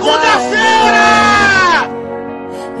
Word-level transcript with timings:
Segunda-feira! 0.00 1.84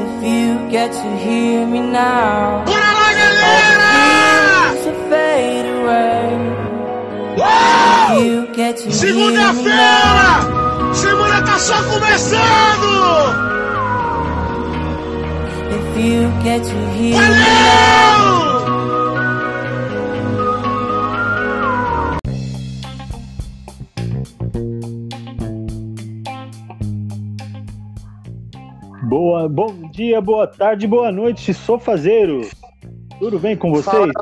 If 0.00 0.24
you 0.24 0.56
get 0.70 0.88
to 0.90 1.08
hear 1.18 1.66
me 1.66 1.80
now, 1.80 2.64
Bora 2.64 2.80
lá, 2.80 3.12
galera! 3.12 4.72
feels 4.72 4.86
will 4.86 5.10
fade 5.10 5.66
away. 5.76 6.32
Uau! 7.36 8.16
If 8.16 8.24
you 8.24 8.46
get 8.54 8.78
to 8.78 8.84
hear 8.84 8.88
me 8.88 8.94
Segunda-feira! 8.94 10.40
Semana 10.94 11.42
tá 11.42 11.58
só 11.58 11.82
começando! 11.82 12.88
Valeu! 17.12 18.49
Boa, 29.10 29.48
bom 29.48 29.90
dia, 29.90 30.20
boa 30.20 30.46
tarde, 30.46 30.86
boa 30.86 31.10
noite, 31.10 31.52
sofazeiro. 31.52 32.48
Tudo 33.18 33.40
bem 33.40 33.56
com 33.56 33.72
vocês? 33.72 34.12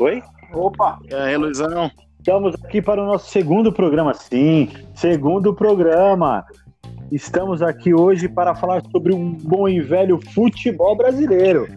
Oi? 0.00 0.22
Opa! 0.54 0.98
E 1.06 1.14
aí, 1.14 1.36
Luizão? 1.36 1.90
Estamos 2.18 2.54
aqui 2.64 2.80
para 2.80 3.02
o 3.02 3.04
nosso 3.04 3.30
segundo 3.30 3.70
programa, 3.70 4.14
sim, 4.14 4.70
segundo 4.94 5.54
programa. 5.54 6.46
Estamos 7.12 7.60
aqui 7.60 7.92
hoje 7.92 8.26
para 8.26 8.54
falar 8.54 8.82
sobre 8.90 9.12
um 9.12 9.32
bom 9.34 9.68
e 9.68 9.82
velho 9.82 10.18
futebol 10.32 10.96
brasileiro. 10.96 11.68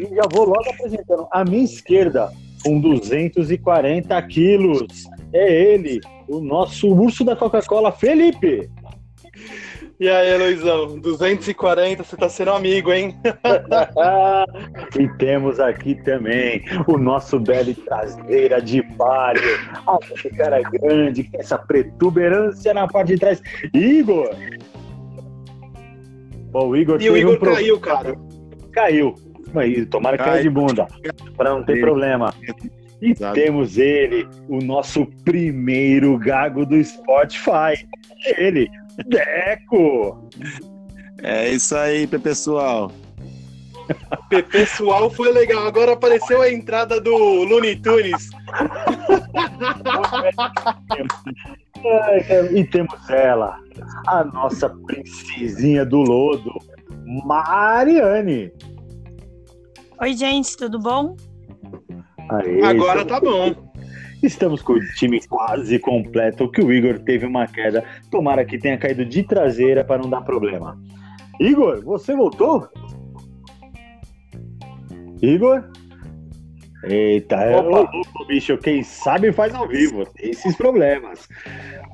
E 0.00 0.16
já 0.16 0.22
vou 0.28 0.46
logo 0.46 0.68
apresentando. 0.68 1.28
À 1.30 1.44
minha 1.44 1.62
esquerda, 1.62 2.28
com 2.64 2.80
240 2.80 4.20
quilos, 4.22 4.82
é 5.32 5.72
ele, 5.72 6.00
o 6.26 6.40
nosso 6.40 6.92
urso 6.92 7.24
da 7.24 7.36
Coca-Cola, 7.36 7.92
Felipe. 7.92 8.68
E 9.98 10.10
aí, 10.10 10.36
Luizão, 10.36 10.98
240, 10.98 12.04
você 12.04 12.16
tá 12.18 12.28
sendo 12.28 12.50
amigo, 12.50 12.92
hein? 12.92 13.16
e 14.98 15.08
temos 15.16 15.58
aqui 15.58 15.94
também 15.94 16.62
o 16.86 16.98
nosso 16.98 17.40
belo 17.40 17.74
traseira 17.74 18.60
de 18.60 18.82
palio, 18.96 19.42
esse 20.14 20.28
cara 20.30 20.60
grande, 20.60 21.24
com 21.24 21.38
essa 21.40 21.56
protuberância 21.56 22.74
na 22.74 22.86
parte 22.86 23.14
de 23.14 23.18
trás, 23.18 23.42
Igor. 23.72 24.28
Bom, 26.50 26.68
o 26.68 26.76
Igor 26.76 27.00
E 27.00 27.08
o 27.08 27.16
Igor 27.16 27.34
um 27.34 27.38
pro- 27.38 27.54
caiu, 27.54 27.80
cara. 27.80 28.14
Caiu. 28.72 29.14
Mas 29.54 29.86
tomara 29.86 30.18
que 30.18 30.24
caia 30.24 30.34
Cai. 30.34 30.42
de 30.42 30.50
bunda, 30.50 30.86
para 31.38 31.50
não 31.50 31.64
ter 31.64 31.80
problema. 31.80 32.34
E 33.00 33.12
Exato. 33.12 33.34
temos 33.34 33.78
ele, 33.78 34.28
o 34.48 34.58
nosso 34.58 35.06
primeiro 35.24 36.18
gago 36.18 36.66
do 36.66 36.82
Spotify. 36.82 37.86
Ele, 38.36 38.68
Deco. 39.04 40.28
É 41.22 41.50
isso 41.50 41.76
aí, 41.76 42.06
pessoal. 42.06 42.90
Pessoal, 44.50 45.10
foi 45.10 45.32
legal. 45.32 45.66
Agora 45.66 45.92
apareceu 45.92 46.42
a 46.42 46.50
entrada 46.50 47.00
do 47.00 47.14
Looney 47.44 47.76
Tunes. 47.76 48.30
E 52.52 52.64
temos 52.64 53.10
ela, 53.10 53.58
a 54.08 54.24
nossa 54.24 54.68
princesinha 54.68 55.84
do 55.84 55.98
lodo, 55.98 56.52
Mariane. 57.24 58.52
Oi, 60.00 60.14
gente, 60.14 60.56
tudo 60.56 60.78
bom? 60.78 61.16
Aê, 62.28 62.64
Agora 62.64 63.04
tá 63.04 63.20
bom. 63.20 63.65
Estamos 64.22 64.62
com 64.62 64.74
o 64.74 64.80
time 64.94 65.20
quase 65.26 65.78
completo, 65.78 66.50
que 66.50 66.62
o 66.62 66.72
Igor 66.72 66.98
teve 67.00 67.26
uma 67.26 67.46
queda. 67.46 67.84
Tomara 68.10 68.44
que 68.44 68.58
tenha 68.58 68.78
caído 68.78 69.04
de 69.04 69.22
traseira 69.22 69.84
para 69.84 70.02
não 70.02 70.08
dar 70.08 70.22
problema. 70.22 70.78
Igor, 71.38 71.82
você 71.84 72.14
voltou? 72.14 72.68
Igor? 75.22 75.64
Eita, 76.84 77.36
é 77.36 77.60
louco, 77.60 78.26
bicho. 78.26 78.56
Quem 78.58 78.82
sabe 78.82 79.32
faz 79.32 79.54
ao 79.54 79.66
vivo. 79.66 80.06
Tem 80.06 80.30
esses 80.30 80.56
problemas. 80.56 81.28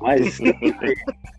Mas. 0.01 0.37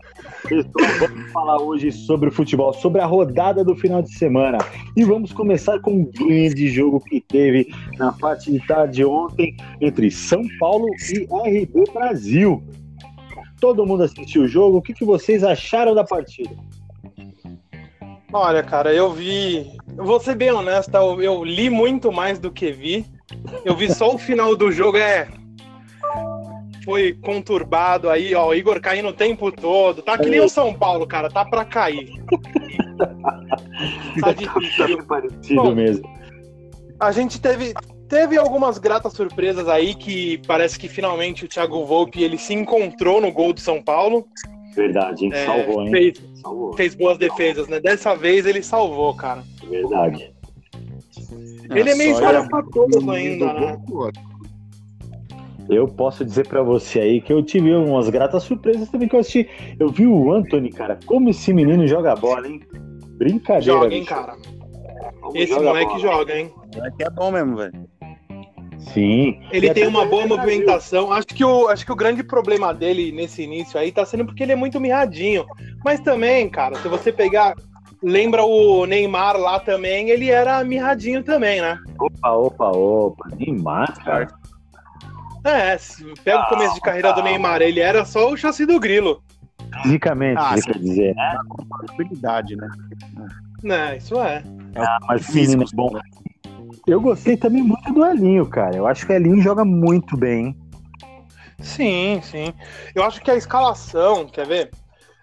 Pessoal, 0.47 0.99
vamos 0.99 1.31
falar 1.31 1.59
hoje 1.59 1.91
sobre 1.91 2.29
o 2.29 2.31
futebol, 2.31 2.71
sobre 2.73 3.01
a 3.01 3.05
rodada 3.05 3.63
do 3.63 3.75
final 3.75 4.01
de 4.01 4.13
semana. 4.13 4.59
E 4.95 5.03
vamos 5.03 5.33
começar 5.33 5.79
com 5.79 5.91
um 5.91 6.05
grande 6.05 6.67
jogo 6.67 6.99
que 6.99 7.19
teve 7.19 7.67
na 7.97 8.11
parte 8.11 8.51
de 8.51 8.59
tarde 8.67 9.03
ontem 9.03 9.57
entre 9.81 10.11
São 10.11 10.43
Paulo 10.59 10.87
e 11.09 11.63
RB 11.63 11.85
Brasil. 11.91 12.63
Todo 13.59 13.85
mundo 13.85 14.03
assistiu 14.03 14.43
o 14.43 14.47
jogo. 14.47 14.77
O 14.77 14.81
que, 14.81 14.93
que 14.93 15.03
vocês 15.03 15.43
acharam 15.43 15.95
da 15.95 16.03
partida? 16.03 16.55
Olha, 18.31 18.61
cara, 18.61 18.93
eu 18.93 19.11
vi. 19.11 19.71
Eu 19.97 20.05
vou 20.05 20.19
ser 20.19 20.35
bem 20.35 20.51
honesto, 20.51 20.93
eu, 20.95 21.21
eu 21.21 21.43
li 21.43 21.69
muito 21.69 22.11
mais 22.11 22.37
do 22.37 22.51
que 22.51 22.71
vi. 22.71 23.05
Eu 23.63 23.75
vi 23.75 23.91
só 23.91 24.13
o 24.13 24.17
final 24.17 24.55
do 24.55 24.71
jogo, 24.71 24.97
é. 24.97 25.27
Foi 26.85 27.13
conturbado 27.13 28.09
aí, 28.09 28.33
ó. 28.35 28.47
O 28.49 28.53
Igor 28.53 28.79
caindo 28.79 29.09
o 29.09 29.13
tempo 29.13 29.51
todo. 29.51 30.01
Tá 30.03 30.17
que 30.17 30.29
nem 30.29 30.39
o 30.39 30.47
São 30.47 30.71
Paulo, 30.73 31.05
cara. 31.07 31.29
Tá 31.29 31.43
pra 31.43 31.65
cair. 31.65 32.09
Tá 34.21 34.31
difícil. 34.31 35.03
parecido 35.05 35.61
Bom, 35.61 35.75
mesmo. 35.75 36.07
A 36.97 37.11
gente 37.11 37.41
teve, 37.41 37.73
teve 38.07 38.37
algumas 38.37 38.77
gratas 38.77 39.11
surpresas 39.13 39.67
aí 39.67 39.93
que 39.95 40.37
parece 40.47 40.79
que 40.79 40.87
finalmente 40.87 41.43
o 41.43 41.47
Thiago 41.47 41.83
Volpe 41.85 42.23
ele 42.23 42.37
se 42.37 42.53
encontrou 42.53 43.19
no 43.19 43.31
gol 43.33 43.51
do 43.51 43.59
São 43.59 43.81
Paulo. 43.83 44.25
Verdade, 44.73 45.25
hein? 45.25 45.31
É, 45.33 45.45
Salvou, 45.45 45.81
hein? 45.83 45.91
Fez, 45.91 46.23
Salvou. 46.41 46.73
fez 46.73 46.95
boas 46.95 47.17
defesas, 47.17 47.67
né? 47.67 47.81
Dessa 47.81 48.15
vez 48.15 48.45
ele 48.45 48.63
salvou, 48.63 49.13
cara. 49.15 49.43
Verdade. 49.69 50.33
Ele 51.69 51.89
é 51.89 51.95
meio 51.95 52.11
espalhafatoso 52.11 52.99
ele- 52.99 53.11
ainda, 53.11 53.53
né? 53.53 53.77
Eu 55.69 55.87
posso 55.87 56.23
dizer 56.23 56.47
pra 56.47 56.61
você 56.61 56.99
aí 56.99 57.21
que 57.21 57.33
eu 57.33 57.41
tive 57.43 57.73
umas 57.73 58.09
gratas 58.09 58.43
surpresas 58.43 58.89
também 58.89 59.07
que 59.07 59.15
eu 59.15 59.19
assisti. 59.19 59.49
Eu 59.79 59.89
vi 59.89 60.05
o 60.05 60.31
Anthony, 60.31 60.69
cara, 60.71 60.99
como 61.05 61.29
esse 61.29 61.51
menino 61.53 61.87
joga 61.87 62.15
bola, 62.15 62.47
hein? 62.47 62.61
Brincadeira. 63.17 63.61
Joga, 63.79 63.93
hein, 63.93 64.01
bicho. 64.01 64.13
cara. 64.13 64.35
Como 65.21 65.37
Esse 65.37 65.53
joga 65.53 65.65
moleque 65.65 65.87
bola. 65.87 65.99
joga, 65.99 66.37
hein? 66.37 66.51
Moleque 66.75 67.03
é 67.03 67.09
bom 67.09 67.31
mesmo, 67.31 67.55
velho. 67.57 67.73
Sim. 68.77 69.39
Ele 69.51 69.67
E 69.67 69.73
tem 69.73 69.87
uma 69.87 70.05
boa 70.05 70.27
movimentação. 70.27 71.11
Acho 71.11 71.27
que, 71.27 71.43
o, 71.43 71.67
acho 71.69 71.85
que 71.85 71.91
o 71.91 71.95
grande 71.95 72.23
problema 72.23 72.73
dele 72.73 73.11
nesse 73.11 73.41
início 73.41 73.79
aí 73.79 73.91
tá 73.91 74.05
sendo 74.05 74.25
porque 74.25 74.43
ele 74.43 74.51
é 74.51 74.55
muito 74.55 74.79
mirradinho. 74.79 75.45
Mas 75.83 75.99
também, 75.99 76.47
cara, 76.49 76.75
se 76.75 76.87
você 76.87 77.11
pegar. 77.11 77.55
Lembra 78.03 78.43
o 78.43 78.85
Neymar 78.85 79.35
lá 79.37 79.59
também, 79.59 80.09
ele 80.09 80.29
era 80.29 80.63
mirradinho 80.63 81.23
também, 81.23 81.59
né? 81.59 81.79
Opa, 81.99 82.31
opa, 82.33 82.69
opa. 82.69 83.29
Neymar, 83.35 84.03
cara. 84.03 84.27
É, 85.45 85.77
pega 86.23 86.41
o 86.41 86.49
começo 86.49 86.73
de 86.73 86.81
carreira 86.81 87.13
do 87.13 87.21
Neymar, 87.21 87.61
ele 87.61 87.79
era 87.79 88.03
só 88.03 88.31
o 88.31 88.35
chassi 88.35 88.65
do 88.65 88.79
grilo. 88.79 89.21
Fisicamente, 89.83 90.39
Ah, 90.39 90.55
quer 90.55 90.79
dizer, 90.79 91.15
né? 91.15 91.37
Habilidade, 91.89 92.55
né? 92.55 92.67
Né, 93.61 93.97
isso 93.97 94.19
é. 94.19 94.43
Ah, 94.75 94.97
mas 95.07 95.25
Físico, 95.25 95.59
menino 95.59 95.65
bom. 95.73 95.91
Eu 96.87 96.99
gostei 96.99 97.37
também 97.37 97.61
muito 97.61 97.93
do 97.93 98.03
Elinho, 98.05 98.47
cara. 98.47 98.75
Eu 98.75 98.87
acho 98.87 99.05
que 99.05 99.13
o 99.13 99.15
Elinho 99.15 99.41
joga 99.41 99.63
muito 99.63 100.17
bem. 100.17 100.55
Sim, 101.59 102.19
sim. 102.23 102.53
Eu 102.93 103.03
acho 103.03 103.21
que 103.21 103.29
a 103.29 103.35
escalação, 103.35 104.25
quer 104.27 104.47
ver? 104.47 104.71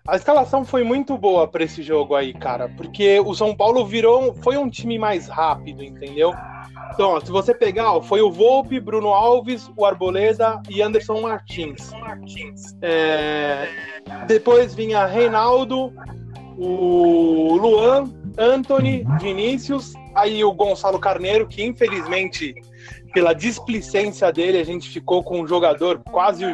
A 0.07 0.17
escalação 0.17 0.65
foi 0.65 0.83
muito 0.83 1.17
boa 1.17 1.47
pra 1.47 1.63
esse 1.63 1.83
jogo 1.83 2.15
aí, 2.15 2.33
cara, 2.33 2.69
porque 2.69 3.21
o 3.21 3.35
São 3.35 3.55
Paulo 3.55 3.87
virou, 3.87 4.35
foi 4.35 4.57
um 4.57 4.69
time 4.69 4.99
mais 4.99 5.29
rápido, 5.29 5.83
entendeu? 5.85 6.33
Então, 6.93 7.11
ó, 7.11 7.21
se 7.21 7.31
você 7.31 7.55
pegar, 7.55 7.93
ó, 7.93 8.03
foi 8.03 8.21
o 8.21 8.31
Volpe, 8.31 8.79
Bruno 8.79 9.09
Alves, 9.09 9.71
o 9.77 9.85
Arboleda 9.87 10.61
e 10.69 10.83
Anderson 10.83 11.21
Martins. 11.23 11.91
É, 12.83 13.67
depois 14.27 14.75
vinha 14.75 15.07
Reinaldo, 15.07 15.93
o 16.59 17.57
Luan, 17.57 18.11
Anthony, 18.39 19.05
Vinícius, 19.21 19.95
aí 20.15 20.45
o 20.45 20.53
Gonçalo 20.53 20.99
Carneiro, 20.99 21.47
que 21.47 21.65
infelizmente, 21.65 22.55
pela 23.15 23.33
displicência 23.33 24.31
dele, 24.31 24.59
a 24.59 24.65
gente 24.65 24.89
ficou 24.91 25.23
com 25.23 25.41
um 25.41 25.47
jogador 25.47 26.01
quase 26.11 26.45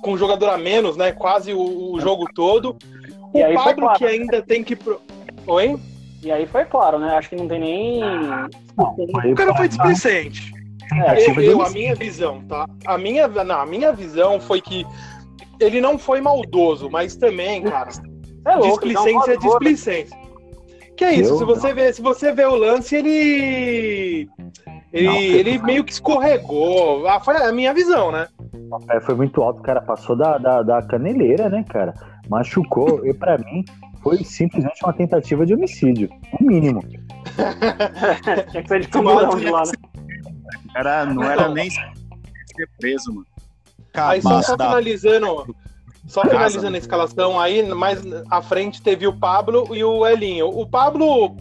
com 0.00 0.12
um 0.12 0.18
jogador 0.18 0.50
a 0.50 0.58
menos, 0.58 0.96
né? 0.96 1.10
Quase 1.10 1.52
o, 1.52 1.92
o 1.94 2.00
jogo 2.00 2.26
todo. 2.34 2.76
O 3.32 3.38
E 3.38 3.54
Pablo 3.54 3.82
claro. 3.86 3.98
que 3.98 4.04
ainda 4.04 4.40
tem 4.40 4.62
que. 4.62 4.76
pro- 4.76 5.00
Oi? 5.46 5.76
E 6.26 6.32
aí 6.32 6.44
foi 6.44 6.64
claro, 6.64 6.98
né? 6.98 7.16
Acho 7.16 7.28
que 7.30 7.36
não 7.36 7.46
tem 7.46 7.60
nem. 7.60 8.02
O 8.76 9.34
cara 9.36 9.54
foi 9.54 9.68
displicente. 9.68 10.52
É, 10.92 11.30
Eu, 11.30 11.40
eu- 11.40 11.62
a 11.62 11.70
minha 11.70 11.94
visão, 11.94 12.42
tá? 12.48 12.66
A 12.84 12.98
minha, 12.98 13.28
não, 13.28 13.60
a 13.60 13.64
minha 13.66 13.92
visão 13.92 14.40
foi 14.40 14.60
que 14.60 14.84
ele 15.60 15.80
não 15.80 15.96
foi 15.96 16.20
maldoso, 16.20 16.90
mas 16.90 17.14
também, 17.14 17.62
cara, 17.62 17.90
é 18.44 18.56
louco, 18.56 18.84
displicência 18.86 19.10
é 19.32 19.36
voadora. 19.36 19.38
displicência. 19.38 20.16
Que 20.96 21.04
é 21.04 21.14
isso? 21.14 21.34
Eu 21.34 21.38
se 21.38 21.44
você 21.44 21.72
vê, 21.72 21.92
se 21.92 22.02
você 22.02 22.32
vê 22.32 22.44
o 22.44 22.56
lance, 22.56 22.96
ele 22.96 24.28
ele, 24.92 25.06
Não, 25.06 25.14
ele 25.14 25.58
meio 25.62 25.84
que 25.84 25.92
escorregou. 25.92 27.06
Ah, 27.06 27.20
foi 27.20 27.36
a 27.36 27.52
minha 27.52 27.72
visão, 27.72 28.10
né? 28.10 28.26
É, 28.90 28.98
foi 29.00 29.14
muito 29.14 29.40
alto, 29.42 29.60
o 29.60 29.62
cara 29.62 29.80
passou 29.80 30.16
da, 30.16 30.38
da, 30.38 30.62
da 30.62 30.82
caneleira, 30.82 31.48
né, 31.48 31.64
cara? 31.68 31.94
machucou 32.28 33.06
e 33.06 33.14
pra 33.14 33.38
mim 33.38 33.64
foi 34.06 34.22
simplesmente 34.22 34.84
uma 34.84 34.92
tentativa 34.92 35.44
de 35.44 35.52
homicídio, 35.52 36.08
no 36.38 36.46
mínimo. 36.46 36.80
Tinha 38.50 38.62
que 38.62 38.68
ser 38.68 38.80
de 38.82 38.86
camburão 38.86 39.36
de 39.36 39.50
lá, 39.50 39.64
né? 39.64 39.72
Era, 40.76 41.06
não 41.06 41.24
era 41.24 41.48
nem 41.48 41.68
ser 41.68 41.90
preso, 42.78 43.12
mano. 43.12 43.26
Aí 43.94 44.22
só, 44.22 44.40
só 44.42 44.56
da 44.56 44.66
finalizando, 44.66 45.56
só 46.06 46.22
finalizando 46.22 46.76
a 46.76 46.78
escalação 46.78 47.40
aí, 47.40 47.66
mais 47.74 48.00
à 48.30 48.40
frente 48.40 48.80
teve 48.80 49.08
o 49.08 49.12
Pablo 49.12 49.74
e 49.74 49.82
o 49.82 50.06
Elinho. 50.06 50.50
O 50.50 50.64
Pablo, 50.68 51.36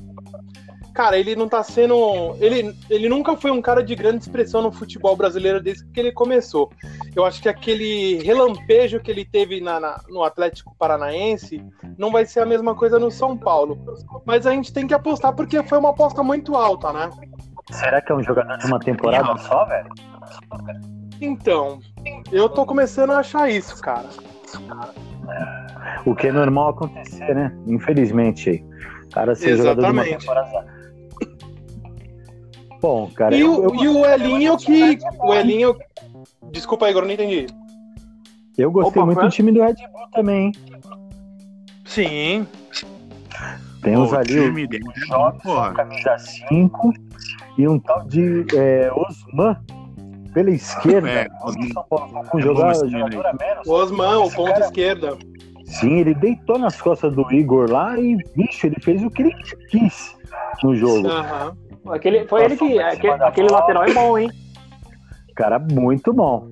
cara, 0.95 1.19
ele 1.19 1.35
não 1.35 1.47
tá 1.47 1.61
sendo. 1.61 2.35
Ele, 2.39 2.73
ele 2.89 3.09
nunca 3.09 3.35
foi 3.35 3.51
um 3.51 3.61
cara 3.61 3.83
de 3.83 3.93
grande 3.93 4.23
expressão 4.23 4.61
no 4.61 4.71
futebol 4.71 5.15
brasileiro 5.15 5.61
desde 5.61 5.85
que 5.91 5.99
ele 5.99 6.11
começou. 6.13 6.71
Eu 7.13 7.25
acho 7.25 7.41
que 7.41 7.49
aquele 7.49 8.23
relampejo 8.23 8.99
que 9.01 9.11
ele 9.11 9.25
teve 9.25 9.59
na, 9.59 9.79
na- 9.79 10.01
no 10.09 10.23
Atlético 10.23 10.73
Paranaense 10.79 11.61
não 11.97 12.11
vai 12.11 12.25
ser 12.25 12.39
a 12.39 12.45
mesma 12.45 12.73
coisa 12.73 12.97
no 12.97 13.11
São 13.11 13.37
Paulo. 13.37 13.77
Mas 14.25 14.47
a 14.47 14.51
gente 14.51 14.71
tem 14.71 14.87
que 14.87 14.93
apostar 14.93 15.33
porque 15.35 15.61
foi 15.63 15.77
uma 15.77 15.89
aposta 15.89 16.23
muito 16.23 16.55
alta, 16.55 16.91
né? 16.93 17.09
Será 17.71 18.01
que 18.01 18.11
é 18.11 18.15
um 18.15 18.23
jogador 18.23 18.57
de 18.57 18.65
uma 18.65 18.79
temporada 18.79 19.37
só, 19.39 19.65
velho? 19.65 19.89
Então, 21.19 21.79
eu 22.31 22.47
tô 22.47 22.65
começando 22.65 23.11
a 23.11 23.19
achar 23.19 23.49
isso, 23.49 23.81
cara. 23.81 24.07
O 26.05 26.15
que 26.15 26.27
é 26.27 26.31
normal 26.31 26.69
acontecer, 26.69 27.33
né? 27.35 27.53
Infelizmente 27.67 28.63
Cara 29.11 29.33
ser 29.33 29.55
jogador 29.55 29.81
de 29.81 29.91
uma 29.91 30.01
Exatamente. 30.01 30.19
temporada. 30.25 30.74
Bom, 32.81 33.09
cara, 33.15 33.35
E 33.35 33.41
eu, 33.41 33.59
o, 33.61 33.63
eu, 33.63 33.75
e 33.75 33.87
o 33.87 34.05
Elinho 34.05 34.57
que. 34.57 34.97
O 35.19 35.33
Elinho. 35.33 35.75
Desculpa 36.51 36.85
aí, 36.85 36.91
Igor, 36.91 37.03
não 37.03 37.11
entendi. 37.11 37.47
eu 38.57 38.71
gostei 38.71 39.01
Opa, 39.01 39.05
muito 39.05 39.19
foi? 39.19 39.29
do 39.29 39.31
time 39.33 39.51
do 39.51 39.61
Red 39.61 39.73
Bull 39.91 40.07
também, 40.13 40.45
hein? 40.47 40.51
Sim. 41.85 42.47
Temos 43.81 44.09
Pô, 44.09 44.15
o 44.15 44.19
ali 44.19 44.39
o 44.39 44.43
time 44.47 44.67
dele, 44.67 44.83
Jobson, 45.07 45.39
porra. 45.43 45.73
camisa 45.73 46.17
5 46.17 46.93
e 47.57 47.67
um 47.67 47.77
tal 47.79 48.03
de 48.07 48.45
é, 48.55 48.91
Osman 48.93 49.57
pela 50.33 50.49
esquerda. 50.49 51.09
É, 51.09 51.27
o 51.43 51.51
foi 51.51 51.59
com 52.29 52.39
É 52.39 52.71
esse 52.71 52.89
jogador 52.89 53.25
a 53.27 53.33
menos. 53.33 53.67
O 53.67 53.71
Osman, 53.73 54.17
o 54.19 54.31
ponto 54.31 54.53
cara- 54.53 54.65
esquerda. 54.65 55.17
Sim, 55.65 55.93
ele 55.99 56.13
deitou 56.13 56.57
nas 56.59 56.79
costas 56.81 57.13
do 57.15 57.31
Igor 57.31 57.69
lá 57.71 57.97
e, 57.99 58.17
bicho, 58.35 58.67
ele 58.67 58.75
fez 58.81 59.03
o 59.03 59.09
que 59.09 59.23
ele 59.23 59.33
quis 59.69 60.15
no 60.63 60.75
jogo. 60.75 61.07
Aham. 61.07 61.57
Aquele, 61.89 62.27
foi 62.27 62.43
ele 62.43 62.57
que. 62.57 62.79
Aquele, 62.79 63.13
aquele 63.23 63.49
lateral 63.49 63.83
é 63.85 63.93
bom, 63.93 64.17
hein? 64.17 64.29
Cara, 65.35 65.59
muito 65.59 66.13
bom. 66.13 66.47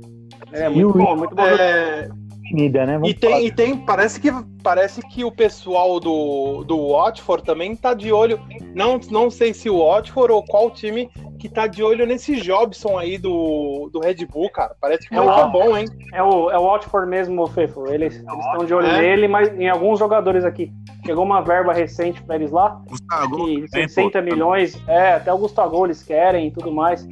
É, 0.52 0.70
E 0.70 0.86
o 0.86 0.90
muito 0.90 0.98
bom, 0.98 1.16
muito 1.16 1.36
bom. 1.36 1.42
É, 1.44 2.10
Avenida, 2.54 2.86
né? 2.86 2.94
Vamos 2.94 3.10
e 3.10 3.14
tem, 3.14 3.30
falar 3.32 3.42
e 3.42 3.52
tem 3.52 3.78
parece, 3.78 4.20
que, 4.20 4.32
parece 4.62 5.02
que 5.08 5.26
o 5.26 5.32
pessoal 5.32 6.00
do, 6.00 6.64
do 6.64 6.90
Watford 6.94 7.44
também 7.44 7.76
tá 7.76 7.94
de 7.94 8.12
olho. 8.12 8.40
Não, 8.76 9.00
não 9.10 9.30
sei 9.30 9.54
se 9.54 9.70
o 9.70 9.84
Watford 9.86 10.32
ou 10.32 10.44
qual 10.44 10.70
time 10.70 11.10
que 11.40 11.50
tá 11.50 11.68
de 11.68 11.84
olho 11.84 12.06
nesse 12.06 12.40
Jobson 12.40 12.98
aí 12.98 13.18
do, 13.18 13.90
do 13.92 14.00
Red 14.00 14.26
Bull, 14.28 14.50
cara. 14.50 14.76
Parece 14.80 15.10
que 15.10 15.16
É 15.16 15.18
é 15.18 15.22
Watford. 15.22 15.52
bom, 15.52 15.78
hein? 15.78 15.86
É 16.14 16.24
o, 16.24 16.52
é 16.52 16.58
o 16.58 16.64
Watford 16.64 17.10
mesmo, 17.10 17.46
Fefo. 17.48 17.88
Eles 17.88 18.16
eles 18.16 18.46
estão 18.46 18.66
de 18.66 18.74
olho 18.74 18.88
É? 18.88 19.02
nele, 19.02 19.28
mas 19.28 19.50
em 19.60 19.68
alguns 19.68 20.00
jogadores 20.00 20.46
aqui. 20.46 20.72
Chegou 21.06 21.26
uma 21.26 21.42
verba 21.42 21.74
recente 21.74 22.22
pra 22.22 22.36
eles 22.36 22.50
lá, 22.50 22.82
Gustavo, 22.88 23.36
que 23.46 23.68
também, 23.68 23.90
60 23.90 24.20
pô, 24.20 24.24
milhões, 24.26 24.82
é, 24.88 25.16
até 25.16 25.34
o 25.34 25.38
Gustavo 25.38 25.86
eles 25.86 26.02
querem 26.02 26.48
e 26.48 26.52
tudo 26.52 26.72
mais. 26.72 27.06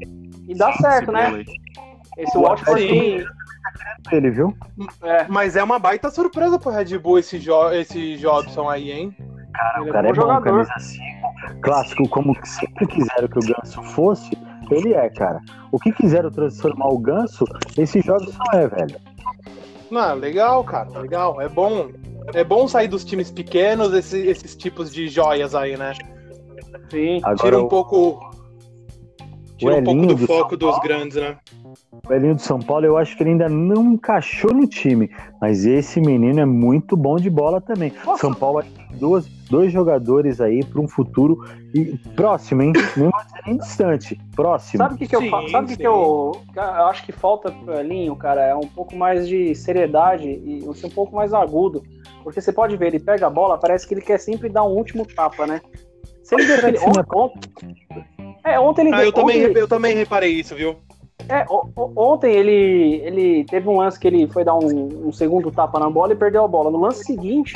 E 0.47 0.55
dá 0.55 0.71
certo, 0.73 1.11
esse 1.11 1.11
né? 1.11 1.43
Esse 2.17 2.38
Watford 2.38 2.81
Sim. 2.81 2.88
tem. 2.88 3.25
Ele, 4.12 4.30
viu? 4.31 4.56
É, 5.04 5.25
Mas 5.28 5.56
é 5.56 5.63
uma 5.63 5.80
baita 5.80 6.10
surpresa 6.10 6.58
pro 6.60 6.72
Red 6.72 6.98
Bull 6.98 7.19
esse, 7.19 7.40
jo 7.40 7.69
esse 7.72 8.18
Jobson 8.18 8.69
aí, 8.69 8.92
hein? 8.92 9.16
ele 9.78 9.90
O 9.90 9.94
cara 9.94 10.08
é 10.10 10.13
bom 10.13 10.19
bom, 10.22 10.22
jogador. 10.28 10.44
camisa 10.44 10.80
5. 10.80 11.62
Clássico, 11.62 12.10
como 12.10 12.36
sempre 12.46 12.88
quiseram 12.88 13.28
que 13.28 13.40
o 13.40 13.42
Ganso 13.42 13.84
fosse, 13.84 14.38
ele 14.69 14.94
é, 14.94 15.10
cara. 15.10 15.40
O 15.72 15.80
que 15.80 15.92
quiseram 15.92 16.31
transformar 16.31 16.88
o 16.88 16.98
Ganso, 16.98 17.46
esse 17.78 18.00
jogo 18.02 18.25
não 18.31 18.60
é, 18.60 18.68
velho. 18.68 18.96
Não, 19.90 20.16
legal, 20.16 20.63
cara, 20.63 20.90
legal. 21.00 21.42
É 21.42 21.50
bom. 21.50 21.90
É 22.34 22.44
bom 22.44 22.68
sair 22.68 22.88
dos 22.88 23.04
times 23.04 23.30
pequenos, 23.30 23.94
esse- 23.94 24.25
esses 24.25 24.56
tipos 24.56 24.92
de 24.94 25.08
joias 25.10 25.54
aí, 25.54 25.75
né? 25.75 25.94
Sim. 26.90 27.18
Agora 27.24 27.36
Tira 27.38 27.60
um 27.60 27.66
o- 27.66 27.68
pouco. 27.68 28.31
Tira 29.62 29.75
um 29.75 29.84
pouco 29.84 30.00
Elinho 30.00 30.08
do 30.08 30.16
do 30.16 30.28
foco 30.28 30.50
São 30.50 30.58
dos 30.58 30.69
Paulo. 30.72 30.81
grandes, 30.84 31.18
né? 31.18 31.38
O 32.10 32.13
Elinho 32.13 32.36
do 32.36 32.42
São 32.42 32.60
Paulo, 32.60 32.86
eu 32.86 32.98
acho 32.98 33.16
que 33.16 33.22
ele 33.24 33.30
ainda 33.31 33.48
não 33.48 33.94
encaixou 33.94 34.52
no 34.54 34.66
time. 34.68 35.10
Mas 35.40 35.66
esse 35.66 36.02
menino 36.02 36.40
é 36.40 36.46
muito 36.46 36.98
bom 36.98 37.18
de 37.18 37.30
bola 37.30 37.62
também. 37.62 37.94
Nossa. 38.04 38.22
São 38.22 38.34
Paulo 38.34 38.63
tem 38.63 38.98
duas, 38.98 39.28
dois 39.50 39.72
jogadores 39.72 40.42
aí 40.42 40.63
para 40.66 40.81
um 40.81 40.88
futuro 40.88 41.46
e- 41.75 41.96
próximo, 42.16 42.63
hein? 42.63 42.74
Não 42.98 43.12
nem 43.46 43.58
distante. 43.58 44.19
Próximo. 44.36 44.80
Sabe 44.80 44.96
o 44.96 44.98
que, 44.98 45.08
que 45.08 45.16
eu 45.16 45.22
Sim, 45.22 45.30
Sabe 45.52 45.66
o 45.66 45.68
que, 45.68 45.75
sim. 45.75 45.81
que 45.81 45.88
eu, 45.88 46.31
eu 46.56 46.62
acho 46.88 47.06
que 47.06 47.12
falta 47.12 47.52
pro 47.52 47.74
Elinho, 47.75 48.16
cara? 48.16 48.44
É 48.44 48.56
um 48.56 48.68
pouco 48.68 48.96
mais 48.96 49.28
de 49.28 49.54
seriedade 49.54 50.28
e 50.28 50.62
ser 50.74 50.88
um 50.88 50.92
pouco 50.92 51.16
mais 51.16 51.34
agudo. 51.34 51.84
Porque 52.24 52.42
você 52.42 52.52
pode 52.52 52.75
ver, 52.78 52.88
ele 52.88 53.00
pega 53.00 53.28
a 53.28 53.30
bola, 53.30 53.58
parece 53.58 53.88
que 53.88 53.94
ele 53.94 54.02
quer 54.02 54.19
sempre 54.19 54.50
dar 54.50 54.63
um 54.63 54.72
último 54.75 55.06
tapa, 55.06 55.46
né? 55.46 55.62
Se 56.24 56.36
ele 56.36 56.46
você 56.46 56.88
não 56.88 57.04
Ontem, 57.13 57.50
é, 58.43 58.59
ontem 58.59 58.88
ele. 58.88 58.95
Ah, 58.95 59.03
eu 59.03 59.11
também, 59.11 59.45
ontem, 59.45 59.59
eu 59.59 59.67
também 59.67 59.95
reparei 59.95 60.31
isso, 60.31 60.55
viu? 60.55 60.77
é, 61.29 61.45
ontem 61.77 62.33
ele, 62.33 63.01
ele 63.03 63.45
teve 63.45 63.67
um 63.67 63.77
lance 63.77 63.99
que 63.99 64.07
ele 64.07 64.27
foi 64.27 64.43
dar 64.43 64.55
um, 64.55 65.07
um 65.07 65.11
segundo 65.11 65.51
tapa 65.51 65.79
na 65.79 65.89
bola 65.89 66.13
e 66.13 66.15
perdeu 66.15 66.43
a 66.43 66.47
bola. 66.47 66.71
No 66.71 66.79
lance 66.79 67.03
seguinte, 67.03 67.53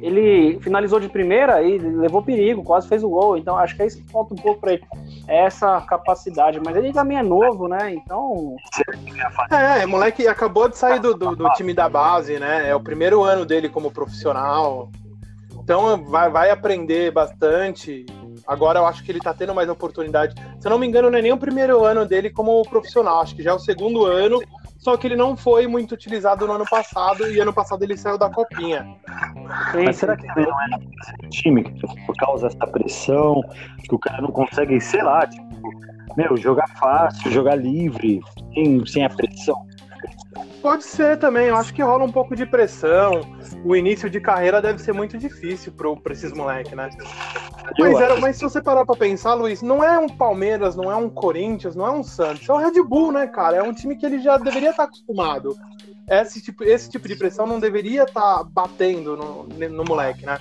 ele 0.00 0.58
finalizou 0.60 0.98
de 0.98 1.08
primeira 1.08 1.62
e 1.62 1.78
levou 1.78 2.22
perigo, 2.22 2.62
quase 2.62 2.88
fez 2.88 3.02
o 3.02 3.08
gol. 3.08 3.36
Então 3.36 3.56
acho 3.56 3.76
que 3.76 3.82
é 3.82 3.86
isso 3.86 4.02
que 4.02 4.10
falta 4.10 4.34
um 4.34 4.36
pouco 4.36 4.60
pra 4.60 4.72
ele. 4.72 4.82
É 5.28 5.44
essa 5.44 5.80
capacidade. 5.82 6.60
Mas 6.64 6.76
ele 6.76 6.92
também 6.92 7.18
é 7.18 7.22
novo, 7.22 7.68
né? 7.68 7.94
Então. 7.94 8.56
É, 9.50 9.82
é, 9.82 9.86
moleque 9.86 10.26
acabou 10.26 10.68
de 10.68 10.76
sair 10.76 11.00
do, 11.00 11.14
do, 11.14 11.36
do 11.36 11.48
time 11.50 11.72
da 11.74 11.88
base, 11.88 12.38
né? 12.38 12.68
É 12.68 12.74
o 12.74 12.80
primeiro 12.80 13.22
ano 13.22 13.44
dele 13.44 13.68
como 13.68 13.90
profissional. 13.90 14.90
Então 15.62 16.02
vai, 16.04 16.30
vai 16.30 16.50
aprender 16.50 17.12
bastante. 17.12 18.06
Agora 18.46 18.78
eu 18.78 18.86
acho 18.86 19.02
que 19.02 19.10
ele 19.10 19.18
tá 19.18 19.34
tendo 19.34 19.54
mais 19.54 19.68
oportunidade. 19.68 20.34
Se 20.60 20.66
eu 20.66 20.70
não 20.70 20.78
me 20.78 20.86
engano, 20.86 21.10
não 21.10 21.18
é 21.18 21.22
nem 21.22 21.32
o 21.32 21.38
primeiro 21.38 21.84
ano 21.84 22.06
dele 22.06 22.30
como 22.30 22.62
profissional. 22.62 23.20
Acho 23.20 23.34
que 23.34 23.42
já 23.42 23.50
é 23.50 23.54
o 23.54 23.58
segundo 23.58 24.04
ano. 24.04 24.40
Só 24.78 24.96
que 24.96 25.06
ele 25.08 25.16
não 25.16 25.36
foi 25.36 25.66
muito 25.66 25.92
utilizado 25.92 26.46
no 26.46 26.52
ano 26.52 26.64
passado. 26.64 27.28
E 27.28 27.40
ano 27.40 27.52
passado 27.52 27.82
ele 27.82 27.96
saiu 27.96 28.16
da 28.16 28.30
copinha. 28.30 28.86
sim, 29.72 29.84
Mas 29.84 29.96
será 29.96 30.16
que 30.16 30.26
também 30.28 30.46
não 30.46 30.60
é 30.62 31.28
time 31.28 31.64
que 31.64 31.80
por 32.06 32.16
causa 32.16 32.48
dessa 32.48 32.66
pressão, 32.68 33.42
que 33.88 33.94
o 33.94 33.98
cara 33.98 34.22
não 34.22 34.30
consegue, 34.30 34.80
sei 34.80 35.02
lá, 35.02 35.26
tipo, 35.26 35.46
meu, 36.16 36.36
jogar 36.36 36.68
fácil, 36.78 37.30
jogar 37.32 37.56
livre, 37.56 38.20
sem, 38.54 38.86
sem 38.86 39.04
a 39.04 39.10
pressão? 39.10 39.66
Pode 40.62 40.84
ser 40.84 41.18
também. 41.18 41.46
Eu 41.46 41.56
acho 41.56 41.72
que 41.72 41.82
rola 41.82 42.04
um 42.04 42.12
pouco 42.12 42.34
de 42.34 42.44
pressão. 42.44 43.20
O 43.64 43.74
início 43.76 44.10
de 44.10 44.20
carreira 44.20 44.60
deve 44.60 44.78
ser 44.80 44.92
muito 44.92 45.16
difícil 45.16 45.72
pro, 45.72 45.96
pra 45.96 46.12
esses 46.12 46.32
moleques, 46.32 46.72
né? 46.72 46.90
Mas, 47.78 48.00
era, 48.00 48.16
mas 48.20 48.36
se 48.36 48.42
você 48.42 48.62
parar 48.62 48.84
pra 48.84 48.96
pensar, 48.96 49.34
Luiz, 49.34 49.62
não 49.62 49.82
é 49.82 49.98
um 49.98 50.08
Palmeiras, 50.08 50.76
não 50.76 50.90
é 50.90 50.96
um 50.96 51.08
Corinthians, 51.08 51.74
não 51.74 51.86
é 51.86 51.90
um 51.90 52.02
Santos, 52.02 52.48
é 52.48 52.52
o 52.52 52.56
Red 52.56 52.82
Bull, 52.82 53.12
né, 53.12 53.26
cara? 53.26 53.56
É 53.56 53.62
um 53.62 53.72
time 53.72 53.96
que 53.96 54.06
ele 54.06 54.18
já 54.20 54.36
deveria 54.36 54.70
estar 54.70 54.84
acostumado. 54.84 55.56
Esse 56.08 56.40
tipo, 56.40 56.62
esse 56.62 56.88
tipo 56.88 57.08
de 57.08 57.16
pressão 57.16 57.46
não 57.46 57.58
deveria 57.58 58.04
estar 58.04 58.44
batendo 58.44 59.16
no, 59.16 59.68
no 59.68 59.84
moleque, 59.84 60.24
né? 60.24 60.38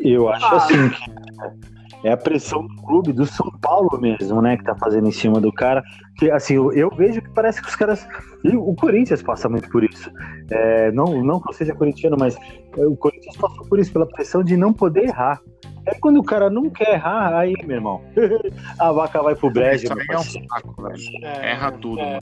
Eu 0.00 0.28
acho 0.28 0.44
Ah. 0.46 0.56
assim 0.56 0.88
que 0.90 1.77
é 2.04 2.12
a 2.12 2.16
pressão 2.16 2.66
do 2.66 2.74
clube, 2.82 3.12
do 3.12 3.26
São 3.26 3.50
Paulo 3.60 3.98
mesmo, 4.00 4.40
né, 4.40 4.56
que 4.56 4.64
tá 4.64 4.74
fazendo 4.76 5.08
em 5.08 5.12
cima 5.12 5.40
do 5.40 5.52
cara. 5.52 5.82
Que 6.16 6.30
assim, 6.30 6.54
eu, 6.54 6.72
eu 6.72 6.90
vejo 6.90 7.20
que 7.22 7.30
parece 7.30 7.60
que 7.60 7.68
os 7.68 7.76
caras. 7.76 8.06
E 8.44 8.56
o 8.56 8.74
Corinthians 8.74 9.22
passa 9.22 9.48
muito 9.48 9.68
por 9.68 9.84
isso. 9.84 10.10
É, 10.50 10.90
não, 10.92 11.22
não 11.22 11.40
que 11.40 11.48
eu 11.48 11.52
seja 11.52 11.74
corintiano, 11.74 12.16
mas 12.18 12.36
é, 12.76 12.86
o 12.86 12.96
Corinthians 12.96 13.36
passou 13.36 13.66
por 13.66 13.78
isso, 13.78 13.92
pela 13.92 14.06
pressão 14.06 14.42
de 14.42 14.56
não 14.56 14.72
poder 14.72 15.04
errar. 15.04 15.40
É 15.86 15.94
quando 15.94 16.18
o 16.18 16.24
cara 16.24 16.50
não 16.50 16.68
quer 16.68 16.94
errar, 16.94 17.34
aí, 17.34 17.54
meu 17.64 17.76
irmão, 17.76 18.02
a 18.78 18.92
vaca 18.92 19.22
vai 19.22 19.34
pro 19.34 19.50
brejo, 19.50 19.88
é 19.88 20.18
um 20.18 20.22
saco, 20.22 20.82
velho. 20.82 21.24
É, 21.24 21.52
Erra 21.52 21.72
tudo, 21.72 22.00
é. 22.00 22.18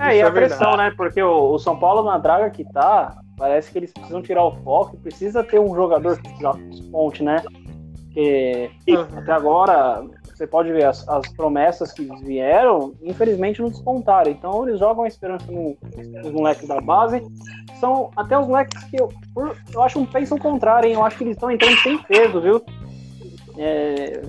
É, 0.00 0.16
e 0.16 0.22
a 0.22 0.26
é 0.26 0.30
pressão, 0.30 0.76
né? 0.76 0.92
Porque 0.96 1.20
o, 1.20 1.54
o 1.54 1.58
São 1.58 1.76
Paulo 1.76 2.04
na 2.04 2.18
draga 2.18 2.50
que 2.50 2.64
tá, 2.72 3.18
parece 3.36 3.72
que 3.72 3.78
eles 3.78 3.92
precisam 3.92 4.22
tirar 4.22 4.44
o 4.44 4.52
foco 4.62 4.96
e 4.96 4.98
precisa 4.98 5.42
ter 5.42 5.58
um 5.58 5.74
jogador 5.74 6.20
que 6.20 6.30
desponte, 6.68 7.22
né? 7.22 7.42
Porque 8.18 8.68
Uhum. 8.90 9.18
até 9.18 9.30
agora, 9.32 10.04
você 10.34 10.44
pode 10.44 10.72
ver, 10.72 10.84
as, 10.86 11.08
as 11.08 11.32
promessas 11.34 11.92
que 11.92 12.02
vieram, 12.24 12.92
infelizmente 13.00 13.60
não 13.62 13.68
despontaram. 13.68 14.28
Então 14.30 14.66
eles 14.66 14.80
jogam 14.80 15.04
a 15.04 15.08
esperança 15.08 15.50
no- 15.52 15.76
nos 16.22 16.32
moleques 16.32 16.66
da 16.66 16.80
base. 16.80 17.22
São 17.78 18.10
até 18.16 18.36
os 18.36 18.48
moleques 18.48 18.82
que 18.84 19.00
eu, 19.00 19.08
por- 19.32 19.56
eu 19.72 19.82
acho 19.82 20.00
um 20.00 20.04
pensam 20.06 20.36
o 20.36 20.40
contrário, 20.40 20.88
hein? 20.88 20.94
Eu 20.94 21.04
acho 21.04 21.16
que 21.16 21.22
eles 21.22 21.36
estão 21.36 21.48
entrando 21.48 21.76
sem 21.76 21.96
peso, 21.98 22.40
viu? 22.40 22.60
É, 23.56 24.20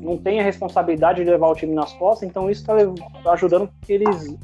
não 0.00 0.16
tem 0.16 0.40
a 0.40 0.42
responsabilidade 0.42 1.22
de 1.22 1.30
levar 1.30 1.48
o 1.48 1.54
time 1.54 1.74
nas 1.74 1.92
costas, 1.92 2.26
então 2.28 2.48
isso 2.50 2.62
está 2.62 3.32
ajudando 3.32 3.68
que 3.82 3.92
eles 3.92 4.34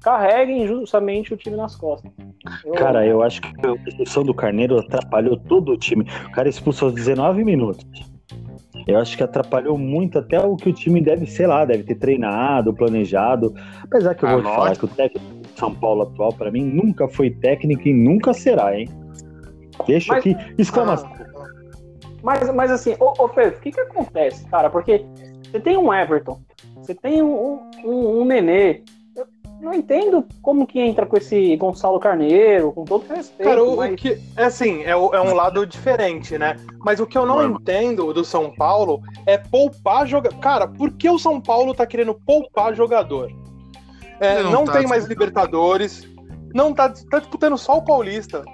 carreguem 0.00 0.66
justamente 0.66 1.32
o 1.34 1.36
time 1.36 1.56
nas 1.56 1.76
costas. 1.76 2.10
Cara, 2.76 3.06
eu 3.06 3.22
acho 3.22 3.40
que 3.40 3.48
a 3.66 3.88
expulsão 3.88 4.22
do 4.22 4.34
Carneiro 4.34 4.78
atrapalhou 4.78 5.36
todo 5.36 5.72
o 5.72 5.76
time. 5.78 6.06
O 6.26 6.30
cara 6.32 6.48
expulsou 6.48 6.88
aos 6.88 6.94
19 6.94 7.42
minutos. 7.44 7.84
Eu 8.86 8.98
acho 8.98 9.16
que 9.16 9.22
atrapalhou 9.22 9.78
muito 9.78 10.18
até 10.18 10.38
o 10.38 10.56
que 10.56 10.68
o 10.68 10.72
time 10.72 11.00
deve, 11.00 11.26
sei 11.26 11.46
lá, 11.46 11.64
deve 11.64 11.84
ter 11.84 11.94
treinado, 11.94 12.74
planejado. 12.74 13.54
Apesar 13.82 14.14
que 14.14 14.24
eu 14.24 14.28
Ah, 14.28 14.32
vou 14.34 14.42
te 14.42 14.54
falar 14.54 14.76
que 14.76 14.84
o 14.84 14.88
técnico 14.88 15.26
de 15.42 15.58
São 15.58 15.74
Paulo 15.74 16.02
atual, 16.02 16.32
pra 16.32 16.50
mim, 16.50 16.64
nunca 16.64 17.08
foi 17.08 17.30
técnico 17.30 17.88
e 17.88 17.94
nunca 17.94 18.32
será, 18.34 18.78
hein? 18.78 18.88
Deixa 19.86 20.12
Mas- 20.12 20.20
aqui. 20.20 20.36
Exclamação. 20.58 21.10
Mas, 22.22 22.54
mas 22.54 22.70
assim, 22.70 22.94
ô, 23.00 23.12
ô 23.22 23.28
Pedro, 23.28 23.58
o 23.58 23.60
que 23.60 23.70
que 23.70 23.80
acontece, 23.80 24.46
cara? 24.48 24.70
Porque 24.70 25.04
você 25.50 25.60
tem 25.60 25.76
um 25.76 25.92
Everton, 25.92 26.40
você 26.76 26.94
tem 26.94 27.22
um, 27.22 27.60
um, 27.84 28.20
um 28.20 28.24
Nenê. 28.24 28.82
Não 29.60 29.72
entendo 29.72 30.26
como 30.42 30.66
que 30.66 30.78
entra 30.78 31.06
com 31.06 31.16
esse 31.16 31.56
Gonçalo 31.56 31.98
Carneiro, 31.98 32.70
com 32.72 32.84
todo 32.84 33.06
respeito. 33.08 33.48
Cara, 33.48 33.64
o, 33.64 33.74
o 33.74 33.76
mas- 33.78 33.94
que. 33.96 34.20
É 34.36 34.44
assim, 34.44 34.82
é, 34.82 34.90
é 34.90 34.96
um 34.96 35.34
lado 35.34 35.64
diferente, 35.66 36.36
né? 36.36 36.56
Mas 36.84 37.00
o 37.00 37.06
que 37.06 37.16
eu 37.16 37.24
não 37.24 37.36
Normal. 37.36 37.60
entendo 37.60 38.12
do 38.12 38.24
São 38.24 38.50
Paulo 38.54 39.00
é 39.26 39.38
poupar 39.38 40.06
jogador. 40.06 40.38
Cara, 40.38 40.68
por 40.68 40.90
que 40.92 41.08
o 41.08 41.18
São 41.18 41.40
Paulo 41.40 41.74
tá 41.74 41.86
querendo 41.86 42.14
poupar 42.14 42.74
jogador? 42.74 43.30
É, 44.20 44.42
não 44.42 44.52
não 44.52 44.64
tá 44.64 44.72
tem 44.78 44.86
mais. 44.86 45.06
Libertadores, 45.06 46.06
não 46.54 46.74
tá, 46.74 46.92
tá 47.10 47.18
disputando 47.18 47.56
só 47.56 47.78
o 47.78 47.82
Paulista. 47.84 48.44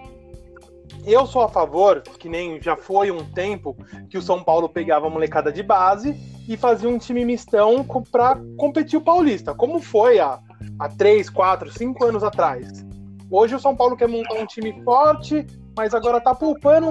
Eu 1.07 1.26
sou 1.26 1.42
a 1.42 1.49
favor, 1.49 2.02
que 2.02 2.28
nem 2.28 2.61
já 2.61 2.76
foi 2.76 3.11
um 3.11 3.25
tempo, 3.25 3.75
que 4.09 4.19
o 4.19 4.23
São 4.23 4.42
Paulo 4.45 4.69
pegava 4.69 5.07
a 5.07 5.11
molecada 5.11 5.50
de 5.50 5.62
base 5.62 6.14
e 6.47 6.57
fazia 6.57 6.88
um 6.88 6.99
time 6.99 7.25
mistão 7.25 7.85
pra 8.12 8.38
competir 8.59 8.99
o 8.99 9.02
Paulista, 9.02 9.54
como 9.54 9.80
foi 9.80 10.19
há, 10.19 10.38
há 10.78 10.88
3, 10.88 11.28
4, 11.30 11.70
5 11.72 12.04
anos 12.04 12.22
atrás. 12.24 12.84
Hoje 13.30 13.54
o 13.54 13.60
São 13.60 13.76
Paulo 13.76 13.96
quer 13.96 14.08
montar 14.08 14.34
um 14.34 14.46
time 14.46 14.82
forte, 14.82 15.46
mas 15.76 15.94
agora 15.94 16.20
tá 16.20 16.34
poupando, 16.34 16.88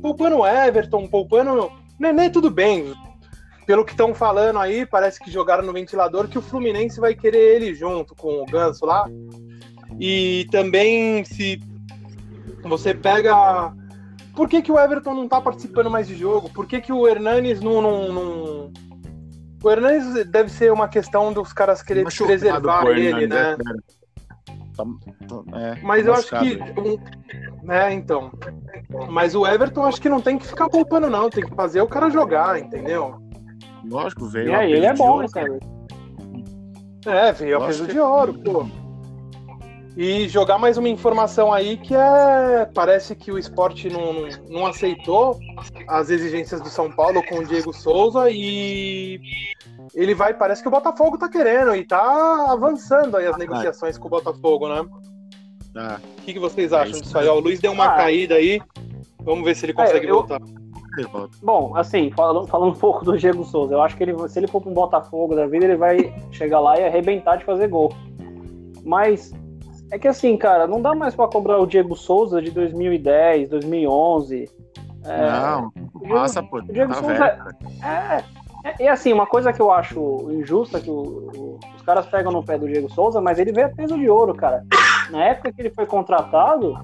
poupando 0.00 0.38
o 0.38 0.46
Everton, 0.46 1.06
poupando. 1.08 1.70
Nenê, 1.98 2.28
tudo 2.30 2.50
bem. 2.50 2.92
Pelo 3.66 3.84
que 3.84 3.92
estão 3.92 4.14
falando 4.14 4.58
aí, 4.58 4.84
parece 4.84 5.20
que 5.20 5.30
jogaram 5.30 5.64
no 5.64 5.72
ventilador 5.72 6.28
que 6.28 6.38
o 6.38 6.42
Fluminense 6.42 7.00
vai 7.00 7.14
querer 7.14 7.56
ele 7.56 7.74
junto 7.74 8.14
com 8.14 8.42
o 8.42 8.46
Ganso 8.46 8.84
lá. 8.84 9.08
E 10.00 10.46
também 10.50 11.24
se 11.24 11.60
você 12.62 12.94
pega. 12.94 13.72
Por 14.34 14.48
que, 14.48 14.62
que 14.62 14.72
o 14.72 14.78
Everton 14.78 15.14
não 15.14 15.28
tá 15.28 15.40
participando 15.40 15.90
mais 15.90 16.06
de 16.06 16.16
jogo? 16.16 16.48
Por 16.50 16.66
que, 16.66 16.80
que 16.80 16.92
o 16.92 17.06
Hernanes 17.06 17.60
não, 17.60 17.82
não, 17.82 18.12
não- 18.12 18.72
O 19.62 19.70
Hernanes 19.70 20.26
deve 20.26 20.48
ser 20.50 20.72
uma 20.72 20.88
questão 20.88 21.32
dos 21.32 21.52
caras 21.52 21.82
querer 21.82 22.04
Machucado 22.04 22.28
preservar 22.28 22.86
ele, 22.86 23.06
Hernandes, 23.06 23.28
né? 23.28 23.56
cara? 23.64 23.78
Tá- 24.76 24.84
tá- 25.28 25.58
é, 25.58 25.78
Mas 25.82 26.04
tá 26.04 26.08
eu 26.10 26.14
acho 26.14 26.28
que. 26.40 27.62
Né, 27.62 27.92
então. 27.94 28.32
Mas 29.08 29.34
o 29.34 29.46
Everton 29.46 29.84
acho 29.84 30.00
que 30.00 30.08
não 30.08 30.20
tem 30.20 30.36
que 30.38 30.46
ficar 30.46 30.68
poupando, 30.68 31.08
não. 31.08 31.30
Tem 31.30 31.44
que 31.44 31.54
fazer 31.54 31.80
o 31.80 31.86
cara 31.86 32.10
jogar, 32.10 32.58
entendeu? 32.58 33.22
Lógico, 33.84 34.26
veio. 34.26 34.48
E 34.48 34.54
a 34.54 34.58
aí, 34.58 34.72
ele 34.72 34.86
é 34.86 34.94
bom 34.94 35.10
ouro, 35.10 35.22
nesse 35.22 35.38
Everton. 35.38 35.72
É, 37.06 37.32
veio 37.32 37.62
a 37.62 37.66
peso 37.66 37.86
de 37.86 37.98
ouro, 38.00 38.34
pô. 38.34 38.66
E 39.94 40.26
jogar 40.26 40.58
mais 40.58 40.78
uma 40.78 40.88
informação 40.88 41.52
aí 41.52 41.76
que 41.76 41.94
é. 41.94 42.66
Parece 42.74 43.14
que 43.14 43.30
o 43.30 43.38
esporte 43.38 43.90
não, 43.90 44.12
não, 44.12 44.28
não 44.48 44.66
aceitou 44.66 45.38
as 45.86 46.08
exigências 46.08 46.60
do 46.62 46.68
São 46.70 46.90
Paulo 46.90 47.22
com 47.28 47.40
o 47.40 47.44
Diego 47.46 47.72
Souza 47.74 48.30
e 48.30 49.20
ele 49.94 50.14
vai. 50.14 50.32
Parece 50.32 50.62
que 50.62 50.68
o 50.68 50.70
Botafogo 50.70 51.18
tá 51.18 51.28
querendo 51.28 51.74
e 51.76 51.84
tá 51.84 52.46
avançando 52.50 53.18
aí 53.18 53.26
as 53.26 53.36
negociações 53.36 53.98
com 53.98 54.06
o 54.06 54.10
Botafogo, 54.10 54.66
né? 54.68 54.82
Tá. 55.74 56.00
O 56.18 56.22
que, 56.22 56.32
que 56.32 56.38
vocês 56.38 56.72
É 56.72 56.76
acham 56.76 56.92
isso 56.92 57.02
disso 57.02 57.18
aí? 57.18 57.28
Ó, 57.28 57.36
o 57.36 57.40
Luiz 57.40 57.60
deu 57.60 57.72
uma 57.72 57.86
Ah. 57.86 57.96
caída 57.96 58.36
aí. 58.36 58.60
Vamos 59.22 59.44
ver 59.44 59.54
se 59.54 59.66
ele 59.66 59.74
consegue 59.74 60.06
É, 60.06 60.10
eu- 60.10 60.14
voltar. 60.16 60.38
Bom, 61.42 61.74
assim, 61.76 62.10
falando, 62.10 62.46
falando 62.46 62.70
um 62.72 62.78
pouco 62.78 63.02
do 63.04 63.16
Diego 63.16 63.44
Souza, 63.44 63.72
eu 63.74 63.80
acho 63.82 63.96
que 63.96 64.02
ele, 64.02 64.28
se 64.28 64.38
ele 64.38 64.46
for 64.46 64.60
para 64.60 64.70
um 64.70 64.74
Botafogo 64.74 65.34
da 65.34 65.46
vida, 65.46 65.64
ele 65.64 65.76
vai 65.76 66.14
chegar 66.30 66.60
lá 66.60 66.78
e 66.78 66.84
arrebentar 66.84 67.36
de 67.36 67.44
fazer 67.44 67.68
gol. 67.68 67.90
Mas 68.84 69.32
é 69.92 69.98
que 69.98 70.08
assim, 70.08 70.36
cara, 70.38 70.66
não 70.66 70.80
dá 70.80 70.94
mais 70.94 71.14
para 71.14 71.28
cobrar 71.28 71.58
o 71.58 71.66
Diego 71.66 71.94
Souza 71.94 72.40
de 72.40 72.50
2010, 72.50 73.50
2011. 73.50 74.50
É, 75.04 75.30
Não, 75.30 75.72
passa, 76.08 76.42
pô. 76.42 76.60
Diego 76.62 76.92
Tá 76.94 77.00
Souza-. 77.00 77.38
É, 77.84 78.24
é, 78.70 78.84
e 78.84 78.88
assim, 78.88 79.12
uma 79.12 79.26
coisa 79.26 79.52
que 79.52 79.60
eu 79.60 79.70
acho 79.70 80.28
injusta 80.30 80.80
que 80.80 80.88
o- 80.88 80.94
o- 80.94 81.60
os 81.76 81.82
caras 81.82 82.06
pegam 82.06 82.32
no 82.32 82.42
pé 82.42 82.56
do 82.56 82.66
Diego 82.66 82.88
Souza, 82.90 83.20
mas 83.20 83.38
ele 83.38 83.52
veio 83.52 83.66
a 83.66 83.70
peso 83.70 83.98
de 83.98 84.08
ouro, 84.08 84.34
cara. 84.34 84.64
Na 85.10 85.24
época 85.26 85.52
que 85.52 85.60
ele 85.60 85.70
foi 85.70 85.84
contratado, 85.84 86.78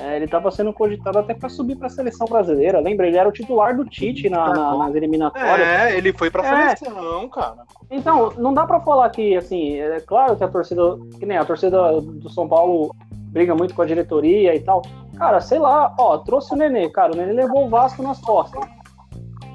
é, 0.00 0.16
ele 0.16 0.24
estava 0.26 0.50
sendo 0.50 0.72
cogitado 0.72 1.18
até 1.18 1.34
para 1.34 1.48
subir 1.48 1.76
para 1.76 1.88
a 1.88 1.90
seleção 1.90 2.26
brasileira. 2.26 2.80
Lembra? 2.80 3.06
Ele 3.06 3.16
era 3.16 3.28
o 3.28 3.32
titular 3.32 3.76
do 3.76 3.84
Tite 3.84 4.28
na- 4.30 4.48
na- 4.52 4.76
nas 4.78 4.94
eliminatórias. 4.94 5.66
É, 5.66 5.96
ele 5.96 6.12
foi 6.12 6.30
pra 6.30 6.46
É. 6.70 6.76
seleção, 6.76 7.28
cara. 7.28 7.64
Então, 7.90 8.32
não 8.38 8.52
dá 8.54 8.66
pra 8.66 8.80
falar 8.80 9.08
que, 9.10 9.36
assim, 9.36 9.76
é 9.78 10.00
claro 10.00 10.36
que 10.36 10.44
a 10.44 10.48
torcida, 10.48 10.82
que 11.18 11.26
nem 11.26 11.36
a 11.36 11.44
torcida 11.44 12.00
do 12.00 12.28
São 12.30 12.46
Paulo 12.48 12.94
briga 13.30 13.54
muito 13.54 13.74
com 13.74 13.82
a 13.82 13.86
diretoria 13.86 14.54
e 14.54 14.60
tal. 14.60 14.82
Cara, 15.16 15.40
sei 15.40 15.58
lá, 15.58 15.94
ó, 15.98 16.18
trouxe 16.18 16.54
o 16.54 16.56
Nenê, 16.56 16.88
cara, 16.90 17.12
o 17.12 17.16
Nenê 17.16 17.32
levou 17.32 17.66
o 17.66 17.68
Vasco 17.68 18.02
nas 18.02 18.20
costas. 18.20 18.62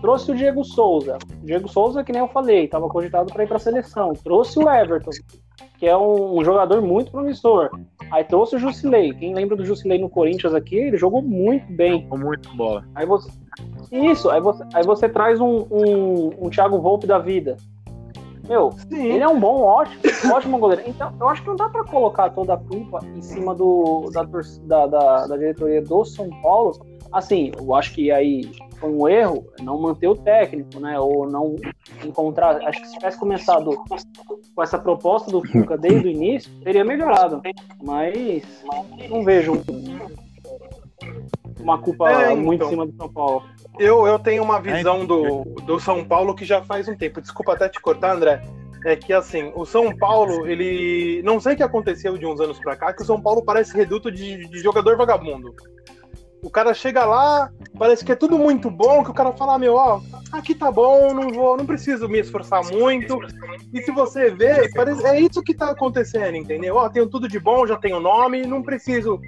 Trouxe 0.01 0.31
o 0.31 0.35
Diego 0.35 0.65
Souza. 0.65 1.17
O 1.41 1.45
Diego 1.45 1.69
Souza, 1.69 2.03
que 2.03 2.11
nem 2.11 2.19
eu 2.21 2.27
falei, 2.27 2.67
tava 2.67 2.89
cogitado 2.89 3.31
pra 3.31 3.43
ir 3.43 3.47
pra 3.47 3.57
seleção. 3.57 4.11
Trouxe 4.21 4.59
o 4.59 4.69
Everton, 4.69 5.11
que 5.77 5.87
é 5.87 5.97
um, 5.97 6.39
um 6.39 6.43
jogador 6.43 6.81
muito 6.81 7.11
promissor. 7.11 7.69
Aí 8.11 8.23
trouxe 8.23 8.55
o 8.55 8.59
Jusilei. 8.59 9.13
Quem 9.13 9.33
lembra 9.33 9.55
do 9.55 9.65
Jusilei 9.65 9.99
no 9.99 10.09
Corinthians 10.09 10.53
aqui, 10.53 10.75
ele 10.75 10.97
jogou 10.97 11.21
muito 11.21 11.71
bem. 11.73 12.01
Ficou 12.03 12.17
muito 12.17 12.55
bola. 12.55 12.85
Aí 12.95 13.05
você. 13.05 13.29
Isso, 13.91 14.29
aí 14.29 14.41
você, 14.41 14.63
aí 14.73 14.83
você 14.83 15.09
traz 15.09 15.39
um, 15.39 15.67
um, 15.69 16.31
um 16.41 16.49
Thiago 16.49 16.79
Volpe 16.79 17.05
da 17.05 17.19
vida. 17.19 17.57
Meu, 18.47 18.71
Sim. 18.89 19.05
ele 19.07 19.23
é 19.23 19.27
um 19.27 19.39
bom, 19.39 19.61
ótimo, 19.61 20.01
ótimo 20.33 20.57
goleiro. 20.57 20.83
Então, 20.85 21.13
eu 21.19 21.29
acho 21.29 21.41
que 21.41 21.47
não 21.47 21.55
dá 21.55 21.69
pra 21.69 21.83
colocar 21.85 22.29
toda 22.31 22.55
a 22.55 22.57
culpa 22.57 22.99
em 23.15 23.21
cima 23.21 23.55
do, 23.55 24.09
da, 24.11 24.23
da, 24.23 24.87
da, 24.87 25.27
da 25.27 25.37
diretoria 25.37 25.81
do 25.81 26.03
São 26.03 26.29
Paulo. 26.41 26.77
Assim, 27.11 27.51
eu 27.57 27.73
acho 27.73 27.93
que 27.93 28.11
aí 28.11 28.51
foi 28.83 28.91
um 28.91 29.07
erro 29.07 29.45
não 29.61 29.79
manter 29.79 30.07
o 30.09 30.15
técnico, 30.15 30.77
né? 30.77 30.99
Ou 30.99 31.25
não 31.29 31.55
encontrar. 32.03 32.57
Acho 32.67 32.81
que 32.81 32.87
se 32.87 32.93
tivesse 32.95 33.17
começado 33.17 33.71
com 34.53 34.61
essa 34.61 34.77
proposta 34.77 35.31
do 35.31 35.41
Fuca 35.47 35.77
desde 35.77 36.09
o 36.09 36.11
início, 36.11 36.51
teria 36.61 36.83
melhorado. 36.83 37.41
Mas 37.81 38.43
não 39.09 39.23
vejo 39.23 39.63
uma 41.61 41.77
culpa 41.79 42.11
É, 42.11 42.35
muito 42.35 42.55
então. 42.55 42.67
em 42.67 42.69
cima 42.71 42.85
do 42.85 42.93
São 42.97 43.09
Paulo. 43.11 43.43
Eu, 43.79 44.05
eu 44.05 44.19
tenho 44.19 44.43
uma 44.43 44.59
visão 44.59 45.05
do, 45.05 45.45
do 45.65 45.79
São 45.79 46.03
Paulo 46.03 46.35
que 46.35 46.43
já 46.43 46.61
faz 46.61 46.89
um 46.89 46.95
tempo. 46.95 47.21
Desculpa 47.21 47.53
até 47.53 47.69
te 47.69 47.79
cortar, 47.79 48.13
André. 48.15 48.41
É 48.85 48.97
que 48.97 49.13
assim, 49.13 49.49
o 49.55 49.65
São 49.65 49.95
Paulo, 49.95 50.45
ele. 50.45 51.21
Não 51.23 51.39
sei 51.39 51.53
o 51.53 51.55
que 51.55 51.63
aconteceu 51.63 52.17
de 52.17 52.25
uns 52.25 52.41
anos 52.41 52.59
pra 52.59 52.75
cá, 52.75 52.91
que 52.91 53.01
o 53.01 53.05
São 53.05 53.21
Paulo 53.21 53.41
parece 53.41 53.73
reduto 53.77 54.11
de, 54.11 54.45
de 54.45 54.59
jogador 54.59 54.97
vagabundo. 54.97 55.55
O 56.43 56.49
cara 56.49 56.73
chega 56.73 57.05
lá, 57.05 57.49
parece 57.79 58.03
que 58.03 58.11
é 58.11 58.15
tudo 58.15 58.37
muito 58.37 58.69
bom, 58.69 59.01
que 59.01 59.09
o 59.09 59.13
cara 59.13 59.31
fala, 59.31 59.55
ah, 59.55 59.57
meu, 59.57 59.75
ó, 59.75 60.01
aqui 60.29 60.53
tá 60.53 60.69
bom, 60.69 61.13
não 61.13 61.29
vou, 61.29 61.55
não 61.55 61.65
preciso 61.65 62.09
me 62.09 62.19
esforçar 62.19 62.61
muito. 62.65 63.17
E 63.73 63.81
se 63.81 63.91
você 63.91 64.29
vê, 64.29 64.69
parece, 64.75 65.05
é 65.05 65.21
isso 65.21 65.41
que 65.41 65.53
tá 65.53 65.71
acontecendo, 65.71 66.35
entendeu? 66.35 66.75
Ó, 66.75 66.89
tenho 66.89 67.07
tudo 67.07 67.29
de 67.29 67.39
bom, 67.39 67.65
já 67.65 67.77
tenho 67.77 68.01
nome, 68.01 68.45
não 68.45 68.61
preciso. 68.61 69.21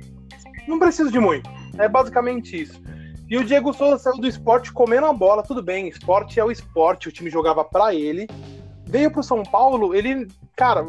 Não 0.68 0.78
preciso 0.78 1.10
de 1.10 1.20
muito. 1.20 1.50
É 1.78 1.88
basicamente 1.88 2.62
isso. 2.62 2.82
E 3.30 3.38
o 3.38 3.46
Diego 3.46 3.74
Souza 3.74 3.98
saiu 3.98 4.18
do 4.18 4.28
esporte 4.28 4.74
comendo 4.74 5.08
a 5.08 5.14
bola, 5.14 5.42
tudo 5.42 5.64
bem, 5.64 5.88
esporte 5.88 6.38
é 6.38 6.44
o 6.44 6.52
esporte, 6.52 7.08
o 7.08 7.12
time 7.12 7.30
jogava 7.30 7.64
pra 7.64 7.96
ele. 7.96 8.28
Veio 8.96 9.12
pro 9.12 9.22
São 9.22 9.44
Paulo, 9.44 9.94
ele, 9.94 10.26
cara, 10.56 10.88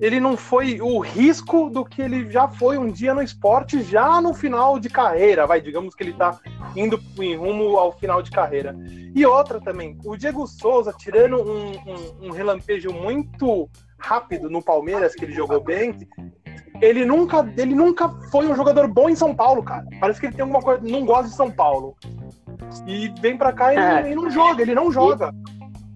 ele 0.00 0.18
não 0.18 0.36
foi 0.36 0.80
o 0.80 0.98
risco 0.98 1.70
do 1.70 1.84
que 1.84 2.02
ele 2.02 2.28
já 2.28 2.48
foi 2.48 2.76
um 2.76 2.90
dia 2.90 3.14
no 3.14 3.22
esporte, 3.22 3.80
já 3.80 4.20
no 4.20 4.34
final 4.34 4.76
de 4.76 4.88
carreira, 4.90 5.46
vai, 5.46 5.60
digamos 5.60 5.94
que 5.94 6.02
ele 6.02 6.14
tá 6.14 6.36
indo 6.74 7.00
em 7.20 7.36
rumo 7.36 7.76
ao 7.76 7.92
final 7.92 8.20
de 8.22 8.32
carreira. 8.32 8.74
E 9.14 9.24
outra 9.24 9.60
também, 9.60 9.96
o 10.04 10.16
Diego 10.16 10.44
Souza, 10.48 10.92
tirando 10.98 11.36
um, 11.36 11.70
um, 11.70 12.26
um 12.26 12.30
relampejo 12.32 12.92
muito 12.92 13.68
rápido 14.00 14.50
no 14.50 14.60
Palmeiras, 14.60 15.14
que 15.14 15.24
ele 15.24 15.32
jogou 15.32 15.60
bem, 15.62 15.96
ele 16.82 17.04
nunca, 17.04 17.48
ele 17.56 17.76
nunca 17.76 18.08
foi 18.32 18.48
um 18.48 18.56
jogador 18.56 18.88
bom 18.88 19.08
em 19.08 19.14
São 19.14 19.32
Paulo, 19.32 19.62
cara. 19.62 19.86
Parece 20.00 20.18
que 20.18 20.26
ele 20.26 20.34
tem 20.34 20.42
alguma 20.42 20.60
coisa, 20.60 20.82
não 20.82 21.04
gosta 21.04 21.28
de 21.28 21.36
São 21.36 21.52
Paulo. 21.52 21.94
E 22.84 23.14
vem 23.20 23.36
pra 23.36 23.52
cá 23.52 23.72
e, 23.72 23.76
É. 23.76 24.02
não, 24.02 24.10
e 24.10 24.14
não 24.16 24.28
joga, 24.28 24.60
ele 24.60 24.74
não 24.74 24.90
joga. 24.90 25.32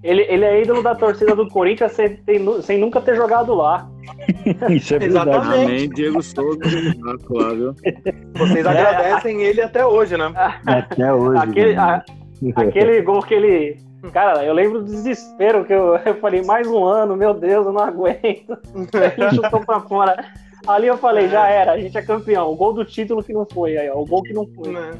Ele, 0.03 0.23
ele 0.29 0.45
é 0.45 0.63
ídolo 0.63 0.83
da 0.83 0.95
torcida 0.95 1.35
do 1.35 1.49
Corinthians 1.49 1.93
sem, 1.93 2.17
tem- 2.19 2.63
sem 2.63 2.79
nunca 2.79 3.01
ter 3.01 3.17
jogado 3.17 3.53
lá. 3.55 3.89
Isso 4.71 4.95
é 4.95 4.99
verdade. 5.01 5.31
Exatamente. 5.31 5.65
Amém, 5.65 5.89
Diego 5.91 6.23
Souza. 6.23 6.61
Lá, 7.31 7.49
viu? 7.55 7.75
Vocês 8.37 8.65
É, 8.65 8.69
agradecem 8.69 9.43
ele 9.43 9.61
até 9.61 9.85
hoje, 9.85 10.17
né? 10.17 10.33
Até 10.67 11.13
hoje. 11.13 11.39
Aquele, 11.43 11.75
né? 11.75 11.81
a- 11.81 12.05
aquele 12.57 13.03
gol 13.03 13.23
que 13.23 13.35
ele. 13.35 13.77
Cara, 14.13 14.45
eu 14.45 14.55
lembro 14.55 14.79
do 14.79 14.85
desespero 14.85 15.65
que 15.65 15.73
eu, 15.73 15.97
eu 15.97 16.15
falei, 16.21 16.43
mais 16.45 16.69
um 16.69 16.85
ano, 16.85 17.17
meu 17.17 17.35
Deus, 17.35 17.67
eu 17.67 17.73
não 17.73 17.83
aguento. 17.83 18.57
Ele 18.73 19.31
chutou 19.35 19.61
pra 19.67 19.81
fora. 19.81 20.25
Ali 20.67 20.87
eu 20.87 20.97
falei, 20.97 21.29
já 21.29 21.49
era, 21.49 21.73
a 21.73 21.79
gente 21.79 21.99
é 21.99 22.03
campeão. 22.03 22.53
O 22.53 22.55
gol 22.57 22.73
do 22.73 22.85
título 22.85 23.23
que 23.25 23.33
não 23.33 23.45
foi, 23.53 23.77
aí, 23.77 23.91
ó, 23.91 23.99
o 24.01 24.05
gol 24.07 24.23
que 24.23 24.33
não 24.33 24.47
foi. 24.55 24.73
Né? 24.73 24.91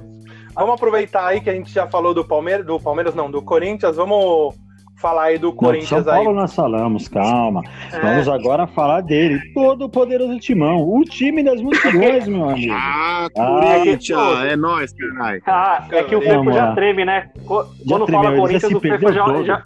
Vamos 0.55 0.75
aproveitar 0.75 1.27
aí 1.27 1.41
que 1.41 1.49
a 1.49 1.53
gente 1.55 1.73
já 1.73 1.87
falou 1.87 2.13
do 2.13 2.25
Palmeiras, 2.25 2.67
do 2.67 2.81
Palmeiras 2.81 3.15
não, 3.15 3.31
do 3.31 3.41
Corinthians. 3.41 3.95
Vamos 3.97 4.57
falar 5.01 5.25
aí 5.25 5.39
do 5.39 5.53
Corinthians 5.53 6.05
São 6.05 6.13
Paulo 6.15 6.31
aí. 6.31 6.35
nós 6.37 6.55
falamos, 6.55 7.09
calma. 7.09 7.63
É. 7.93 7.99
Vamos 8.01 8.29
agora 8.29 8.67
falar 8.67 9.01
dele. 9.01 9.41
Todo 9.55 9.85
o 9.85 9.89
poderoso 9.89 10.39
timão. 10.39 10.83
O 10.89 11.05
time 11.05 11.43
das 11.43 11.61
multidões, 11.61 12.27
meu 12.27 12.49
amigo. 12.51 12.73
Ah, 12.75 13.29
Ah, 13.37 13.79
Corinthians, 13.79 14.45
é 14.45 14.57
nóis, 14.57 14.93
caralho. 14.93 15.43
Ah, 15.47 15.87
é 15.91 16.03
que 16.03 16.15
o 16.17 16.21
Fepo 16.21 16.53
já 16.53 16.73
treme, 16.75 17.05
né? 17.05 17.29
Quando 17.47 18.07
tremeu, 18.07 18.23
fala 18.25 18.31
já 18.37 18.41
Corinthians, 18.43 18.73
o 18.73 18.81
perdeu 18.81 19.13
já, 19.13 19.43
já- 19.43 19.63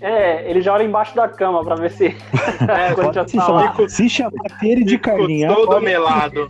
É, 0.00 0.48
ele 0.50 0.60
já 0.60 0.72
olha 0.74 0.84
embaixo 0.84 1.14
da 1.16 1.26
cama 1.28 1.64
pra 1.64 1.74
ver 1.74 1.90
se 1.90 2.06
É, 2.06 2.92
o 2.92 2.94
Corinthians 2.94 3.30
Se 3.30 3.36
tá 3.36 3.44
chamar, 3.46 3.88
se 3.88 4.08
chamar 4.08 4.32
ele 4.62 4.84
de 4.84 4.96
ficou 4.96 5.16
Carlinha, 5.16 5.48
todo 5.54 5.80
melado. 5.80 6.46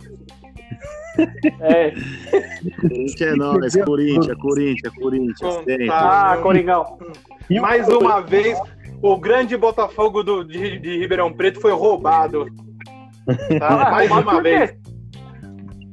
É. 1.61 1.91
Corinthians 2.81 3.21
é 3.21 3.35
nóis, 3.35 3.75
Corinthians, 3.83 4.37
Corinthians, 4.37 4.93
Corinthians. 4.95 5.55
Tá. 5.87 6.31
Ah, 6.33 6.37
Coringão. 6.37 6.97
E 7.49 7.59
o- 7.59 7.61
Mais 7.61 7.87
uma 7.87 8.21
vez, 8.21 8.57
o 9.01 9.17
grande 9.17 9.55
Botafogo 9.57 10.23
do, 10.23 10.43
de, 10.43 10.79
de 10.79 10.97
Ribeirão 10.97 11.31
Preto 11.33 11.59
foi 11.61 11.71
roubado. 11.71 12.45
Tá? 13.59 13.91
Mais 13.91 14.09
Mas 14.09 14.23
uma 14.23 14.41
vez. 14.41 14.75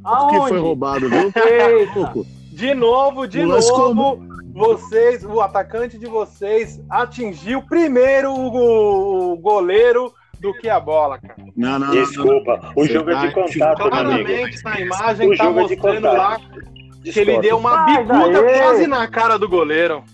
Aonde? 0.04 0.40
que 0.40 0.48
foi 0.48 0.58
roubado, 0.58 1.08
viu? 1.08 1.32
Eita. 1.34 2.12
De 2.52 2.74
novo, 2.74 3.26
de 3.26 3.44
Lascou, 3.44 3.94
novo, 3.94 4.24
vocês, 4.54 5.22
o 5.24 5.40
atacante 5.42 5.98
de 5.98 6.06
vocês 6.06 6.80
atingiu 6.88 7.60
primeiro 7.62 8.32
o, 8.32 9.32
o 9.32 9.36
goleiro 9.36 10.10
do 10.40 10.54
que 10.54 10.68
a 10.68 10.80
bola, 10.80 11.18
cara. 11.18 11.36
Não, 11.56 11.78
não, 11.78 11.78
não, 11.78 11.86
não. 11.86 11.94
Desculpa, 11.94 12.72
o 12.76 12.86
jogo 12.86 13.10
é 13.10 13.26
de 13.26 13.32
contato, 13.32 13.78
meu 13.84 13.94
amigo. 13.94 14.30
Na 14.64 14.80
imagem 14.80 15.28
O 15.32 15.36
tá 15.36 15.44
jogo 15.44 15.60
é 15.60 15.64
de 15.64 15.76
mostrando 15.76 16.02
contato. 16.08 16.16
lá 16.16 16.40
que 17.02 17.20
ele 17.20 17.38
deu 17.38 17.56
uma 17.56 17.84
bicuda 17.86 18.42
quase 18.42 18.86
na 18.86 19.06
cara 19.08 19.38
do 19.38 19.48
goleiro. 19.48 20.04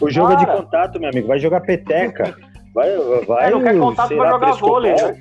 O 0.00 0.10
jogo 0.10 0.32
é 0.32 0.36
de 0.36 0.46
Para. 0.46 0.56
contato, 0.56 1.00
meu 1.00 1.10
amigo. 1.10 1.28
Vai 1.28 1.38
jogar 1.38 1.60
peteca. 1.60 2.36
Vai, 2.74 2.90
vai. 3.26 3.50
Não 3.50 3.62
quer 3.62 3.78
contato, 3.78 4.16
vai 4.16 4.30
jogar 4.30 4.52
vôlei, 4.52 4.92
né? 4.92 5.16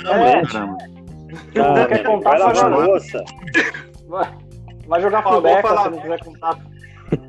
É, 0.00 0.46
Caramba. 0.46 0.76
tá, 1.54 1.74
não 1.74 1.86
quer 1.86 2.02
contato, 2.04 2.38
vai 2.38 2.54
jogar. 2.54 2.76
louça. 2.76 3.24
Vai, 4.08 4.28
vai 4.86 5.00
jogar 5.00 5.22
falar. 5.22 5.84
se 5.84 5.90
não 5.90 6.00
quiser 6.00 6.24
contato. 6.24 6.60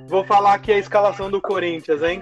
Vou 0.07 0.23
falar 0.25 0.53
aqui 0.55 0.71
a 0.71 0.77
escalação 0.77 1.29
do 1.29 1.39
Corinthians, 1.41 2.01
hein? 2.03 2.21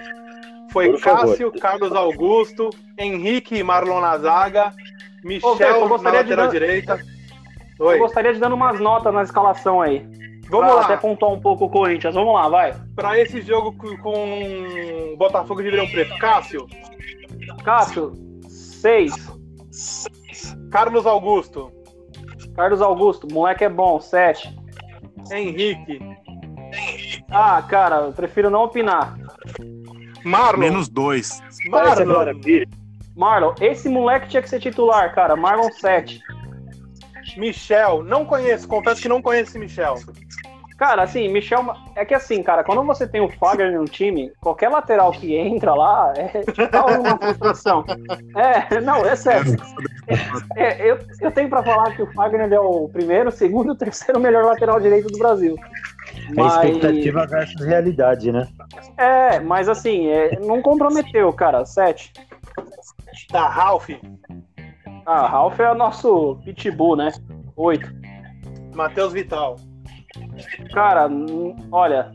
Foi 0.71 0.89
Por 0.91 0.99
favor. 0.99 1.27
Cássio, 1.29 1.51
Carlos 1.53 1.91
Augusto, 1.93 2.69
Henrique 2.97 3.55
e 3.55 3.63
Marlon 3.63 4.01
na 4.01 4.17
zaga, 4.17 4.71
Ô, 5.23 5.27
Michel 5.27 5.55
Beto, 5.55 5.73
eu 5.75 5.81
na 5.81 5.87
gostaria 5.87 6.23
de 6.23 6.35
dar- 6.35 6.47
direita. 6.49 6.99
Eu 7.79 7.85
Oi, 7.85 7.97
gostaria 7.99 8.33
de 8.33 8.39
dando 8.39 8.55
umas 8.55 8.79
notas 8.79 9.13
na 9.13 9.21
escalação 9.23 9.81
aí. 9.81 9.99
vamos 10.49 10.71
pra 10.73 10.81
até 10.83 10.93
lá. 10.93 10.97
pontuar 10.99 11.31
um 11.31 11.39
pouco 11.39 11.65
o 11.65 11.69
Corinthians. 11.69 12.15
Vamos 12.15 12.33
lá, 12.33 12.47
vai. 12.49 12.73
Pra 12.95 13.19
esse 13.19 13.41
jogo 13.41 13.73
com, 13.77 15.15
Botafogo 15.17 15.61
de 15.61 15.65
Ribeirão 15.69 15.87
Preto, 15.91 16.17
Cássio, 16.17 16.65
Cássio, 17.63 18.13
6. 18.47 19.13
Carlos 20.71 21.05
Augusto, 21.05 21.71
Carlos 22.55 22.81
Augusto, 22.81 23.27
moleque 23.31 23.63
é 23.63 23.69
bom, 23.69 23.99
7. 23.99 24.55
Henrique, 25.31 25.99
Ah, 27.29 27.61
cara, 27.61 27.97
eu 28.07 28.13
prefiro 28.13 28.49
não 28.49 28.63
opinar. 28.63 29.15
Marlon, 30.23 30.59
Menos 30.59 30.87
dois. 30.89 31.39
Parece 31.69 32.03
Marlon, 32.03 32.11
agora, 32.13 32.35
filho. 32.43 32.67
Marlon, 33.17 33.55
esse 33.59 33.89
moleque 33.89 34.29
tinha 34.29 34.43
que 34.43 34.49
ser 34.49 34.59
titular, 34.59 35.13
cara. 35.13 35.35
Marlon 35.35 35.71
7. 35.71 36.21
Michel, 37.35 38.03
não 38.03 38.23
conheço, 38.23 38.67
confesso 38.67 39.01
que 39.01 39.09
não 39.09 39.21
conheço 39.21 39.51
esse 39.51 39.59
Michel. 39.59 39.95
Cara, 40.77 41.01
assim, 41.01 41.27
Michel. 41.27 41.65
É 41.95 42.05
que 42.05 42.13
assim, 42.13 42.43
cara, 42.43 42.63
quando 42.63 42.83
você 42.83 43.07
tem 43.07 43.19
o 43.19 43.29
Fagner 43.29 43.79
no 43.79 43.85
time, 43.85 44.31
qualquer 44.39 44.69
lateral 44.69 45.11
que 45.11 45.35
entra 45.35 45.73
lá 45.73 46.13
é 46.15 46.67
causa 46.67 46.99
uma 46.99 47.17
frustração. 47.17 47.83
É, 48.35 48.79
não, 48.81 49.03
é 49.03 49.15
sério. 49.15 49.55
É, 50.55 50.89
eu, 50.89 50.99
eu 51.19 51.31
tenho 51.31 51.49
pra 51.49 51.63
falar 51.63 51.95
que 51.95 52.03
o 52.03 52.13
Fagner 52.13 52.53
é 52.53 52.59
o 52.59 52.87
primeiro, 52.87 53.31
segundo 53.31 53.73
e 53.73 53.77
terceiro 53.77 54.19
melhor 54.19 54.45
lateral 54.45 54.79
direito 54.79 55.07
do 55.07 55.17
Brasil. 55.17 55.55
É 56.29 56.33
Mas, 56.33 56.53
expectativa 56.53 57.25
versus 57.25 57.65
realidade, 57.65 58.31
né? 58.31 58.47
é, 58.95 59.39
mas 59.39 59.67
assim, 59.67 60.07
é, 60.07 60.39
não 60.39 60.61
comprometeu, 60.61 61.33
cara. 61.33 61.65
7. 61.65 62.13
Tá, 63.29 63.47
Ralph, 63.47 63.89
Ah, 65.05 65.27
Ralph 65.27 65.59
é 65.59 65.71
o 65.71 65.75
nosso 65.75 66.37
pitbull, 66.45 66.95
né? 66.95 67.11
8. 67.55 67.89
Matheus 68.75 69.13
Vital, 69.13 69.55
Cara, 70.73 71.09
olha. 71.71 72.11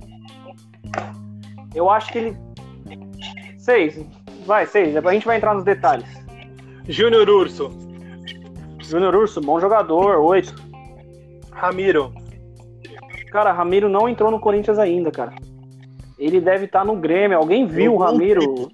Eu 1.74 1.90
acho 1.90 2.12
que 2.12 2.18
ele. 2.18 2.36
Seis. 3.58 4.04
Vai, 4.46 4.66
seis. 4.66 4.96
A 4.96 5.12
gente 5.12 5.26
vai 5.26 5.36
entrar 5.36 5.54
nos 5.54 5.64
detalhes. 5.64 6.06
Júnior 6.88 7.28
Urso, 7.28 7.70
Júnior 8.80 9.14
Urso, 9.14 9.40
bom 9.40 9.60
jogador, 9.60 10.18
oito. 10.18 10.54
Ramiro, 11.52 12.12
Cara, 13.30 13.52
Ramiro 13.52 13.88
não 13.88 14.08
entrou 14.08 14.30
no 14.30 14.38
Corinthians 14.40 14.78
ainda, 14.78 15.10
cara. 15.10 15.32
Ele 16.18 16.40
deve 16.40 16.66
estar 16.66 16.84
no 16.84 16.96
Grêmio. 16.96 17.38
Alguém 17.38 17.66
viu 17.66 17.94
o 17.94 17.98
Ramiro? 17.98 18.68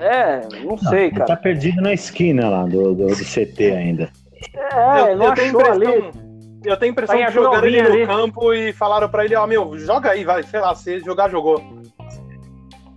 É, 0.00 0.40
não 0.64 0.78
sei, 0.78 1.06
Ele 1.06 1.18
tá 1.18 1.26
cara. 1.26 1.36
perdido 1.40 1.80
na 1.82 1.92
esquina 1.92 2.48
lá 2.48 2.64
do, 2.64 2.94
do, 2.94 3.06
do 3.08 3.14
CT 3.24 3.72
ainda. 3.72 4.10
É, 4.54 5.12
eu, 5.12 5.16
não 5.16 5.26
eu 5.26 5.34
tenho 5.34 5.60
achou 5.60 5.72
ali. 5.72 5.86
impressão, 5.86 6.22
eu 6.64 6.76
tenho 6.78 6.90
impressão 6.90 7.18
Tá 7.18 7.26
que 7.26 7.32
jogaram 7.32 7.66
ele 7.66 7.82
no 7.82 7.88
ali. 7.88 8.06
campo 8.06 8.52
e 8.54 8.72
falaram 8.72 9.08
pra 9.08 9.24
ele, 9.24 9.34
ó, 9.36 9.46
meu, 9.46 9.78
joga 9.78 10.10
aí, 10.10 10.24
vai, 10.24 10.42
sei 10.42 10.60
lá, 10.60 10.74
se 10.74 11.00
jogar, 11.00 11.28
jogou. 11.30 11.62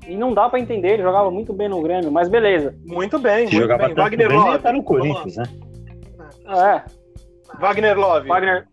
E 0.08 0.16
não 0.16 0.34
dá 0.34 0.50
pra 0.50 0.60
entender, 0.60 0.94
ele 0.94 1.04
jogava 1.04 1.30
muito 1.32 1.54
bem 1.54 1.70
no 1.70 1.82
Grêmio, 1.82 2.12
mas 2.12 2.28
beleza. 2.30 2.76
Muito 2.86 3.18
bem, 3.20 3.44
muito 3.44 3.56
jogava 3.58 3.86
bem. 3.88 3.96
Wagner 3.96 4.28
bem, 4.30 4.38
Love, 4.38 4.60
tá 4.60 4.72
no. 4.74 4.84
Corinthians, 4.84 5.38
né? 5.38 5.44
É, 6.48 6.82
Wagner 7.60 7.98
Love, 7.98 8.28
Wagner, 8.28 8.66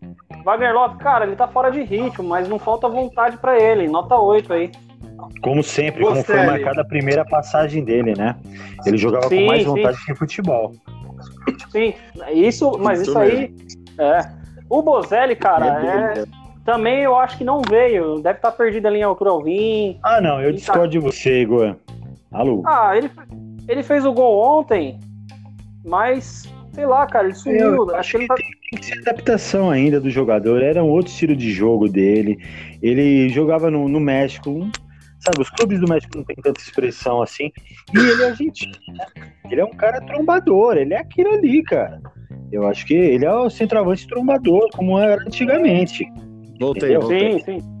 Wagner 0.43 0.73
Love, 0.73 0.97
cara, 0.97 1.25
ele 1.25 1.35
tá 1.35 1.47
fora 1.47 1.69
de 1.71 1.81
ritmo, 1.83 2.27
mas 2.27 2.47
não 2.49 2.59
falta 2.59 2.89
vontade 2.89 3.37
pra 3.37 3.57
ele. 3.61 3.87
Nota 3.87 4.15
8 4.17 4.51
aí. 4.53 4.71
Como 5.41 5.63
sempre, 5.63 6.03
como 6.03 6.23
foi 6.23 6.45
marcada 6.45 6.81
a 6.81 6.85
primeira 6.85 7.25
passagem 7.25 7.83
dele, 7.83 8.13
né? 8.15 8.35
Ele 8.85 8.97
jogava 8.97 9.27
Sim, 9.27 9.41
com 9.41 9.45
mais 9.47 9.63
sim. 9.63 9.69
vontade 9.69 10.05
que 10.05 10.15
futebol. 10.15 10.73
Sim, 11.71 11.93
isso, 12.33 12.77
mas 12.79 12.99
Muito 12.99 13.09
isso 13.09 13.19
aí. 13.19 13.53
É. 13.97 14.29
O 14.69 14.81
Bozelli, 14.81 15.35
cara, 15.35 15.65
é, 15.83 16.23
também 16.63 17.01
eu 17.03 17.15
acho 17.15 17.37
que 17.37 17.43
não 17.43 17.61
veio. 17.61 18.19
Deve 18.21 18.37
estar 18.37 18.51
perdido 18.51 18.87
ali 18.87 18.99
em 18.99 19.03
altura 19.03 19.31
Alvim. 19.31 19.99
Ah, 20.03 20.21
não, 20.21 20.41
eu 20.41 20.51
tá- 20.51 20.57
discordo 20.57 20.87
de 20.89 20.99
você, 20.99 21.41
Igor. 21.41 21.75
Alô? 22.31 22.63
Ah, 22.65 22.95
ele, 22.95 23.11
ele 23.67 23.83
fez 23.83 24.05
o 24.05 24.13
gol 24.13 24.59
ontem, 24.59 24.99
mas 25.83 26.49
sei 26.73 26.85
lá, 26.85 27.05
cara, 27.05 27.25
ele 27.25 27.35
sumiu. 27.35 27.89
Eu 27.89 27.95
acho 27.95 28.11
que 28.11 28.17
ele 28.17 28.27
tá. 28.27 28.35
Tem 28.35 28.79
que 28.79 28.85
ser 28.85 28.99
adaptação 28.99 29.69
ainda 29.69 29.99
do 29.99 30.09
jogador. 30.09 30.63
Era 30.63 30.81
um 30.81 30.89
outro 30.89 31.11
estilo 31.11 31.35
de 31.35 31.51
jogo 31.51 31.89
dele. 31.89 32.39
Ele 32.81 33.27
jogava 33.29 33.69
no, 33.69 33.89
no 33.89 33.99
México. 33.99 34.69
Sabe, 35.23 35.41
os 35.41 35.49
clubes 35.51 35.79
do 35.79 35.87
México 35.87 36.17
não 36.17 36.23
tem 36.23 36.35
tanta 36.37 36.59
expressão 36.59 37.21
assim. 37.21 37.51
E 37.93 37.97
ele 37.99 38.23
é 38.23 38.27
argentino, 38.29 38.73
né? 38.89 39.05
Ele 39.49 39.61
é 39.61 39.65
um 39.65 39.71
cara 39.71 40.01
trombador. 40.01 40.77
Ele 40.77 40.93
é 40.93 40.97
aquilo 40.99 41.31
ali, 41.33 41.61
cara. 41.63 42.01
Eu 42.51 42.67
acho 42.67 42.85
que 42.85 42.93
ele 42.93 43.25
é 43.25 43.31
o 43.33 43.49
centroavante 43.49 44.07
trombador, 44.07 44.67
como 44.75 44.97
era 44.97 45.21
antigamente. 45.21 46.05
Voltei, 46.59 46.95
Entendeu? 46.95 47.01
voltei. 47.01 47.39
Sim, 47.39 47.59
sim. 47.59 47.71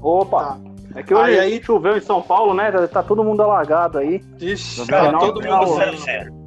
Opa. 0.00 0.60
É 0.94 1.02
que 1.02 1.14
hoje 1.14 1.38
Aí, 1.38 1.54
aí- 1.54 1.62
choveu 1.62 1.96
em 1.96 2.00
São 2.00 2.20
Paulo, 2.20 2.52
né? 2.52 2.70
Tá 2.88 3.02
todo 3.02 3.24
mundo 3.24 3.42
alagado 3.42 3.96
aí. 3.98 4.20
Ixi, 4.40 4.86
Cara, 4.86 5.12
tá 5.12 5.18
todo 5.18 5.40
não, 5.40 5.58
mundo 5.66 5.78
não, 5.78 5.96
sem- 5.96 6.42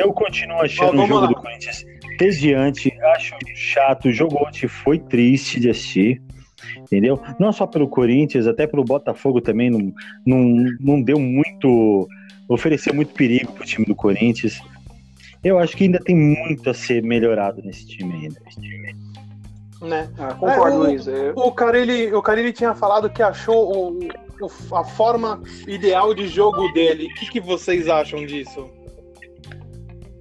Eu 0.00 0.12
continuo 0.12 0.60
achando 0.62 1.00
Ó, 1.00 1.04
o 1.04 1.06
jogo 1.08 1.20
lá. 1.22 1.26
do 1.26 1.34
Corinthians 1.34 1.84
desdiante, 2.18 2.92
acho 3.16 3.34
chato, 3.54 4.06
o 4.08 4.12
jogo 4.12 4.36
ontem 4.46 4.66
foi 4.68 4.98
triste 4.98 5.58
de 5.60 5.70
assistir, 5.70 6.22
entendeu? 6.76 7.20
Não 7.38 7.52
só 7.52 7.66
pelo 7.66 7.88
Corinthians, 7.88 8.46
até 8.46 8.66
pelo 8.66 8.84
Botafogo 8.84 9.40
também, 9.40 9.70
não, 9.70 9.92
não, 10.26 10.64
não 10.80 11.02
deu 11.02 11.18
muito, 11.18 12.08
ofereceu 12.48 12.94
muito 12.94 13.12
perigo 13.14 13.52
pro 13.52 13.64
time 13.66 13.84
do 13.86 13.94
Corinthians. 13.94 14.60
Eu 15.44 15.58
acho 15.58 15.76
que 15.76 15.84
ainda 15.84 15.98
tem 16.00 16.16
muito 16.16 16.68
a 16.68 16.74
ser 16.74 17.02
melhorado 17.02 17.62
nesse 17.62 17.86
time 17.86 18.12
ainda. 18.14 18.40
né? 19.80 20.10
Ah, 20.18 20.34
concordo, 20.34 20.76
É, 20.76 20.78
o- 20.78 20.82
Luiz. 20.90 21.06
Eu- 21.06 21.34
O 21.36 21.52
Carilli, 21.52 22.12
o 22.12 22.20
Carilli 22.20 22.52
tinha 22.52 22.74
falado 22.74 23.08
que 23.08 23.22
achou 23.22 23.94
o- 23.94 24.08
o- 24.40 24.74
a 24.76 24.82
forma 24.84 25.40
ideal 25.68 26.12
de 26.12 26.26
jogo 26.26 26.66
dele. 26.72 27.06
O 27.06 27.14
que, 27.14 27.30
que 27.30 27.40
vocês 27.40 27.86
acham 27.88 28.26
disso? 28.26 28.68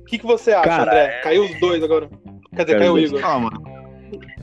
O 0.02 0.06
que, 0.06 0.20
que 0.20 0.26
você 0.26 0.52
acha, 0.52 0.64
Cara, 0.70 0.84
André? 0.92 1.22
Caiu 1.24 1.44
os 1.46 1.60
dois 1.60 1.82
agora. 1.84 2.08
Quer 2.56 2.64
dizer, 2.66 2.78
Caiu 2.78 2.80
caiu 2.80 2.94
o 2.94 3.00
Igor. 3.00 3.22
Ah, 3.26 3.40
mano. 3.40 3.64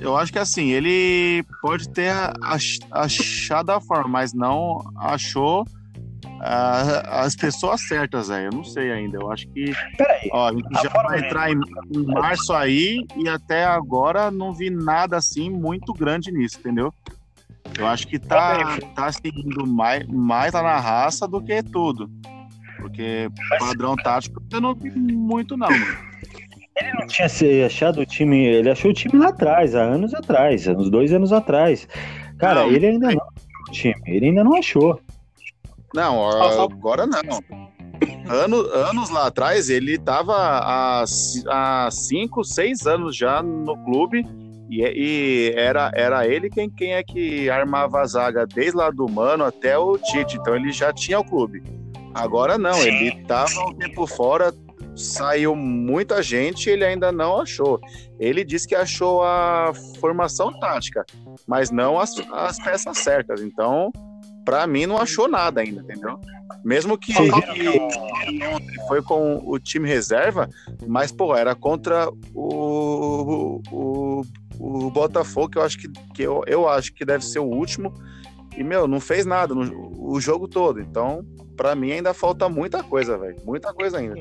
Eu 0.00 0.16
acho 0.16 0.32
que 0.32 0.38
assim, 0.38 0.70
ele 0.70 1.44
pode 1.62 1.88
ter 1.88 2.10
ach- 2.42 2.78
achado 2.90 3.70
a 3.70 3.80
forma, 3.80 4.08
mas 4.08 4.32
não 4.32 4.82
achou 4.96 5.64
a- 6.40 7.22
as 7.24 7.34
pessoas 7.36 7.80
certas, 7.86 8.28
velho. 8.28 8.46
Eu 8.46 8.52
não 8.52 8.64
sei 8.64 8.90
ainda. 8.92 9.16
Eu 9.18 9.30
acho 9.30 9.46
que. 9.48 9.72
Peraí, 9.96 10.28
Ó, 10.32 10.48
a 10.48 10.52
gente 10.52 10.66
A 10.78 10.82
já 10.82 10.88
vai 10.90 11.06
dele- 11.16 11.26
entrar 11.26 11.50
em, 11.52 11.60
em 11.92 12.04
março 12.06 12.52
aí 12.52 13.06
e 13.16 13.28
até 13.28 13.64
agora 13.64 14.30
não 14.30 14.52
vi 14.52 14.68
nada 14.70 15.16
assim 15.16 15.48
muito 15.50 15.92
grande 15.92 16.30
nisso, 16.32 16.58
entendeu? 16.58 16.92
Eu 17.78 17.86
acho 17.86 18.06
que 18.06 18.18
tá, 18.18 18.78
tá 18.94 19.10
seguindo 19.10 19.66
mais, 19.66 20.06
mais 20.06 20.52
na 20.52 20.78
raça 20.78 21.26
do 21.26 21.40
que 21.42 21.62
tudo. 21.62 22.08
Porque 22.76 23.28
padrão 23.58 23.96
tático 23.96 24.42
eu 24.52 24.60
não 24.60 24.74
vi 24.74 24.90
muito, 24.90 25.56
não, 25.56 25.70
mano. 25.70 26.13
Ele 26.76 26.92
não 26.92 27.06
tinha 27.06 27.28
se 27.28 27.62
achado 27.62 28.00
o 28.00 28.06
time. 28.06 28.44
Ele 28.44 28.70
achou 28.70 28.90
o 28.90 28.94
time 28.94 29.18
lá 29.18 29.28
atrás, 29.28 29.74
há 29.74 29.82
anos 29.82 30.14
atrás, 30.14 30.66
uns 30.66 30.90
dois 30.90 31.12
anos 31.12 31.32
atrás. 31.32 31.86
Cara, 32.38 32.62
Não. 32.62 32.72
ele 32.72 32.86
ainda 32.86 33.12
não 33.12 33.22
achou 33.22 33.32
o 33.68 33.72
time. 33.72 34.02
Ele 34.06 34.26
ainda 34.26 34.44
não 34.44 34.56
achou. 34.56 35.00
Não, 35.94 36.28
agora 36.28 37.06
não. 37.06 37.20
Ano, 38.28 38.56
anos 38.56 39.10
lá 39.10 39.28
atrás, 39.28 39.68
ele 39.70 39.96
tava 39.98 40.34
há, 40.34 41.04
há 41.48 41.88
cinco, 41.90 42.42
seis 42.42 42.86
anos 42.86 43.16
já 43.16 43.42
no 43.42 43.76
clube 43.84 44.26
e, 44.68 44.82
e 44.82 45.52
era, 45.54 45.92
era 45.94 46.26
ele 46.26 46.50
quem, 46.50 46.68
quem 46.68 46.94
é 46.94 47.02
que 47.02 47.48
armava 47.48 48.00
a 48.00 48.06
zaga 48.06 48.46
desde 48.46 48.76
lá 48.76 48.90
do 48.90 49.08
Mano 49.08 49.44
até 49.44 49.78
o 49.78 49.96
Tite. 49.98 50.36
Então 50.36 50.56
ele 50.56 50.72
já 50.72 50.92
tinha 50.92 51.20
o 51.20 51.24
clube. 51.24 51.62
Agora 52.12 52.58
não, 52.58 52.76
ele 52.82 53.22
tava 53.24 53.60
um 53.68 53.74
tempo 53.74 54.06
fora, 54.06 54.52
saiu 54.96 55.56
muita 55.56 56.22
gente 56.22 56.68
e 56.68 56.72
ele 56.72 56.84
ainda 56.84 57.10
não 57.10 57.40
achou. 57.40 57.80
Ele 58.18 58.44
disse 58.44 58.66
que 58.68 58.74
achou 58.74 59.22
a 59.22 59.72
formação 60.00 60.58
tática, 60.58 61.04
mas 61.46 61.70
não 61.70 61.98
as, 61.98 62.14
as 62.32 62.58
peças 62.58 62.98
certas. 62.98 63.42
Então, 63.42 63.92
pra 64.44 64.66
mim, 64.66 64.86
não 64.86 64.98
achou 64.98 65.28
nada 65.28 65.60
ainda, 65.60 65.80
entendeu? 65.80 66.18
Mesmo 66.64 66.96
que, 66.96 67.12
que 67.12 67.78
foi 68.86 69.02
com 69.02 69.42
o 69.44 69.58
time 69.58 69.88
reserva, 69.88 70.48
mas, 70.86 71.10
pô, 71.10 71.36
era 71.36 71.54
contra 71.54 72.08
o, 72.34 73.60
o, 73.70 74.22
o 74.58 74.90
Botafogo, 74.90 75.50
que 75.50 75.58
eu 75.58 75.62
acho 75.62 75.78
que, 75.78 75.88
que 76.14 76.22
eu, 76.22 76.42
eu 76.46 76.68
acho 76.68 76.92
que 76.94 77.04
deve 77.04 77.24
ser 77.24 77.40
o 77.40 77.44
último. 77.44 77.92
E, 78.56 78.62
meu, 78.62 78.86
não 78.86 79.00
fez 79.00 79.26
nada 79.26 79.54
no, 79.54 79.92
o 79.98 80.20
jogo 80.20 80.46
todo. 80.46 80.80
Então, 80.80 81.24
pra 81.56 81.74
mim, 81.74 81.92
ainda 81.92 82.12
falta 82.12 82.48
muita 82.48 82.82
coisa, 82.82 83.16
velho. 83.16 83.36
Muita 83.44 83.72
coisa 83.72 83.98
ainda. 83.98 84.16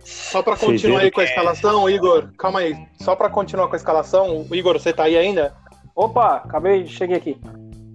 Só 0.00 0.42
pra 0.42 0.56
Vocês 0.56 0.72
continuar 0.72 1.00
aí 1.00 1.10
com 1.10 1.20
a 1.20 1.24
escalação, 1.24 1.88
Igor, 1.88 2.30
calma 2.36 2.60
aí. 2.60 2.76
Só 3.00 3.16
pra 3.16 3.30
continuar 3.30 3.68
com 3.68 3.74
a 3.74 3.76
escalação, 3.76 4.46
Igor, 4.52 4.78
você 4.78 4.92
tá 4.92 5.04
aí 5.04 5.16
ainda? 5.16 5.54
Opa, 5.94 6.36
acabei 6.36 6.82
de 6.82 6.92
cheguei 6.92 7.16
aqui. 7.16 7.38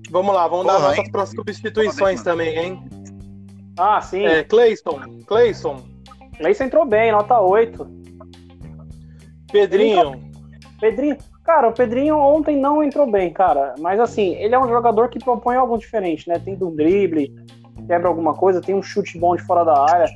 Vamos 0.09 0.33
lá, 0.33 0.47
vamos 0.47 0.65
dar 0.65 0.73
Porra, 0.73 0.87
nossas 0.89 1.05
hein? 1.05 1.11
próximas 1.11 1.45
substituições 1.45 2.23
também, 2.23 2.57
hein? 2.57 2.83
Ah, 3.77 4.01
sim. 4.01 4.25
É, 4.25 4.43
Cleison, 4.43 4.99
Cleison, 5.27 5.83
Leison 6.39 6.63
entrou 6.63 6.85
bem, 6.85 7.11
nota 7.11 7.39
8. 7.39 7.87
Pedrinho. 9.51 10.29
Pedrinho, 10.79 11.17
cara, 11.43 11.67
o 11.67 11.73
Pedrinho 11.73 12.17
ontem 12.17 12.55
não 12.55 12.81
entrou 12.81 13.09
bem, 13.09 13.31
cara. 13.31 13.75
Mas 13.79 13.99
assim, 13.99 14.35
ele 14.35 14.55
é 14.55 14.59
um 14.59 14.67
jogador 14.67 15.09
que 15.09 15.19
propõe 15.19 15.57
algo 15.57 15.77
diferente, 15.77 16.29
né? 16.29 16.39
Tem 16.39 16.55
do 16.55 16.71
drible, 16.71 17.35
quebra 17.89 18.07
alguma 18.07 18.35
coisa, 18.35 18.61
tem 18.61 18.75
um 18.75 18.83
chute 18.83 19.17
bom 19.17 19.35
de 19.35 19.41
fora 19.41 19.63
da 19.63 19.81
área. 19.81 20.07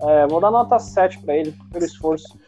É, 0.00 0.26
vou 0.26 0.40
dar 0.40 0.50
nota 0.50 0.78
7 0.78 1.18
pra 1.18 1.36
ele, 1.36 1.54
pelo 1.70 1.84
esforço. 1.84 2.38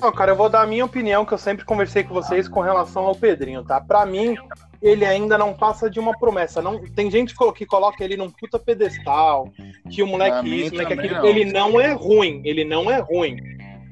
Não, 0.00 0.10
cara, 0.10 0.32
eu 0.32 0.36
vou 0.36 0.48
dar 0.48 0.62
a 0.62 0.66
minha 0.66 0.82
opinião, 0.82 1.26
que 1.26 1.34
eu 1.34 1.38
sempre 1.38 1.62
conversei 1.62 2.02
com 2.02 2.14
vocês 2.14 2.48
com 2.48 2.60
relação 2.60 3.04
ao 3.04 3.14
Pedrinho, 3.14 3.62
tá? 3.62 3.78
Pra 3.78 4.06
mim, 4.06 4.34
ele 4.80 5.04
ainda 5.04 5.36
não 5.36 5.52
passa 5.52 5.90
de 5.90 6.00
uma 6.00 6.16
promessa. 6.16 6.62
Não, 6.62 6.82
tem 6.82 7.10
gente 7.10 7.36
que 7.36 7.52
que 7.52 7.66
coloca 7.66 8.02
ele 8.02 8.16
num 8.16 8.30
puta 8.30 8.58
pedestal, 8.58 9.52
que 9.90 10.02
o 10.02 10.06
moleque 10.06 10.48
isso, 10.48 10.72
moleque 10.72 10.94
aquilo. 10.94 11.16
não. 11.16 11.24
Ele 11.26 11.44
não 11.44 11.78
é 11.78 11.92
ruim, 11.92 12.40
ele 12.46 12.64
não 12.64 12.90
é 12.90 12.98
ruim. 12.98 13.36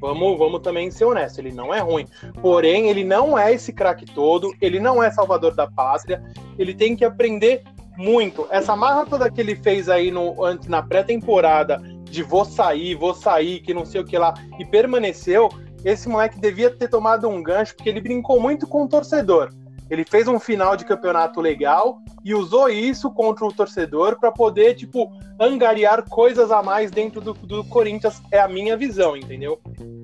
Vamos, 0.01 0.39
vamos 0.39 0.63
também 0.63 0.91
ser 0.91 1.05
honestos, 1.05 1.41
ele 1.41 1.53
não 1.53 1.75
é 1.75 1.81
ruim. 1.81 2.07
Porém, 2.41 2.89
ele 2.89 3.05
não 3.05 3.37
é 3.37 3.53
esse 3.53 3.71
craque 3.71 4.07
todo, 4.07 4.51
ele 4.63 4.81
não 4.81 5.03
é 5.03 5.11
salvador 5.11 5.55
da 5.55 5.67
pátria, 5.67 6.23
ele 6.59 6.73
tem 6.73 6.97
que 6.97 7.05
aprender 7.05 7.65
muito. 7.99 8.47
Essa 8.49 8.77
marra 8.77 9.05
toda 9.05 9.31
que 9.31 9.41
ele 9.41 9.57
fez 9.57 9.89
aí 9.89 10.11
no, 10.11 10.45
antes, 10.45 10.69
na 10.69 10.81
pré-temporada, 10.81 11.83
de 12.05 12.23
vou 12.23 12.45
sair, 12.45 12.95
vou 12.95 13.13
sair, 13.13 13.61
que 13.61 13.75
não 13.75 13.85
sei 13.85 14.01
o 14.01 14.05
que 14.05 14.17
lá, 14.17 14.33
e 14.59 14.65
permaneceu, 14.65 15.49
esse 15.85 16.09
moleque 16.09 16.41
devia 16.41 16.71
ter 16.71 16.89
tomado 16.89 17.29
um 17.29 17.43
gancho, 17.43 17.75
porque 17.75 17.89
ele 17.89 18.01
brincou 18.01 18.41
muito 18.41 18.67
com 18.67 18.85
o 18.85 18.89
torcedor. 18.89 19.51
Ele 19.91 20.05
fez 20.05 20.29
um 20.29 20.39
final 20.39 20.77
de 20.77 20.85
campeonato 20.85 21.41
legal 21.41 21.99
e 22.25 22.35
usou 22.35 22.69
isso 22.69 23.11
contra 23.11 23.45
o 23.45 23.53
torcedor 23.53 24.19
para 24.21 24.31
poder, 24.31 24.75
tipo, 24.75 25.11
angariar 25.41 26.05
coisas 26.09 26.53
a 26.53 26.63
mais 26.63 26.91
dentro 26.91 27.21
do, 27.21 27.33
do 27.33 27.65
Corinthians. 27.65 28.23
É 28.31 28.39
a 28.39 28.49
minha 28.49 28.77
visão, 28.77 29.17
entendeu? 29.17 29.59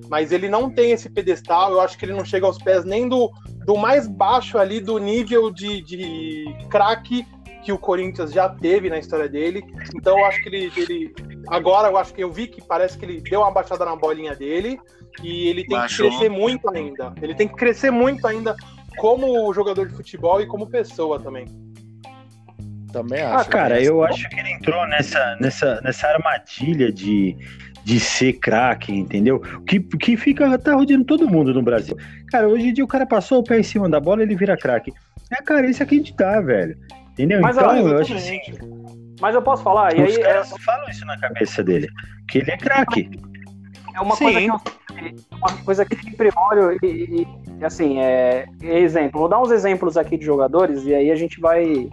Mas 0.08 0.32
ele 0.32 0.48
não 0.48 0.70
tem 0.70 0.92
esse 0.92 1.10
pedestal, 1.10 1.72
eu 1.72 1.80
acho 1.80 1.98
que 1.98 2.04
ele 2.06 2.14
não 2.14 2.24
chega 2.24 2.46
aos 2.46 2.58
pés 2.58 2.84
nem 2.84 3.08
do, 3.08 3.30
do 3.66 3.76
mais 3.76 4.08
baixo 4.08 4.58
ali 4.58 4.80
do 4.80 4.98
nível 4.98 5.50
de, 5.50 5.82
de 5.82 6.44
craque 6.70 7.26
que 7.64 7.72
o 7.72 7.78
Corinthians 7.78 8.32
já 8.32 8.48
teve 8.48 8.90
na 8.90 8.98
história 8.98 9.28
dele. 9.28 9.64
Então 9.94 10.18
eu 10.18 10.24
acho 10.26 10.42
que 10.42 10.48
ele, 10.48 10.72
ele. 10.76 11.14
Agora 11.48 11.88
eu 11.88 11.96
acho 11.96 12.12
que 12.12 12.22
eu 12.22 12.30
vi 12.30 12.46
que 12.46 12.62
parece 12.62 12.98
que 12.98 13.04
ele 13.04 13.20
deu 13.20 13.40
uma 13.40 13.50
baixada 13.50 13.84
na 13.84 13.96
bolinha 13.96 14.34
dele 14.34 14.78
e 15.22 15.48
ele 15.48 15.64
tem 15.64 15.76
Baixou. 15.76 16.10
que 16.10 16.16
crescer 16.16 16.28
muito 16.28 16.68
ainda. 16.70 17.14
Ele 17.20 17.34
tem 17.34 17.48
que 17.48 17.54
crescer 17.54 17.90
muito 17.90 18.26
ainda 18.26 18.54
como 18.98 19.52
jogador 19.52 19.88
de 19.88 19.94
futebol 19.94 20.40
e 20.40 20.46
como 20.46 20.66
pessoa 20.66 21.18
também. 21.18 21.46
Também 22.92 23.22
acho. 23.22 23.48
Ah, 23.48 23.50
cara, 23.50 23.76
né? 23.76 23.82
eu 23.82 24.04
acho 24.04 24.28
que 24.28 24.38
ele 24.38 24.52
entrou 24.52 24.86
nessa, 24.86 25.36
nessa, 25.40 25.80
nessa 25.80 26.06
armadilha 26.06 26.92
de, 26.92 27.36
de 27.82 27.98
ser 27.98 28.34
craque, 28.34 28.92
entendeu? 28.92 29.40
Que, 29.66 29.80
que 29.80 30.16
fica 30.16 30.56
tá 30.58 30.74
rodeando 30.74 31.04
todo 31.04 31.28
mundo 31.28 31.52
no 31.52 31.62
Brasil. 31.62 31.96
Cara, 32.30 32.46
hoje 32.46 32.68
em 32.68 32.72
dia 32.72 32.84
o 32.84 32.88
cara 32.88 33.06
passou 33.06 33.40
o 33.40 33.44
pé 33.44 33.58
em 33.58 33.64
cima 33.64 33.88
da 33.88 33.98
bola 33.98 34.22
ele 34.22 34.36
vira 34.36 34.56
craque. 34.56 34.92
É 35.30 35.36
a 35.40 35.42
carência 35.42 35.84
que 35.84 35.94
a 35.94 35.98
gente 35.98 36.14
dá, 36.14 36.40
velho. 36.40 36.76
Entendeu? 37.14 37.40
Mas, 37.40 37.56
então, 37.56 37.68
ó, 37.68 37.74
eu 37.76 37.98
acho 37.98 38.14
assim, 38.14 38.40
Mas 39.20 39.34
eu 39.34 39.42
posso 39.42 39.62
falar, 39.62 39.96
e 39.96 40.02
os 40.02 40.10
aí 40.10 40.20
é, 40.20 40.24
caras 40.24 40.50
falam 40.64 40.88
isso 40.90 41.06
na 41.06 41.16
cabeça 41.18 41.62
dele. 41.62 41.88
Que 42.28 42.38
ele 42.38 42.50
é 42.50 42.56
craque. 42.56 43.08
é 43.94 44.00
uma 44.00 44.16
Sim. 44.16 44.24
coisa 44.24 44.40
que 44.40 44.46
eu, 44.48 44.60
uma 45.38 45.64
coisa 45.64 45.84
que 45.84 45.96
sempre 45.96 46.30
olho 46.36 46.76
e, 46.82 46.86
e- 46.86 47.26
e, 47.60 47.64
assim, 47.64 48.00
é, 48.00 48.46
exemplo, 48.60 49.20
vou 49.20 49.28
dar 49.28 49.40
uns 49.40 49.52
exemplos 49.52 49.96
aqui 49.96 50.18
de 50.18 50.24
jogadores 50.24 50.84
e 50.84 50.94
aí 50.94 51.10
a 51.10 51.14
gente 51.16 51.40
vai 51.40 51.88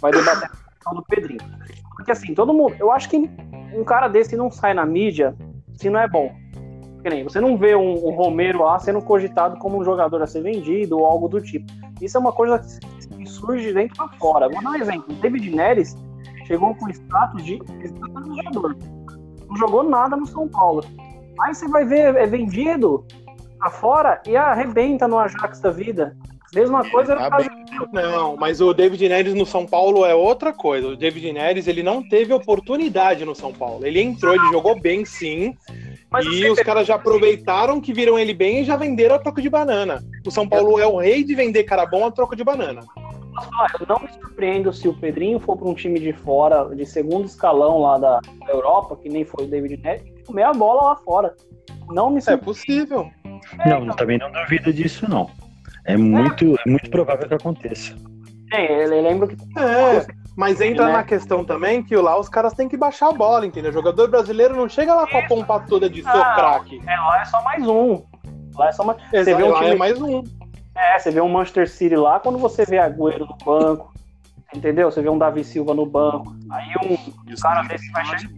vai 0.00 0.10
debater 0.10 0.44
a 0.50 0.70
questão 0.72 0.94
do 0.94 1.02
Pedrinho. 1.04 1.40
Porque 1.96 2.10
assim, 2.10 2.34
todo 2.34 2.52
mundo, 2.52 2.74
eu 2.80 2.90
acho 2.90 3.08
que 3.08 3.30
um 3.74 3.84
cara 3.84 4.08
desse 4.08 4.36
não 4.36 4.50
sai 4.50 4.74
na 4.74 4.84
mídia 4.84 5.34
se 5.74 5.88
não 5.88 6.00
é 6.00 6.08
bom. 6.08 6.32
Que 7.02 7.08
nem, 7.08 7.22
você 7.24 7.40
não 7.40 7.56
vê 7.56 7.74
um, 7.76 7.92
um 8.08 8.10
Romero 8.10 8.64
lá 8.64 8.78
sendo 8.78 9.00
cogitado 9.00 9.58
como 9.58 9.78
um 9.78 9.84
jogador 9.84 10.20
a 10.22 10.26
ser 10.26 10.42
vendido 10.42 10.98
ou 10.98 11.06
algo 11.06 11.28
do 11.28 11.40
tipo. 11.40 11.70
Isso 12.00 12.16
é 12.16 12.20
uma 12.20 12.32
coisa 12.32 12.58
que 12.58 12.99
surge 13.40 13.68
de 13.68 13.74
dentro 13.74 13.96
pra 13.96 14.08
fora. 14.18 14.48
Vou 14.48 14.62
dar 14.62 14.70
um 14.70 14.74
exemplo. 14.76 15.06
O 15.08 15.14
David 15.14 15.50
Neres 15.50 15.96
chegou 16.46 16.74
com 16.74 16.88
status 16.90 17.44
de 17.44 17.60
jogador. 18.36 18.76
Não 19.48 19.56
jogou 19.56 19.82
nada 19.82 20.16
no 20.16 20.26
São 20.26 20.48
Paulo. 20.48 20.84
Aí 21.40 21.54
você 21.54 21.66
vai 21.68 21.84
ver, 21.84 22.14
é 22.16 22.26
vendido 22.26 23.04
afora 23.60 24.20
e 24.26 24.36
arrebenta 24.36 25.06
no 25.06 25.18
Ajax 25.18 25.60
da 25.60 25.70
vida. 25.70 26.16
Mesma 26.54 26.88
coisa 26.90 27.14
no 27.14 27.20
Tá 27.20 27.38
Não, 27.92 28.36
mas 28.36 28.60
o 28.60 28.74
David 28.74 29.08
Neres 29.08 29.34
no 29.34 29.46
São 29.46 29.64
Paulo 29.64 30.04
é 30.04 30.14
outra 30.14 30.52
coisa. 30.52 30.88
O 30.88 30.96
David 30.96 31.32
Neres 31.32 31.68
ele 31.68 31.82
não 31.82 32.02
teve 32.02 32.32
oportunidade 32.32 33.24
no 33.24 33.36
São 33.36 33.52
Paulo. 33.52 33.86
Ele 33.86 34.00
entrou, 34.00 34.34
ele 34.34 34.50
jogou 34.50 34.78
bem 34.80 35.04
sim. 35.04 35.56
Mas 36.10 36.26
e 36.26 36.50
os 36.50 36.60
caras 36.60 36.88
já 36.88 36.96
aproveitaram 36.96 37.80
que 37.80 37.92
viram 37.92 38.18
ele 38.18 38.34
bem 38.34 38.62
e 38.62 38.64
já 38.64 38.76
venderam 38.76 39.14
a 39.14 39.18
troca 39.20 39.40
de 39.40 39.48
banana. 39.48 40.02
O 40.26 40.30
São 40.30 40.48
Paulo 40.48 40.80
é 40.80 40.86
o 40.86 40.96
rei 40.96 41.22
de 41.22 41.36
vender 41.36 41.62
cara 41.62 41.86
bom 41.86 42.04
a 42.04 42.10
troca 42.10 42.34
de 42.34 42.42
banana. 42.42 42.80
Ah, 43.58 43.66
eu 43.80 43.86
não 43.86 43.98
me 44.00 44.08
surpreendo 44.12 44.72
se 44.72 44.88
o 44.88 44.94
Pedrinho 44.94 45.38
for 45.40 45.56
para 45.56 45.68
um 45.68 45.74
time 45.74 45.98
de 45.98 46.12
fora, 46.12 46.64
de 46.74 46.84
segundo 46.86 47.24
escalão 47.26 47.78
lá 47.80 47.98
da 47.98 48.20
Europa, 48.48 48.96
que 48.96 49.08
nem 49.08 49.24
foi 49.24 49.44
o 49.44 49.48
David 49.48 49.76
Neres, 49.82 50.02
e 50.06 50.22
comer 50.24 50.42
a 50.44 50.52
bola 50.52 50.82
lá 50.90 50.96
fora. 50.96 51.34
Não 51.90 52.10
me 52.10 52.18
É 52.18 52.20
surpreendo. 52.20 52.44
possível. 52.44 53.10
Não, 53.66 53.86
também 53.96 54.18
não 54.18 54.30
duvido 54.30 54.72
disso, 54.72 55.08
não. 55.08 55.30
É 55.84 55.96
muito, 55.96 56.54
é 56.66 56.70
muito 56.70 56.90
provável 56.90 57.26
que 57.26 57.34
aconteça. 57.34 57.94
ele 58.52 59.00
lembra 59.00 59.26
que 59.28 59.36
É, 59.58 60.06
mas 60.36 60.60
entra 60.60 60.86
Né? 60.86 60.92
na 60.92 61.02
questão 61.02 61.44
também 61.44 61.82
que 61.82 61.96
lá 61.96 62.18
os 62.18 62.28
caras 62.28 62.52
têm 62.52 62.68
que 62.68 62.76
baixar 62.76 63.08
a 63.08 63.12
bola, 63.12 63.46
entendeu? 63.46 63.70
O 63.70 63.74
jogador 63.74 64.08
brasileiro 64.08 64.54
não 64.56 64.68
chega 64.68 64.94
lá 64.94 65.06
com 65.06 65.18
a 65.18 65.22
pompa 65.26 65.60
toda 65.60 65.88
de 65.88 66.02
Ah, 66.04 66.34
craque. 66.34 66.80
é, 66.86 66.96
lá 66.96 67.20
é 67.22 67.24
só 67.24 67.42
mais 67.42 67.66
um. 67.66 68.02
Lá 68.54 68.68
é 68.68 68.72
só 68.72 68.84
mais. 68.84 68.98
Você 69.10 69.34
vê 69.34 69.42
um 69.42 69.48
lá 69.50 69.58
time 69.60 69.70
é 69.70 69.76
mais 69.76 70.00
um. 70.00 70.22
É, 70.82 70.98
você 70.98 71.10
vê 71.10 71.20
um 71.20 71.28
Manchester 71.28 71.68
City 71.68 71.94
lá, 71.96 72.18
quando 72.20 72.38
você 72.38 72.64
vê 72.64 72.78
Agüero 72.78 73.26
no 73.26 73.36
banco, 73.44 73.92
entendeu? 74.54 74.90
Você 74.90 75.02
vê 75.02 75.08
um 75.10 75.18
Davi 75.18 75.44
Silva 75.44 75.74
no 75.74 75.84
banco. 75.84 76.34
Aí 76.50 76.72
um 76.84 77.32
os 77.32 77.40
cara 77.42 77.62
desse 77.62 77.90
vai 77.92 78.04
chegar, 78.06 78.30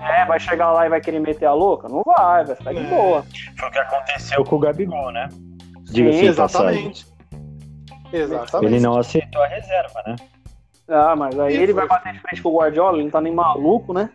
é, 0.00 0.24
vai 0.24 0.38
chegar 0.40 0.72
lá 0.72 0.86
e 0.86 0.88
vai 0.88 1.00
querer 1.00 1.18
meter 1.20 1.46
a 1.46 1.52
louca? 1.52 1.88
Não 1.88 2.02
vai, 2.04 2.44
vai 2.44 2.54
ficar 2.56 2.72
de 2.72 2.78
É. 2.80 2.88
boa. 2.88 3.24
Foi 3.58 3.68
o 3.68 3.72
que 3.72 3.78
aconteceu 3.78 4.44
com 4.44 4.56
o 4.56 4.58
Gabigol, 4.58 5.10
né? 5.10 5.28
Diga-se 5.90 6.18
Sim, 6.20 6.30
de 6.30 6.36
passagem. 6.36 6.86
Exatamente. 6.90 7.06
Exatamente. 8.12 8.72
Ele 8.74 8.80
não 8.80 8.98
aceitou 8.98 9.42
a 9.42 9.46
reserva, 9.48 10.02
né? 10.06 10.16
Ah, 10.88 11.14
mas 11.16 11.38
aí 11.38 11.54
E 11.54 11.56
ele 11.62 11.72
foi. 11.74 11.86
vai 11.86 11.88
bater 11.88 12.12
de 12.14 12.20
frente 12.20 12.40
com 12.42 12.48
o 12.50 12.56
Guardiola, 12.58 12.96
ele 12.96 13.04
não 13.04 13.10
tá 13.10 13.20
nem 13.20 13.34
maluco, 13.34 13.92
né? 13.92 14.08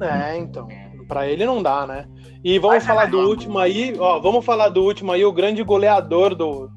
É, 0.00 0.36
então. 0.38 0.66
Pra 1.12 1.28
ele 1.28 1.44
não 1.44 1.62
dá, 1.62 1.86
né? 1.86 2.06
E 2.42 2.58
vamos 2.58 2.76
Mas 2.76 2.84
é 2.84 2.86
falar 2.86 3.04
do 3.04 3.18
melhor. 3.18 3.28
último 3.28 3.58
aí, 3.58 3.94
ó. 3.98 4.18
Vamos 4.18 4.42
falar 4.42 4.70
do 4.70 4.82
último 4.82 5.12
aí, 5.12 5.22
o 5.22 5.30
grande 5.30 5.62
goleador 5.62 6.34
do, 6.34 6.70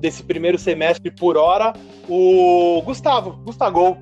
desse 0.00 0.20
primeiro 0.20 0.58
semestre 0.58 1.12
por 1.12 1.36
hora, 1.36 1.72
o 2.08 2.82
Gustavo, 2.84 3.40
Gustavo. 3.44 3.98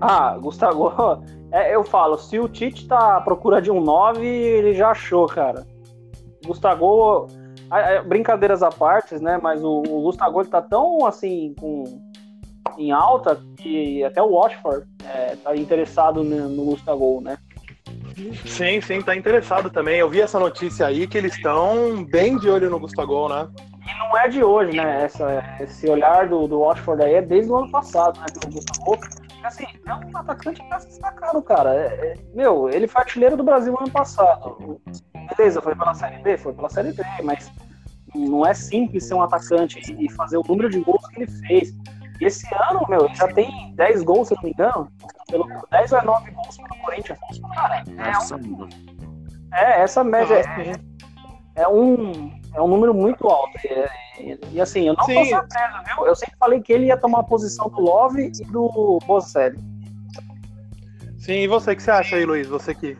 Ah, 0.00 0.36
Gustavo, 0.40 0.90
é, 1.52 1.72
eu 1.72 1.84
falo, 1.84 2.18
se 2.18 2.36
o 2.40 2.48
Tite 2.48 2.88
tá 2.88 3.18
à 3.18 3.20
procura 3.20 3.62
de 3.62 3.70
um 3.70 3.80
9, 3.80 4.26
ele 4.26 4.74
já 4.74 4.90
achou, 4.90 5.28
cara. 5.28 5.64
Gustavo, 6.44 7.28
brincadeiras 8.08 8.60
à 8.60 8.70
parte, 8.70 9.14
né? 9.22 9.38
Mas 9.40 9.62
o, 9.62 9.84
o 9.88 10.02
Gustavo 10.02 10.40
ele 10.40 10.48
tá 10.48 10.60
tão 10.60 11.06
assim 11.06 11.54
com, 11.60 11.84
em 12.76 12.90
alta 12.90 13.40
que 13.56 14.02
até 14.02 14.20
o 14.20 14.32
Watford 14.32 14.84
é, 15.04 15.36
tá 15.36 15.54
interessado 15.54 16.24
no, 16.24 16.48
no 16.48 16.64
Gustavo, 16.64 17.20
né? 17.20 17.38
Sim, 18.44 18.80
sim, 18.80 19.02
tá 19.02 19.16
interessado 19.16 19.70
também. 19.70 19.98
Eu 19.98 20.08
vi 20.08 20.20
essa 20.20 20.38
notícia 20.38 20.86
aí 20.86 21.06
que 21.06 21.18
eles 21.18 21.34
estão 21.36 22.04
bem 22.04 22.36
de 22.36 22.48
olho 22.48 22.70
no 22.70 22.78
Gustavo, 22.78 23.28
né? 23.28 23.48
E 23.86 23.98
não 23.98 24.16
é 24.18 24.28
de 24.28 24.42
hoje, 24.42 24.76
né? 24.76 25.04
Essa, 25.04 25.42
esse 25.60 25.88
olhar 25.88 26.28
do, 26.28 26.46
do 26.46 26.60
Watford 26.60 27.02
aí 27.02 27.14
é 27.14 27.22
desde 27.22 27.50
o 27.50 27.56
ano 27.56 27.70
passado, 27.70 28.18
né? 28.20 28.26
Pelo 28.40 28.54
Gustavo. 28.54 28.98
Assim, 29.44 29.66
é 29.86 29.94
um 29.94 30.16
atacante 30.16 30.62
que 30.62 30.68
tá 30.70 30.80
se 30.80 30.88
destacando, 30.88 31.42
cara. 31.42 31.74
É- 31.74 31.86
é- 31.86 32.16
meu, 32.34 32.70
ele 32.70 32.86
foi 32.86 33.02
artilheiro 33.02 33.36
do 33.36 33.42
Brasil 33.44 33.76
ano 33.78 33.90
passado. 33.90 34.80
Beleza, 35.36 35.60
foi 35.60 35.74
pela 35.74 35.92
Série 35.94 36.18
B? 36.18 36.38
Foi 36.38 36.52
pela 36.54 36.68
Série 36.70 36.92
B, 36.92 37.02
mas 37.22 37.52
não 38.14 38.46
é 38.46 38.54
simples 38.54 39.04
ser 39.04 39.14
um 39.14 39.22
atacante 39.22 39.80
e 39.98 40.10
fazer 40.12 40.38
o 40.38 40.44
número 40.48 40.70
de 40.70 40.80
gols 40.80 41.06
que 41.08 41.20
ele 41.22 41.30
fez. 41.46 41.74
E 42.20 42.26
esse 42.26 42.46
ano, 42.70 42.80
meu, 42.88 43.06
ele 43.06 43.14
já 43.14 43.28
tem 43.28 43.72
10 43.74 44.02
gols, 44.02 44.28
se 44.28 44.34
eu 44.34 44.36
não 44.36 44.44
me 44.44 44.50
engano. 44.50 44.88
Pelo, 45.28 45.48
10 45.70 45.92
ou 45.92 46.04
9 46.04 46.30
gols 46.30 46.56
pelo 46.56 46.82
Corinthians. 46.82 47.18
Cara, 47.54 47.84
Nossa, 47.88 48.38
é, 49.52 49.80
essa 49.82 50.04
média 50.04 50.34
é, 50.36 51.62
é 51.62 51.68
um, 51.68 52.30
é 52.54 52.60
um 52.62 52.68
número 52.68 52.94
muito 52.94 53.26
alto. 53.28 53.58
E, 53.64 54.22
e- 54.22 54.38
e, 54.52 54.60
assim, 54.60 54.86
eu 54.86 54.94
não 54.94 55.04
tô 55.06 55.12
Sim. 55.12 55.30
surpreso, 55.30 55.74
viu? 55.86 56.06
Eu 56.06 56.14
sempre 56.14 56.36
falei 56.38 56.60
que 56.60 56.72
ele 56.72 56.86
ia 56.86 56.96
tomar 56.96 57.20
a 57.20 57.24
posição 57.24 57.68
do 57.68 57.80
Love 57.80 58.30
e 58.40 58.44
do 58.44 58.98
Bocelli. 59.06 59.58
Sim, 61.18 61.40
e 61.40 61.46
você, 61.48 61.72
o 61.72 61.76
que 61.76 61.82
você 61.82 61.90
acha 61.90 62.16
aí, 62.16 62.24
Luiz? 62.24 62.46
Você 62.48 62.74
que. 62.74 62.96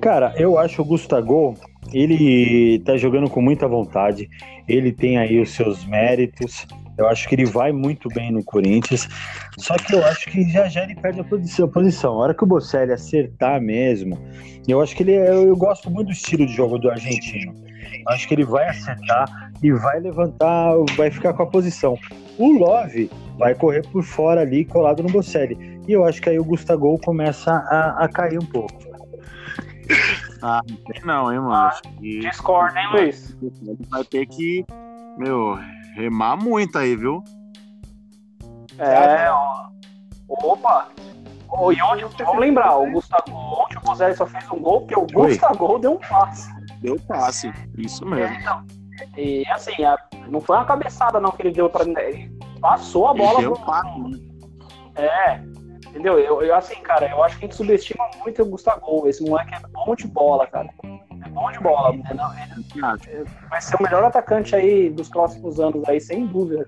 Cara, 0.00 0.32
eu 0.36 0.56
acho 0.56 0.80
o 0.80 0.84
Gustavo, 0.84 1.54
ele 1.92 2.78
tá 2.86 2.96
jogando 2.96 3.28
com 3.28 3.42
muita 3.42 3.66
vontade. 3.68 4.28
Ele 4.68 4.92
tem 4.92 5.18
aí 5.18 5.40
os 5.40 5.50
seus 5.50 5.84
méritos. 5.84 6.66
Eu 7.00 7.08
acho 7.08 7.26
que 7.26 7.34
ele 7.34 7.46
vai 7.46 7.72
muito 7.72 8.10
bem 8.10 8.30
no 8.30 8.44
Corinthians. 8.44 9.08
Só 9.56 9.74
que 9.74 9.94
eu 9.94 10.04
acho 10.04 10.26
que 10.26 10.42
já 10.50 10.68
já 10.68 10.82
ele 10.82 10.94
perde 10.94 11.20
a 11.20 11.24
posição. 11.24 11.64
A, 11.64 11.70
posição. 11.70 12.12
a 12.12 12.16
hora 12.16 12.34
que 12.34 12.44
o 12.44 12.46
Bocelli 12.46 12.92
acertar 12.92 13.58
mesmo, 13.58 14.18
eu 14.68 14.82
acho 14.82 14.94
que 14.94 15.02
ele. 15.02 15.14
Eu, 15.14 15.48
eu 15.48 15.56
gosto 15.56 15.90
muito 15.90 16.08
do 16.08 16.12
estilo 16.12 16.44
de 16.44 16.52
jogo 16.52 16.78
do 16.78 16.90
argentino. 16.90 17.54
Eu 18.06 18.12
acho 18.12 18.28
que 18.28 18.34
ele 18.34 18.44
vai 18.44 18.68
acertar 18.68 19.50
e 19.62 19.72
vai 19.72 19.98
levantar, 19.98 20.74
vai 20.94 21.10
ficar 21.10 21.32
com 21.32 21.42
a 21.42 21.46
posição. 21.46 21.98
O 22.36 22.52
Love 22.52 23.10
vai 23.38 23.54
correr 23.54 23.82
por 23.88 24.02
fora 24.02 24.42
ali, 24.42 24.66
colado 24.66 25.02
no 25.02 25.08
Bocelli. 25.08 25.80
E 25.88 25.92
eu 25.92 26.04
acho 26.04 26.20
que 26.20 26.28
aí 26.28 26.38
o 26.38 26.44
Gustavo 26.44 26.98
começa 26.98 27.50
a, 27.50 28.04
a 28.04 28.08
cair 28.08 28.38
um 28.38 28.46
pouco. 28.46 28.78
Ah, 30.42 30.60
não 30.68 30.76
tem 30.76 31.02
não, 31.04 31.32
hein, 31.32 31.40
mano. 31.40 31.70
Que 31.98 32.20
Discorda, 32.20 32.78
hein, 32.78 32.88
Luiz? 32.92 33.36
vai 33.90 34.04
ter 34.04 34.26
que, 34.26 34.64
meu, 35.18 35.58
remar 35.94 36.36
muito 36.36 36.78
aí, 36.78 36.94
viu? 36.96 37.22
É, 38.78 39.30
ó. 39.30 39.68
Opa! 40.28 40.88
Ô, 41.48 41.72
e 41.72 41.82
ontem, 41.82 42.06
vamos 42.24 42.40
lembrar, 42.40 42.76
o 42.78 42.90
Gustavo, 42.92 43.34
ontem 43.34 43.76
o 43.76 43.80
Bocelli 43.80 44.14
só 44.14 44.24
fez 44.24 44.48
um 44.52 44.60
gol 44.60 44.80
porque 44.86 44.94
o 44.94 45.20
Oi. 45.20 45.28
Gustavo 45.30 45.78
deu 45.80 45.92
um 45.94 45.98
passe. 45.98 46.48
Deu 46.80 46.96
passe. 47.08 47.52
Isso 47.76 48.06
mesmo. 48.06 48.36
Então, 48.36 48.64
e 49.16 49.44
assim, 49.50 49.82
a- 49.84 49.98
não 50.28 50.40
foi 50.40 50.56
uma 50.56 50.64
cabeçada 50.64 51.18
não 51.18 51.32
que 51.32 51.42
ele 51.42 51.50
deu 51.50 51.68
pra. 51.68 51.82
Ele 51.84 52.30
passou 52.60 53.08
a 53.08 53.14
bola 53.14 53.40
deu 53.40 53.52
pro- 53.54 53.64
passe. 53.66 54.30
É, 54.94 55.34
entendeu? 55.88 56.18
Eu, 56.20 56.40
eu, 56.42 56.54
assim, 56.54 56.76
cara, 56.82 57.10
eu 57.10 57.22
acho 57.24 57.36
que 57.38 57.44
a 57.44 57.48
gente 57.48 57.56
subestima 57.56 58.08
muito 58.20 58.40
o 58.42 58.46
Gustavo. 58.46 59.08
Esse 59.08 59.22
moleque 59.28 59.52
é 59.54 59.60
bom 59.72 59.94
de 59.96 60.06
bola, 60.06 60.46
cara. 60.46 60.70
É 61.24 61.28
bom 61.28 61.50
de 61.50 61.58
bola. 61.60 61.96
né? 61.96 62.10
Não, 62.14 62.32
ele 62.34 63.24
vai 63.48 63.60
ser 63.60 63.76
o 63.76 63.82
melhor 63.82 64.04
atacante 64.04 64.54
aí 64.54 64.88
dos 64.90 65.08
próximos 65.08 65.60
anos 65.60 65.86
aí, 65.88 66.00
sem 66.00 66.26
dúvida. 66.26 66.66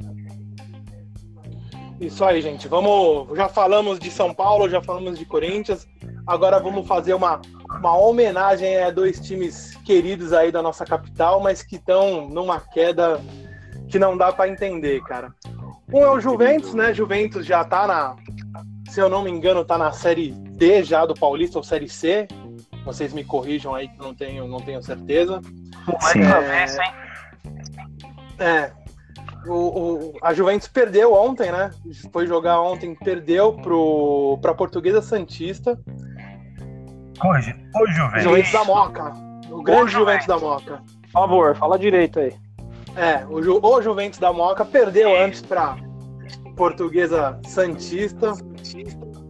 Isso 2.00 2.24
aí, 2.24 2.42
gente. 2.42 2.66
Vamos. 2.66 3.36
Já 3.36 3.48
falamos 3.48 3.98
de 3.98 4.10
São 4.10 4.34
Paulo, 4.34 4.68
já 4.68 4.82
falamos 4.82 5.18
de 5.18 5.24
Corinthians. 5.24 5.86
Agora 6.26 6.58
vamos 6.58 6.86
fazer 6.86 7.14
uma, 7.14 7.40
uma 7.78 7.96
homenagem 7.96 8.82
a 8.82 8.90
dois 8.90 9.20
times 9.20 9.76
queridos 9.84 10.32
aí 10.32 10.50
da 10.50 10.60
nossa 10.60 10.84
capital, 10.84 11.40
mas 11.40 11.62
que 11.62 11.76
estão 11.76 12.28
numa 12.28 12.60
queda 12.60 13.20
que 13.88 13.98
não 13.98 14.16
dá 14.16 14.32
para 14.32 14.48
entender, 14.48 15.00
cara. 15.02 15.32
Um 15.92 16.00
é 16.00 16.10
o 16.10 16.20
Juventus, 16.20 16.74
né? 16.74 16.92
Juventus 16.92 17.46
já 17.46 17.64
tá 17.64 17.86
na. 17.86 18.16
Se 18.88 19.00
eu 19.00 19.08
não 19.08 19.22
me 19.22 19.30
engano, 19.30 19.64
tá 19.64 19.78
na 19.78 19.92
série 19.92 20.32
D 20.32 20.82
já 20.82 21.06
do 21.06 21.14
Paulista 21.14 21.58
ou 21.58 21.64
série 21.64 21.88
C. 21.88 22.26
Vocês 22.84 23.12
me 23.12 23.22
corrijam 23.24 23.74
aí 23.74 23.88
que 23.88 23.98
eu 24.00 24.04
não 24.04 24.14
tenho, 24.14 24.48
não 24.48 24.58
tenho 24.60 24.82
certeza. 24.82 25.40
Sim. 26.00 26.20
É, 28.38 28.44
é. 28.44 28.72
O, 29.46 29.52
o- 29.54 30.14
a 30.22 30.32
Juventus 30.32 30.68
perdeu 30.68 31.12
ontem, 31.14 31.50
né? 31.50 31.70
Foi 32.12 32.26
jogar 32.26 32.60
ontem, 32.60 32.94
perdeu 32.94 33.54
pro, 33.54 34.38
pra 34.40 34.54
Portuguesa 34.54 35.02
Santista. 35.02 35.78
Hoje, 37.24 37.54
hoje, 37.76 38.10
velho. 38.10 38.22
Juventus 38.22 38.52
da 38.52 38.64
Moca. 38.64 39.12
O 39.50 39.62
grande 39.62 39.82
Ô, 39.82 39.88
Juventus 39.88 40.26
da 40.26 40.38
Moca. 40.38 40.82
Por 41.02 41.10
favor, 41.10 41.56
fala 41.56 41.78
direito 41.78 42.18
aí. 42.20 42.32
É, 42.96 43.24
o, 43.26 43.42
Ju- 43.42 43.60
o 43.62 43.82
Juventus 43.82 44.18
da 44.18 44.32
Moca 44.32 44.64
perdeu 44.64 45.16
antes 45.16 45.40
pra 45.42 45.76
Portuguesa 46.56 47.38
Santista. 47.46 48.32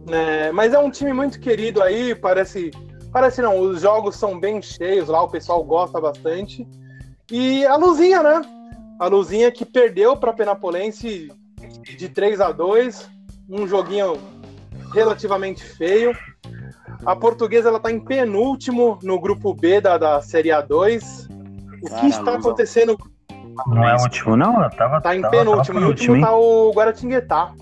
né? 0.07 0.51
mas 0.51 0.73
é 0.73 0.79
um 0.79 0.89
time 0.91 1.11
muito 1.13 1.39
querido 1.39 1.81
aí, 1.81 2.13
parece. 2.15 2.71
Parece 3.13 3.41
não, 3.41 3.59
os 3.59 3.81
jogos 3.81 4.15
são 4.15 4.39
bem 4.39 4.59
cheios 4.61 5.07
lá, 5.07 5.21
o 5.21 5.29
pessoal 5.29 5.63
gosta 5.63 6.01
bastante. 6.01 6.67
E 7.31 7.65
a 7.67 7.75
Luzinha, 7.75 8.23
né? 8.23 8.41
A 8.99 9.05
Luzinha 9.07 9.51
que 9.51 9.63
perdeu 9.63 10.17
para 10.17 10.33
Penapolense 10.33 11.31
de 11.97 12.09
3 12.09 12.41
a 12.41 12.51
2 12.51 13.09
um 13.49 13.67
joguinho 13.67 14.17
relativamente 14.93 15.63
feio. 15.63 16.11
A 17.05 17.15
portuguesa 17.15 17.69
ela 17.69 17.79
tá 17.79 17.91
em 17.91 17.99
penúltimo 17.99 18.97
no 19.03 19.19
grupo 19.19 19.53
B 19.53 19.79
da, 19.79 19.97
da 19.97 20.21
Série 20.21 20.49
A2. 20.49 21.27
O 21.81 21.85
que 21.85 21.89
Cara, 21.91 22.07
está 22.07 22.21
Lusa. 22.31 22.37
acontecendo? 22.47 22.97
Não 23.67 23.87
é 23.87 23.95
o 23.95 24.01
último, 24.01 24.35
não? 24.35 24.63
Eu 24.63 24.69
tava, 24.71 25.01
Tá 25.01 25.15
em 25.15 25.21
tava- 25.21 25.31
penúltimo. 25.37 25.73
tava 25.79 25.85
Em 25.85 25.89
último 25.89 26.15
hein? 26.15 26.21
tá 26.23 26.35
o 26.35 26.71
Guaratinguetá. 26.73 27.53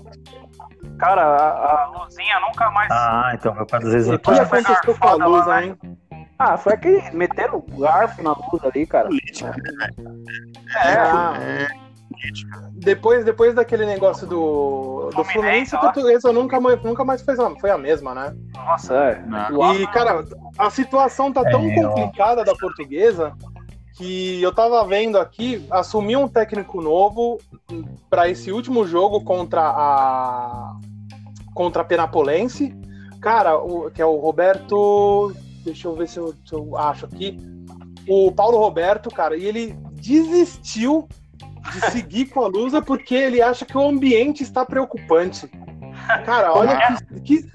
Cara, 0.98 1.22
a, 1.22 1.82
a 1.82 1.86
Luzinha 1.88 2.38
nunca 2.40 2.70
mais. 2.70 2.90
Ah, 2.92 3.32
então 3.34 3.54
foi 3.54 3.66
quase 3.66 3.90
vezes 3.90 4.08
O 4.08 4.14
E 4.14 4.18
que 4.18 4.30
Olha, 4.30 4.42
atrás. 4.42 4.64
foi 4.64 4.72
aconteceu 4.74 4.98
com 4.98 5.08
a 5.08 5.26
Lusa, 5.26 5.46
lá, 5.46 5.60
né? 5.60 5.66
hein? 5.66 5.98
Ah, 6.38 6.56
foi 6.56 6.72
aquele. 6.74 7.10
Meteram 7.12 7.58
o 7.58 7.80
garfo 7.80 8.22
na 8.22 8.32
luz 8.32 8.64
ali, 8.64 8.86
cara. 8.86 9.08
É, 10.84 10.94
Ah, 10.96 11.34
É, 11.40 11.68
depois, 12.74 13.24
depois 13.24 13.54
daquele 13.54 13.84
negócio 13.86 14.26
do, 14.26 15.10
do 15.14 15.24
Fluminense, 15.24 15.74
a 15.74 15.78
ó. 15.78 15.82
portuguesa 15.82 16.32
nunca, 16.32 16.60
mais- 16.60 16.82
nunca 16.82 17.04
mais 17.04 17.20
foi, 17.22 17.34
a- 17.34 17.56
foi 17.60 17.70
a 17.70 17.78
mesma, 17.78 18.14
né? 18.14 18.32
nossa, 18.54 18.94
é. 18.94 19.22
Não. 19.26 19.74
E, 19.74 19.86
cara, 19.88 20.24
a 20.58 20.70
situação 20.70 21.32
tá 21.32 21.42
tão 21.44 21.62
É, 21.68 21.74
ó. 21.84 21.88
complicada 21.88 22.44
da 22.44 22.54
portuguesa 22.54 23.32
que 23.96 24.40
eu 24.42 24.54
tava 24.54 24.84
vendo 24.86 25.18
aqui, 25.18 25.66
assumiu 25.70 26.20
um 26.20 26.28
técnico 26.28 26.80
novo 26.80 27.38
para 28.08 28.28
esse 28.28 28.50
último 28.52 28.86
jogo 28.86 29.22
contra 29.22 29.60
a 29.62 30.72
contra 31.54 31.82
a 31.82 31.84
Penapolense. 31.84 32.74
Cara, 33.20 33.56
o, 33.56 33.90
que 33.90 34.00
é 34.00 34.06
o 34.06 34.16
Roberto. 34.16 35.32
Deixa 35.64 35.86
eu 35.86 35.94
ver 35.94 36.08
se 36.08 36.18
eu, 36.18 36.34
se 36.44 36.52
eu 36.54 36.76
acho 36.76 37.06
aqui. 37.06 37.38
O 38.08 38.32
Paulo 38.32 38.58
Roberto, 38.58 39.10
cara, 39.10 39.36
e 39.36 39.44
ele 39.44 39.76
desistiu 39.92 41.06
de 41.72 41.80
seguir 41.92 42.26
com 42.26 42.40
a 42.42 42.48
Lusa 42.48 42.82
porque 42.82 43.14
ele 43.14 43.40
acha 43.40 43.64
que 43.64 43.76
o 43.78 43.86
ambiente 43.86 44.42
está 44.42 44.64
preocupante. 44.66 45.46
Cara, 46.24 46.52
olha 46.52 46.96
que, 46.96 47.20
que- 47.20 47.52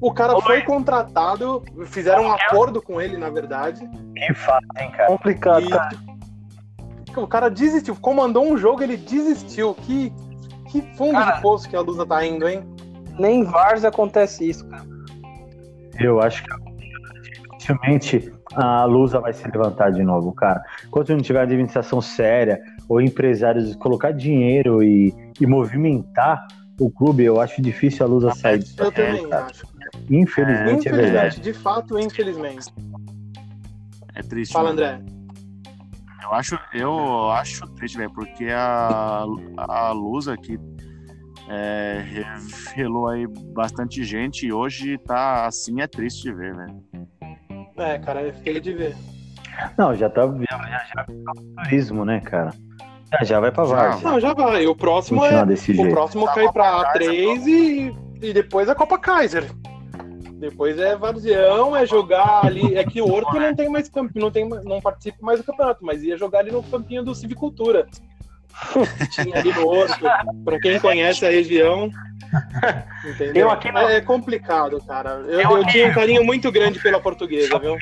o 0.00 0.12
cara 0.12 0.40
foi 0.40 0.62
contratado, 0.62 1.64
fizeram 1.86 2.24
um 2.26 2.32
acordo 2.32 2.80
com 2.80 3.00
ele, 3.00 3.16
na 3.16 3.28
verdade. 3.30 3.80
Que 4.26 4.34
fato, 4.34 4.66
hein, 4.78 4.90
cara? 4.90 5.08
Complicado, 5.08 5.64
E 5.64 5.70
cara. 5.70 5.90
o 7.16 7.26
cara 7.26 7.48
desistiu, 7.48 7.96
comandou 7.96 8.44
um 8.50 8.56
jogo, 8.56 8.82
ele 8.82 8.96
desistiu. 8.96 9.74
Que, 9.74 10.12
que 10.70 10.82
fundo 10.96 11.12
Cara. 11.12 11.36
de 11.36 11.42
poço 11.42 11.68
que 11.68 11.76
a 11.76 11.80
Lusa 11.80 12.04
tá 12.06 12.24
indo, 12.26 12.48
hein? 12.48 12.62
Nem 13.18 13.40
em 13.40 13.44
Várzea 13.44 13.88
acontece 13.88 14.48
isso, 14.48 14.66
cara. 14.68 14.84
Eu 15.98 16.20
acho 16.20 16.44
que 16.44 16.50
dificilmente 17.58 18.32
a 18.54 18.84
Lusa 18.84 19.20
vai 19.20 19.32
se 19.32 19.44
levantar 19.48 19.90
de 19.90 20.02
novo, 20.02 20.32
cara. 20.32 20.62
Enquanto 20.86 21.10
não 21.10 21.18
tiver 21.20 21.40
administração 21.40 22.00
séria 22.00 22.60
ou 22.88 23.00
empresários 23.00 23.74
colocar 23.76 24.12
dinheiro 24.12 24.82
e, 24.82 25.12
e 25.40 25.46
movimentar 25.46 26.46
o 26.80 26.88
clube, 26.90 27.24
eu 27.24 27.40
acho 27.40 27.60
difícil 27.60 28.06
a 28.06 28.08
Lusa 28.08 28.32
sair 28.34 28.58
disso. 28.60 28.76
Eu 28.80 28.88
É, 28.88 28.90
também 28.92 29.28
cara. 29.28 29.46
acho. 29.46 29.66
Infelizmente 30.08 30.88
é, 30.88 30.92
verdade. 30.92 31.40
de 31.40 31.52
fato, 31.52 31.98
infelizmente. 31.98 32.66
É 34.18 34.22
triste. 34.22 34.52
Fala, 34.52 34.74
mano. 34.74 34.82
André. 34.82 35.00
Eu 36.22 36.34
acho, 36.34 36.58
eu 36.74 37.30
acho 37.30 37.66
triste, 37.74 37.96
velho, 37.96 38.12
porque 38.12 38.46
a, 38.50 39.24
a 39.56 39.92
Lusa 39.92 40.34
aqui 40.34 40.58
é, 41.48 42.04
revelou 42.74 43.08
aí 43.08 43.26
bastante 43.54 44.04
gente 44.04 44.46
e 44.46 44.52
hoje 44.52 44.98
tá 44.98 45.46
assim, 45.46 45.80
é 45.80 45.86
triste 45.86 46.24
de 46.24 46.34
ver, 46.34 46.54
velho. 46.54 46.84
É, 47.78 47.98
cara, 47.98 48.20
é 48.26 48.32
feio 48.32 48.60
de 48.60 48.72
ver. 48.74 48.96
Não, 49.76 49.94
já 49.94 50.10
tá. 50.10 50.22
Já, 50.26 50.58
já, 50.58 50.84
já 50.94 51.04
tá 51.04 51.62
turismo, 51.62 52.04
né, 52.04 52.20
cara? 52.20 52.50
Já, 53.12 53.24
já 53.24 53.40
vai 53.40 53.50
pra. 53.50 53.64
Várzea. 53.64 54.10
Não, 54.10 54.20
já 54.20 54.34
vai. 54.34 54.66
O 54.66 54.76
próximo 54.76 55.20
Continuar 55.20 55.50
é. 55.50 55.54
O 55.54 55.56
jeito. 55.56 55.90
próximo 55.90 56.26
cai 56.26 56.52
pra 56.52 56.92
A3 56.92 57.46
e, 57.46 57.96
e 58.20 58.32
depois 58.32 58.68
a 58.68 58.74
Copa 58.74 58.98
Kaiser. 58.98 59.50
Depois 60.38 60.78
é 60.78 60.96
Varzião, 60.96 61.76
é 61.76 61.84
jogar 61.84 62.44
ali. 62.46 62.76
É 62.76 62.84
que 62.84 63.02
o 63.02 63.12
Horto 63.12 63.38
não 63.40 63.54
tem 63.54 63.68
mais 63.68 63.88
campo, 63.88 64.12
não, 64.18 64.30
tem, 64.30 64.48
não 64.48 64.80
participa 64.80 65.18
mais 65.20 65.40
do 65.40 65.44
campeonato, 65.44 65.84
mas 65.84 66.02
ia 66.02 66.16
jogar 66.16 66.38
ali 66.40 66.52
no 66.52 66.62
campinho 66.62 67.02
do 67.02 67.14
Civicultura. 67.14 67.86
Tinha 69.10 69.36
ali 69.36 69.52
no 69.52 69.66
Horto. 69.66 70.04
Pra 70.44 70.58
quem 70.60 70.78
conhece 70.78 71.26
a 71.26 71.30
região. 71.30 71.90
Entendeu? 73.04 73.46
Eu 73.46 73.50
aqui 73.50 73.72
não. 73.72 73.88
É, 73.88 73.96
é 73.96 74.00
complicado, 74.00 74.80
cara. 74.86 75.22
Eu, 75.26 75.40
Eu 75.40 75.56
eu 75.58 75.66
tinha 75.66 75.88
um 75.88 75.94
carinho 75.94 76.24
muito 76.24 76.52
grande 76.52 76.78
pela 76.78 77.00
portuguesa, 77.00 77.58
viu? 77.58 77.76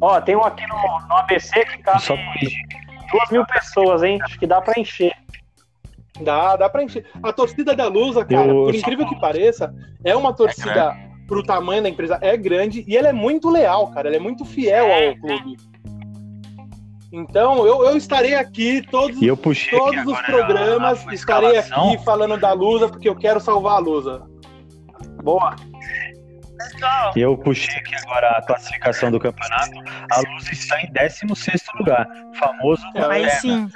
Ó, 0.00 0.20
tem 0.20 0.36
um 0.36 0.44
aqui 0.44 0.66
no, 0.66 0.76
no 1.08 1.16
ABC 1.16 1.64
que 1.64 1.78
cabe 1.78 2.02
Só 2.02 2.14
duas 2.14 3.30
mil 3.30 3.44
pessoas, 3.46 4.02
hein? 4.02 4.18
Acho 4.22 4.38
que 4.38 4.46
dá 4.46 4.60
pra 4.60 4.78
encher. 4.78 5.12
Dá, 6.20 6.56
dá 6.56 6.68
pra 6.68 6.82
encher. 6.82 7.06
A 7.22 7.32
torcida 7.32 7.74
da 7.74 7.86
Lusa, 7.88 8.24
cara, 8.24 8.46
Eu- 8.48 8.64
por 8.66 8.74
incrível 8.74 9.08
que 9.08 9.18
pareça, 9.18 9.74
é 10.04 10.14
uma 10.14 10.32
torcida 10.32 10.94
pro 11.26 11.42
tamanho 11.42 11.82
da 11.82 11.88
empresa, 11.88 12.18
é 12.20 12.36
grande 12.36 12.84
e 12.86 12.96
ela 12.96 13.08
é 13.08 13.12
muito 13.12 13.48
leal, 13.50 13.88
cara. 13.92 14.08
Ela 14.08 14.16
é 14.16 14.20
muito 14.20 14.44
fiel 14.44 14.86
ao 14.92 15.16
clube. 15.16 15.56
Então, 17.12 17.64
eu, 17.64 17.84
eu 17.84 17.96
estarei 17.96 18.34
aqui 18.34 18.82
todos, 18.90 19.22
eu 19.22 19.36
puxei 19.36 19.78
aqui 19.78 19.94
todos 20.02 20.12
os 20.12 20.20
programas, 20.22 21.06
a- 21.06 21.10
a 21.10 21.14
estarei 21.14 21.50
escalação. 21.58 21.92
aqui 21.92 22.04
falando 22.04 22.36
da 22.36 22.52
Lusa 22.52 22.88
porque 22.88 23.08
eu 23.08 23.14
quero 23.14 23.38
salvar 23.40 23.74
a 23.76 23.78
Lusa. 23.78 24.22
Boa. 25.22 25.54
E 27.14 27.20
eu 27.20 27.36
puxei 27.38 27.72
aqui 27.76 27.94
agora 28.04 28.30
a 28.38 28.42
classificação 28.42 29.10
do 29.12 29.20
campeonato. 29.20 29.70
A 30.10 30.20
Luz 30.32 30.50
está 30.50 30.80
em 30.82 30.90
16 30.92 31.62
lugar. 31.78 32.08
Famoso. 32.34 32.82
É, 32.94 33.04
Aí 33.04 33.24
é, 33.24 33.30
sim. 33.30 33.68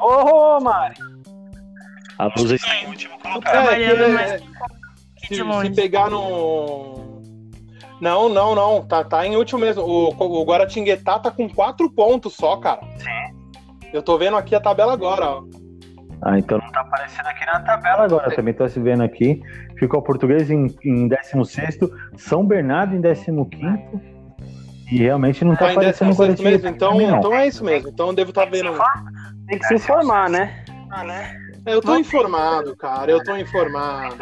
Ô, 0.00 0.60
Mari. 0.60 0.94
A 2.18 2.24
Luz 2.38 2.50
está 2.52 2.74
em 2.76 2.86
último 2.86 3.14
É. 3.24 3.40
Trabalhando 3.40 4.04
que- 4.06 4.12
mais 4.12 4.32
aqui 4.32 4.48
se, 5.26 5.34
se 5.36 5.74
pegar 5.74 6.10
no. 6.10 7.22
Não, 8.00 8.28
não, 8.28 8.54
não. 8.54 8.84
Tá, 8.86 9.04
tá 9.04 9.26
em 9.26 9.36
último 9.36 9.60
mesmo. 9.60 9.82
O, 9.82 10.08
o 10.10 10.44
Guaratinguetá 10.44 11.18
tá 11.18 11.30
com 11.30 11.48
quatro 11.48 11.90
pontos 11.90 12.34
só, 12.34 12.56
cara. 12.56 12.80
Eu 13.92 14.02
tô 14.02 14.18
vendo 14.18 14.36
aqui 14.36 14.54
a 14.54 14.60
tabela 14.60 14.92
agora, 14.92 15.24
ó. 15.24 15.44
Ah, 16.22 16.38
então 16.38 16.58
não 16.58 16.70
tá 16.72 16.80
aparecendo 16.80 17.26
aqui 17.26 17.44
na 17.46 17.60
tabela 17.60 18.04
agora. 18.04 18.34
Também 18.34 18.54
tô 18.54 18.68
se 18.68 18.80
vendo 18.80 19.02
aqui. 19.02 19.40
Ficou 19.78 20.00
o 20.00 20.02
português 20.02 20.50
em, 20.50 20.74
em 20.84 21.08
16, 21.08 21.78
São 22.16 22.44
Bernardo 22.44 22.94
em 22.94 23.00
15. 23.00 24.14
E 24.90 24.98
realmente 24.98 25.44
não 25.44 25.52
tá 25.52 25.66
Tá 25.66 25.68
em 25.68 25.76
aparecendo 25.76 26.12
o 26.12 26.16
16 26.16 26.40
mesmo, 26.40 26.68
Guaratiba 26.68 26.68
então, 26.68 27.18
então 27.18 27.34
é 27.34 27.46
isso 27.46 27.64
mesmo. 27.64 27.88
Então 27.88 28.08
eu 28.08 28.14
devo 28.14 28.30
estar 28.30 28.46
vendo. 28.46 28.72
Tem 29.48 29.58
que 29.58 29.66
se 29.66 29.74
informar, 29.74 30.30
né? 30.30 30.64
É, 31.66 31.74
Eu 31.74 31.80
tô 31.80 31.96
informado, 31.96 32.76
cara. 32.76 33.10
Eu 33.10 33.22
tô 33.22 33.36
informado. 33.36 34.16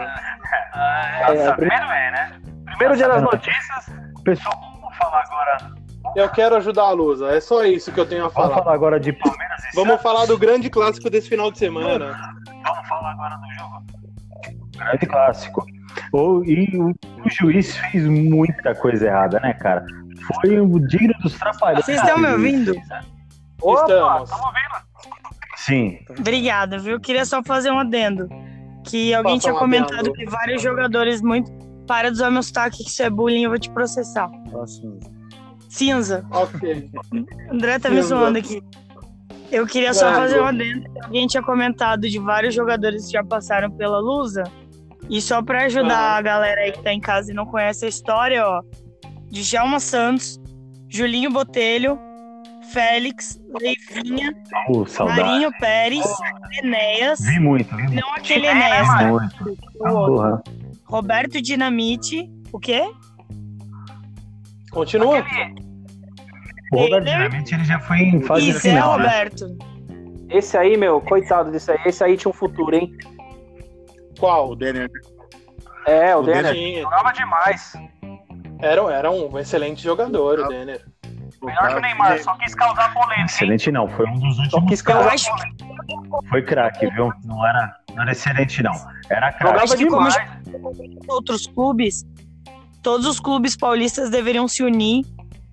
É, 0.74 1.52
primeiro 1.52 1.84
é, 1.84 2.10
né? 2.10 2.40
Primeiro 2.66 2.96
dia 2.96 3.08
das 3.08 3.22
notícias. 3.22 3.86
Pessoal, 4.24 4.58
vamos 4.80 4.96
falar 4.96 5.22
agora. 5.22 5.82
Eu 6.16 6.28
quero 6.30 6.56
ajudar 6.56 6.84
a 6.84 6.90
Lusa. 6.90 7.28
É 7.28 7.40
só 7.40 7.64
isso 7.64 7.92
que 7.92 8.00
eu 8.00 8.06
tenho 8.06 8.24
a 8.24 8.28
Vamos 8.28 8.50
falar. 8.50 8.62
falar 8.62 8.74
agora 8.74 9.00
de 9.00 9.12
Palmeiras 9.12 9.64
e 9.64 9.76
Vamos 9.76 10.02
falar 10.02 10.26
do 10.26 10.36
grande 10.38 10.68
clássico 10.68 11.08
desse 11.08 11.28
final 11.28 11.50
de 11.50 11.58
semana. 11.58 12.18
Vamos 12.64 12.88
falar 12.88 13.12
agora 13.12 13.36
do 13.36 13.52
jogo. 13.54 13.82
Grande 14.76 15.06
clássico. 15.06 15.66
O, 16.12 16.42
e 16.44 16.76
o, 16.78 16.90
o 17.24 17.30
juiz 17.30 17.76
fez 17.76 18.06
muita 18.06 18.74
coisa 18.74 19.06
errada, 19.06 19.38
né, 19.40 19.52
cara? 19.54 19.84
Foi 20.40 20.58
o 20.60 20.78
digno 20.86 21.14
dos 21.22 21.38
trapalhões. 21.38 21.84
Vocês 21.84 22.00
estão 22.00 22.18
me 22.18 22.28
ouvindo? 22.28 22.74
Opa, 23.60 23.82
Estamos. 23.82 24.30
tamo 24.30 24.42
ouvindo. 24.46 24.92
Sim. 25.56 25.98
Obrigada, 26.18 26.78
viu? 26.78 26.98
Queria 27.00 27.24
só 27.24 27.42
fazer 27.42 27.70
um 27.70 27.78
adendo. 27.78 28.28
Que 28.84 29.14
alguém 29.14 29.38
tinha 29.38 29.54
comentado 29.54 30.12
que 30.12 30.24
vários 30.26 30.62
jogadores 30.62 31.20
muito. 31.22 31.50
Para 31.86 32.08
de 32.10 32.14
usar 32.16 32.30
meu 32.30 32.42
sotaque, 32.42 32.82
que 32.82 32.88
isso 32.90 33.02
é 33.02 33.10
bullying, 33.10 33.42
eu 33.44 33.50
vou 33.50 33.58
te 33.58 33.70
processar. 33.70 34.30
Cinza. 35.68 36.24
Ok. 36.30 36.90
André 37.50 37.78
tá 37.78 37.88
me 37.88 37.96
Cinza. 37.96 38.08
zoando 38.08 38.38
aqui. 38.38 38.62
Eu 39.50 39.66
queria 39.66 39.92
só 39.92 40.12
fazer 40.12 40.40
um 40.40 40.46
adendo. 40.46 40.82
que 40.92 41.04
Alguém 41.04 41.26
tinha 41.26 41.42
comentado 41.42 42.02
de 42.08 42.18
vários 42.18 42.54
jogadores 42.54 43.06
que 43.06 43.12
já 43.12 43.24
passaram 43.24 43.70
pela 43.70 43.98
Lusa. 43.98 44.44
E 45.10 45.20
só 45.20 45.42
pra 45.42 45.64
ajudar 45.64 45.98
Ah. 45.98 46.16
a 46.16 46.22
galera 46.22 46.60
aí 46.62 46.72
que 46.72 46.82
tá 46.82 46.92
em 46.92 47.00
casa 47.00 47.32
e 47.32 47.34
não 47.34 47.44
conhece 47.44 47.84
a 47.84 47.88
história, 47.88 48.46
ó. 48.46 48.62
Djalma 49.30 49.80
Santos, 49.80 50.40
Julinho 50.88 51.30
Botelho, 51.30 51.98
Félix, 52.72 53.40
Leivinha, 53.60 54.32
Oh, 54.68 54.86
saudade. 54.86 55.20
Marinho 55.20 55.50
Pérez, 55.58 56.04
Enéas, 56.62 57.20
Vi 57.20 57.38
muito, 57.38 57.74
vi 57.76 57.82
muito. 57.82 58.00
não 58.00 58.12
aquele 58.14 58.46
Enéas, 58.46 58.88
muito. 59.10 59.58
o. 59.80 60.06
Porra. 60.06 60.42
Roberto 60.86 61.40
Dinamite, 61.40 62.30
o 62.52 62.58
quê? 62.58 62.82
Continua. 64.70 65.18
O 66.72 66.76
Robert 66.78 67.04
Taylor. 67.04 67.28
Dinamite 67.28 67.54
ele 67.54 67.64
já 67.64 67.78
foi 67.80 67.98
em 67.98 68.22
fase 68.22 68.52
Zé 68.52 68.60
final. 68.60 68.98
né? 68.98 69.04
Roberto. 69.04 69.56
Esse 70.30 70.56
aí, 70.56 70.76
meu, 70.78 71.00
coitado 71.02 71.50
desse 71.50 71.70
aí. 71.70 71.78
Esse 71.84 72.02
aí 72.02 72.16
tinha 72.16 72.30
um 72.30 72.34
futuro, 72.34 72.74
hein? 72.74 72.90
Qual? 74.18 74.50
O 74.50 74.56
Denner. 74.56 74.88
É, 75.86 76.16
o, 76.16 76.20
O 76.20 76.22
Denner. 76.22 76.52
Denner. 76.54 76.82
Jogava 76.82 77.12
demais. 77.12 77.74
Era, 78.60 78.80
era 78.94 79.10
um 79.10 79.38
excelente 79.38 79.82
jogador, 79.82 80.38
o 80.40 80.48
Denner. 80.48 80.80
Melhor 81.42 81.68
que 81.68 81.74
o 81.74 81.80
Neymar, 81.80 82.22
só 82.22 82.34
quis 82.36 82.54
causar 82.54 82.92
polêmica. 82.94 83.24
Excelente 83.24 83.72
não, 83.72 83.88
foi 83.88 84.06
um 84.06 84.18
dos 84.18 84.36
Só 84.36 84.42
últimos. 84.42 84.68
quis 84.70 84.80
Eu 84.80 84.84
causar 84.86 85.12
acho 85.14 85.30
Foi 86.28 86.42
craque, 86.42 86.86
viu? 86.90 87.12
Não 87.24 87.46
era, 87.46 87.76
não 87.94 88.02
era 88.02 88.12
excelente, 88.12 88.62
não. 88.62 88.72
Era 89.10 89.32
craque. 89.32 89.42
Jogava 89.46 89.64
acho 89.64 89.76
que 89.76 89.86
como 89.86 90.08
demais. 90.08 90.30
outros 91.08 91.46
clubes, 91.48 92.04
todos 92.82 93.06
os 93.06 93.18
clubes 93.18 93.56
paulistas 93.56 94.08
deveriam 94.10 94.46
se 94.46 94.62
unir 94.62 95.04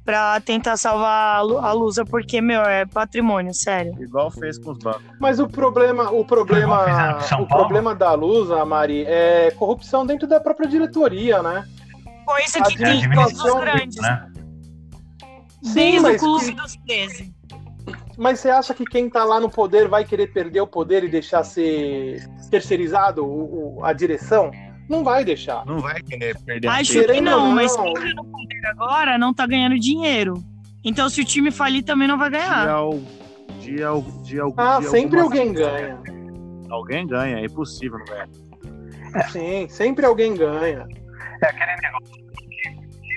pra 0.06 0.40
tentar 0.42 0.76
salvar 0.78 1.38
a 1.38 1.42
Lu- 1.42 1.60
a 1.60 1.72
Lusa, 1.72 2.04
porque, 2.04 2.42
meu, 2.42 2.62
é 2.64 2.86
patrimônio, 2.86 3.54
sério. 3.54 3.96
Igual 4.02 4.32
fez 4.32 4.58
com 4.58 4.72
os 4.72 4.78
bancos. 4.80 5.04
Mas 5.20 5.40
o 5.40 5.48
problema, 5.48 6.10
o 6.12 6.26
problema, 6.26 7.18
o 7.40 7.46
problema 7.48 7.94
da 7.96 8.14
Lusa, 8.14 8.64
Mari, 8.66 9.06
é 9.06 9.52
corrupção 9.52 10.06
dentro 10.06 10.28
da 10.28 10.40
própria 10.40 10.68
diretoria, 10.68 11.44
né? 11.44 11.64
Coisa 12.26 12.62
que 12.64 12.78
tem 12.78 13.04
em 13.04 13.10
todos 13.12 13.40
os 13.44 13.54
grandes, 13.60 14.02
Né? 14.02 14.28
Desde 15.62 16.00
mas 16.00 16.22
o 16.22 16.26
clube 16.26 16.46
que- 16.46 16.52
dos 16.62 16.76
13. 16.88 17.34
Mas 18.18 18.40
você 18.40 18.50
acha 18.50 18.74
que 18.74 18.84
quem 18.84 19.10
tá 19.10 19.24
lá 19.24 19.40
no 19.40 19.50
poder 19.50 19.88
vai 19.88 20.04
querer 20.04 20.28
perder 20.28 20.60
o 20.62 20.68
poder 20.68 21.04
e 21.06 21.10
deixar 21.10 21.44
ser 21.44 22.22
terceirizado 22.52 23.26
o- 23.26 23.78
o- 23.80 23.86
a 23.86 23.94
direção? 23.94 24.52
Não 24.90 25.04
vai 25.04 25.24
deixar. 25.24 25.66
Não 25.66 25.80
vai 25.80 26.02
querer 26.02 26.38
perder 26.42 26.68
a 26.68 26.74
Acho 26.74 26.92
que 26.94 27.00
Querendo 27.06 27.26
não, 27.26 27.48
ou 27.50 27.56
mas 27.56 27.76
não. 27.78 27.84
quem 27.86 27.94
tá 27.94 28.14
no 28.16 28.26
poder 28.26 28.66
agora 28.68 29.18
não 29.18 29.34
tá 29.34 29.46
ganhando 29.48 29.80
dinheiro. 29.80 30.44
Então, 30.84 31.10
se 31.10 31.22
o 31.22 31.26
time 31.26 31.52
falir, 31.52 31.84
também 31.84 32.08
não 32.08 32.18
vai 32.18 32.30
ganhar. 32.30 32.66
De, 32.66 32.70
al- 32.72 33.00
de, 33.62 33.84
al- 33.84 34.02
de, 34.24 34.40
al- 34.40 34.54
Ah, 34.58 34.80
de 34.80 34.88
sempre 34.90 35.20
alguém 35.20 35.54
ganha. 35.54 36.02
Alguém 36.70 37.06
ganha, 37.08 37.38
é 37.40 37.46
impossível, 37.46 38.00
não 38.00 38.06
ganhar. 38.06 38.28
Sim, 39.32 39.68
sempre 39.70 40.06
alguém 40.06 40.36
ganha. 40.36 40.86
Se 42.04 42.29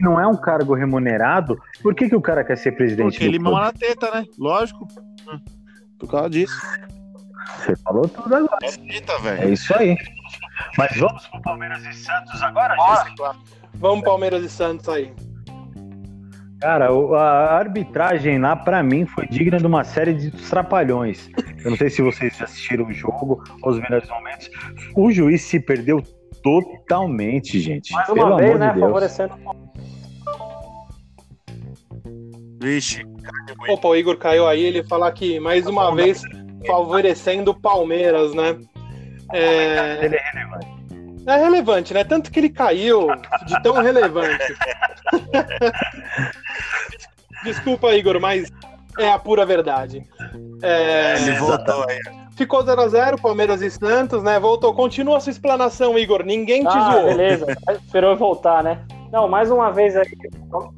não 0.02 0.20
é 0.20 0.26
um 0.26 0.36
cargo 0.36 0.74
remunerado, 0.74 1.56
por 1.82 1.94
que, 1.94 2.08
que 2.08 2.16
o 2.16 2.20
cara 2.20 2.44
quer 2.44 2.56
ser 2.56 2.72
presidente 2.72 3.12
Porque 3.12 3.24
ele 3.24 3.38
clube? 3.38 3.52
mama 3.54 3.66
na 3.66 3.72
teta, 3.72 4.10
né? 4.10 4.24
Lógico. 4.38 4.86
Por 5.98 6.10
causa 6.10 6.28
disso. 6.30 6.54
Você 7.58 7.76
falou 7.76 8.08
tudo 8.08 8.34
agora. 8.34 8.58
É 8.62 8.70
teta, 8.72 9.12
É 9.40 9.48
isso 9.48 9.74
aí. 9.76 9.96
Mas 10.76 10.96
vamos 10.96 11.26
pro 11.28 11.40
Palmeiras 11.42 11.84
e 11.86 11.92
Santos 11.94 12.42
agora, 12.42 12.74
gente? 13.04 13.22
Vamos 13.74 14.04
Palmeiras 14.04 14.42
e 14.44 14.48
Santos 14.48 14.88
aí. 14.88 15.12
Cara, 16.60 16.92
o- 16.92 17.14
a 17.16 17.56
arbitragem 17.58 18.38
lá, 18.38 18.54
pra 18.54 18.82
mim, 18.82 19.04
foi 19.04 19.26
digna 19.26 19.58
de 19.58 19.66
uma 19.66 19.82
série 19.82 20.14
de 20.14 20.30
trapalhões. 20.48 21.28
Eu 21.64 21.70
não 21.72 21.76
sei 21.76 21.90
se 21.90 22.00
vocês 22.02 22.40
assistiram 22.40 22.86
o 22.86 22.92
jogo, 22.92 23.42
os 23.64 23.78
melhores 23.80 24.08
momentos. 24.08 24.48
O 24.96 25.10
juiz 25.10 25.42
se 25.42 25.58
perdeu 25.58 26.00
totalmente, 26.42 27.58
gente. 27.58 27.92
Mais 27.92 28.06
Pelo 28.06 28.26
uma 28.26 28.36
vez, 28.36 28.50
amor 28.50 28.58
né? 28.60 28.66
de 28.68 28.72
Deus. 28.74 28.86
Favorecendo. 28.86 29.34
Vixe. 32.62 33.04
Opa, 33.68 33.88
o 33.88 33.96
Igor 33.96 34.16
caiu 34.16 34.46
aí, 34.46 34.62
ele 34.64 34.82
falar 34.84 35.10
que 35.12 35.40
mais 35.40 35.66
uma 35.66 35.94
vez 35.94 36.22
favorecendo 36.66 37.50
o 37.50 37.60
Palmeiras, 37.60 38.32
né? 38.34 38.56
É, 39.32 39.98
Ele 40.04 40.16
é 40.16 40.30
relevante. 40.32 40.66
É 41.26 41.36
relevante, 41.36 41.94
né? 41.94 42.04
Tanto 42.04 42.30
que 42.30 42.38
ele 42.40 42.50
caiu 42.50 43.08
de 43.46 43.62
tão 43.62 43.74
relevante. 43.82 44.54
Desculpa, 47.44 47.94
Igor, 47.94 48.20
mas 48.20 48.50
é 48.98 49.08
a 49.08 49.18
pura 49.18 49.44
verdade. 49.46 50.04
É, 50.62 51.14
Ele 51.20 51.32
voltou 51.38 51.84
aí. 51.88 51.98
ficou 52.36 52.64
0x0, 52.64 53.20
Palmeiras 53.20 53.62
e 53.62 53.70
Santos, 53.70 54.22
né? 54.22 54.38
Voltou. 54.38 54.74
Continua 54.74 55.16
a 55.16 55.20
sua 55.20 55.30
explanação, 55.30 55.98
Igor. 55.98 56.24
Ninguém 56.24 56.62
te 56.62 56.68
Ah, 56.68 56.92
zoou. 56.92 57.04
beleza. 57.06 57.46
Esperou 57.84 58.10
eu 58.10 58.16
voltar, 58.16 58.62
né? 58.62 58.80
Não, 59.12 59.28
mais 59.28 59.50
uma 59.50 59.70
vez 59.70 59.94
aí, 59.94 60.08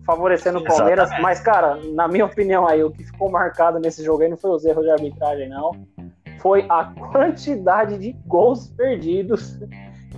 favorecendo 0.05 0.59
o 0.59 0.64
Palmeiras. 0.64 1.09
Mas, 1.20 1.39
cara, 1.41 1.78
na 1.95 2.09
minha 2.09 2.24
opinião 2.26 2.66
aí, 2.66 2.82
o 2.82 2.91
que 2.91 3.05
ficou 3.05 3.30
marcado 3.30 3.78
nesse 3.78 4.03
jogo 4.05 4.22
aí 4.24 4.28
não 4.28 4.37
foi 4.37 4.51
os 4.51 4.64
erros 4.64 4.82
de 4.85 4.91
arbitragem, 4.91 5.49
não. 5.49 5.70
Foi 6.41 6.66
a 6.68 6.85
quantidade 7.12 7.97
de 7.97 8.12
gols 8.26 8.68
perdidos 8.76 9.59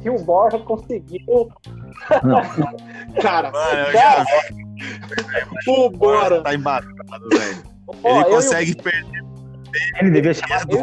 que 0.03 0.09
o 0.09 0.19
Borja 0.19 0.59
conseguiu. 0.59 1.49
Cara, 3.21 3.51
Mano, 3.51 3.79
eu 3.81 3.93
cara, 3.93 4.25
já 5.65 5.73
o 5.73 5.91
Bora. 5.91 6.43
Tá 6.43 6.55
embatado, 6.55 6.95
velho. 7.33 7.63
Ele 8.05 8.19
eu 8.19 8.21
o- 8.21 8.25
consegue 8.31 8.75
perder 8.83 9.23
Ele 10.01 10.11
devia 10.11 10.35
chamar 10.35 10.63
eu- 10.69 10.83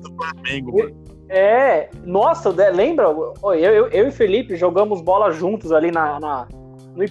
do 0.00 0.14
Flamengo, 0.16 0.78
mano. 0.78 1.03
É, 1.36 1.90
nossa, 2.04 2.52
né, 2.52 2.70
lembra? 2.70 3.06
Eu, 3.06 3.34
eu, 3.54 3.88
eu 3.88 4.08
e 4.08 4.10
Felipe 4.12 4.54
jogamos 4.56 5.00
bola 5.00 5.32
juntos 5.32 5.72
ali 5.72 5.90
na, 5.90 6.20
na- 6.20 6.46
no. 6.94 7.04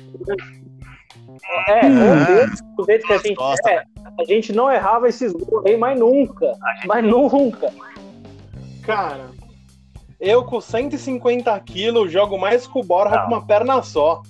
É, 1.67 1.85
um 1.85 2.25
deles, 2.25 2.61
do 2.77 2.85
jeito 2.85 3.05
que 3.05 3.13
a 3.13 3.17
gente 3.17 3.35
Nossa. 3.37 3.69
é, 3.69 3.83
a 4.17 4.23
gente 4.25 4.53
não 4.53 4.71
errava 4.71 5.09
esses 5.09 5.33
gols 5.33 5.65
aí, 5.65 5.75
mas 5.75 5.99
nunca. 5.99 6.53
Mas 6.85 7.03
nunca. 7.03 7.69
Cara, 8.83 9.25
eu 10.21 10.43
com 10.45 10.61
150 10.61 11.59
quilos 11.61 12.09
jogo 12.11 12.37
mais 12.37 12.65
que 12.65 12.79
o 12.79 12.83
Borja 12.83 13.15
Não. 13.15 13.21
com 13.25 13.33
uma 13.33 13.45
perna 13.45 13.81
só. 13.81 14.21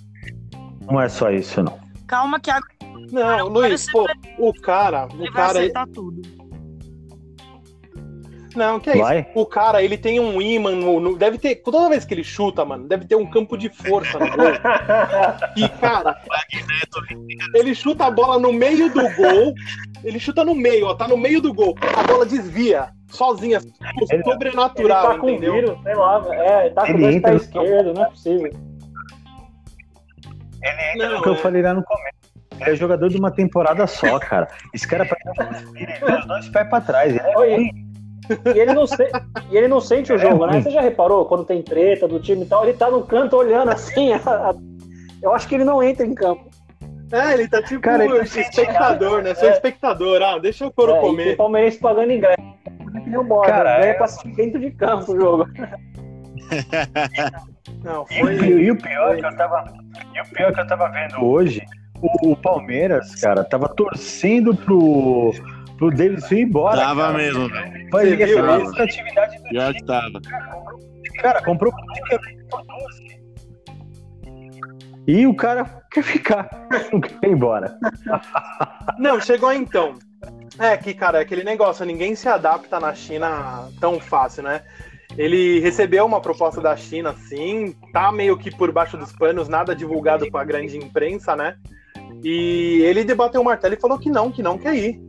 Não 0.90 1.00
é 1.00 1.08
só 1.08 1.30
isso, 1.30 1.62
não. 1.62 1.80
Calma 2.08 2.40
que 2.40 2.50
agora 2.50 2.74
Não, 3.12 3.48
Luiz, 3.48 3.92
pô, 3.92 4.08
o 4.40 4.54
cara, 4.60 5.08
ele 5.14 5.30
o 5.30 5.34
vai 5.34 5.46
cara, 5.46 5.60
acertar 5.60 5.88
tudo. 5.88 6.22
Não, 8.56 8.80
que 8.80 8.90
é 8.90 8.94
isso? 8.94 9.02
Vai? 9.02 9.28
O 9.36 9.46
cara, 9.46 9.82
ele 9.84 9.98
tem 9.98 10.20
um 10.20 10.42
imã 10.42 10.72
no, 10.72 11.00
no- 11.00 11.18
deve 11.18 11.38
ter, 11.38 11.56
toda 11.56 11.90
vez 11.90 12.06
que 12.06 12.14
ele 12.14 12.24
chuta, 12.24 12.64
mano, 12.66 12.88
deve 12.88 13.06
ter 13.06 13.16
um 13.16 13.30
campo 13.30 13.58
de 13.58 13.70
força 13.70 14.18
no 14.20 14.26
gol. 14.28 14.46
E, 15.58 15.70
cara, 15.80 16.18
ele 17.56 17.76
chuta 17.76 18.06
a 18.06 18.12
bola 18.12 18.40
no 18.40 18.52
meio 18.54 18.90
do 18.94 19.02
gol, 19.16 19.54
ele 20.04 20.20
chuta 20.20 20.44
no 20.44 20.56
meio, 20.56 20.88
ó, 20.88 20.96
tá 20.96 21.08
no 21.08 21.18
meio 21.18 21.40
do 21.42 21.54
gol, 21.54 21.76
a 21.98 22.04
bola 22.04 22.26
desvia, 22.26 22.90
sozinha, 23.10 23.60
Ele- 23.60 24.08
Ele 24.12 24.24
sobrenatural, 24.24 25.08
tá 25.14 25.18
com 25.20 25.30
entendeu? 25.30 25.54
vírus, 25.54 25.78
sei 25.84 25.96
lá, 25.96 26.26
é, 26.32 26.70
tá 26.70 26.82
com 26.86 26.94
Ele 26.94 27.06
entra 27.16 27.32
pés 27.32 27.34
no- 27.54 27.62
esquerdo, 27.62 27.94
não 27.94 28.04
é 28.04 28.10
possível. 28.10 28.52
É 30.62 30.98
Não, 30.98 31.20
o 31.20 31.22
que 31.22 31.30
eu 31.30 31.34
é- 31.34 31.38
falei 31.38 31.62
lá 31.62 31.74
no 31.74 31.84
começo. 31.84 32.24
Ele 32.62 32.70
é 32.72 32.76
jogador 32.76 33.10
de 33.10 33.18
uma 33.18 33.32
temporada 33.32 33.86
só, 33.88 34.18
cara. 34.20 34.48
Esse 34.74 34.88
cara 34.88 35.06
parece 35.06 35.66
ele 35.76 36.20
os 36.20 36.26
dois 36.28 36.48
pés 36.50 36.70
pra 36.70 36.80
trás. 36.80 37.10
Ele 37.16 37.20
é 37.20 37.34
ruim. 37.36 37.83
E 38.56 38.60
ele, 38.60 38.74
não 38.74 38.88
se- 38.88 39.12
e 39.52 39.58
ele 39.58 39.68
não 39.68 39.82
sente 39.82 40.14
o 40.14 40.18
jogo, 40.18 40.46
né? 40.46 40.54
ruim. 40.54 40.64
Você 40.64 40.72
já 40.72 40.82
reparou 40.82 41.26
quando 41.26 41.44
tem 41.46 41.62
treta 41.62 42.08
do 42.08 42.20
time 42.20 42.44
e 42.44 42.46
tal? 42.46 42.64
Ele 42.64 42.74
tá 42.78 42.90
no 42.90 43.04
canto 43.04 43.36
olhando 43.36 43.70
assim. 43.70 44.14
a- 44.26 44.56
Eu 45.22 45.34
acho 45.34 45.48
que 45.48 45.56
ele 45.56 45.64
não 45.64 45.82
entra 45.84 46.06
em 46.06 46.14
campo. 46.16 46.50
É, 47.12 47.34
ele 47.34 47.48
tá 47.48 47.62
tipo 47.62 47.80
Cara, 47.82 48.06
ele 48.06 48.18
tá 48.18 48.24
espectador, 48.24 49.22
né? 49.22 49.36
Sou 49.36 49.48
É. 49.48 49.52
espectador, 49.52 50.22
ah, 50.24 50.40
deixa 50.40 50.66
o 50.66 50.72
couro 50.72 50.94
É, 50.94 50.98
e 50.98 51.02
comer. 51.02 51.38
palmeirense 51.38 51.78
pagando 51.80 52.12
ingresso. 52.12 52.42
Não 53.08 53.24
bora, 53.24 53.48
Cara, 53.52 53.70
é- 53.86 53.94
pra 53.94 54.06
assistir 54.06 54.34
dentro 54.36 54.60
de 54.60 54.72
campo 54.72 55.12
o 55.14 55.20
jogo. 55.20 55.46
Não, 57.84 58.06
E, 58.10 58.22
o- 58.22 58.26
foi. 58.26 58.36
e 58.48 58.72
o 58.72 58.78
pior 58.78 59.16
que 59.18 59.26
eu 59.26 59.36
tava. 59.38 59.66
E 60.16 60.22
o 60.22 60.26
pior 60.34 60.54
que 60.54 60.60
eu 60.62 60.68
tava 60.68 60.90
vendo 60.90 61.24
hoje, 61.24 61.62
o, 62.02 62.32
o 62.32 62.36
Palmeiras, 62.38 63.14
cara, 63.16 63.44
tava 63.44 63.68
torcendo 63.70 64.56
pro, 64.56 65.32
pro 65.78 65.92
Davis 65.92 66.30
ir 66.32 66.42
embora. 66.42 66.78
Tava 66.78 67.02
cara. 67.02 67.18
mesmo, 67.18 67.50
velho. 67.50 67.90
Pra 67.90 68.06
ele 68.06 68.26
viu 68.26 68.52
atividade 68.52 69.38
do 69.38 69.44
Pior 69.50 69.74
que 69.74 69.86
tava. 69.86 70.22
cara, 71.22 71.42
comprou 71.44 71.72
praticamente 71.72 72.46
por 72.50 72.66
12. 72.66 73.24
E 75.06 75.28
o 75.28 75.36
cara 75.36 75.66
quer 75.92 76.04
ficar, 76.04 76.50
não 76.92 77.02
quer 77.02 77.28
ir 77.28 77.32
embora. 77.32 77.78
Não, 78.98 79.20
chegou 79.20 79.52
então. 79.52 79.96
É 80.58 80.78
que, 80.78 80.94
cara, 80.94 81.18
é 81.18 81.22
aquele 81.22 81.44
negócio, 81.44 81.86
ninguém 81.86 82.16
se 82.16 82.30
adapta 82.30 82.80
na 82.80 82.94
China 82.94 83.68
tão 83.82 84.00
fácil, 84.00 84.44
né? 84.44 84.62
Ele 85.18 85.60
recebeu 85.60 86.06
uma 86.06 86.22
proposta 86.22 86.62
da 86.62 86.76
China, 86.76 87.14
sim, 87.28 87.76
tá 87.92 88.12
meio 88.12 88.38
que 88.38 88.50
por 88.56 88.72
baixo 88.72 88.98
dos 88.98 89.12
panos, 89.12 89.48
nada 89.50 89.76
divulgado 89.76 90.30
pra 90.32 90.44
grande 90.44 90.78
imprensa, 90.78 91.36
né? 91.36 91.58
E 92.24 92.82
ele 92.84 93.04
debateu 93.04 93.42
o 93.42 93.46
martelo 93.46 93.74
e 93.74 93.80
falou 93.80 94.00
que 94.00 94.10
não, 94.10 94.32
que 94.32 94.42
não 94.42 94.58
quer 94.58 94.76
ir. 94.76 95.02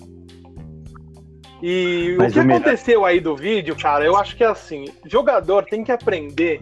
E 1.66 2.14
Mas 2.18 2.32
o 2.32 2.34
que 2.34 2.40
melhor- 2.42 2.60
aconteceu 2.60 3.06
aí 3.06 3.20
do 3.20 3.34
vídeo, 3.34 3.74
cara, 3.74 4.04
eu 4.04 4.14
acho 4.18 4.36
que 4.36 4.44
é 4.44 4.46
assim, 4.48 4.84
jogador 5.06 5.64
tem 5.64 5.82
que 5.82 5.90
aprender 5.90 6.60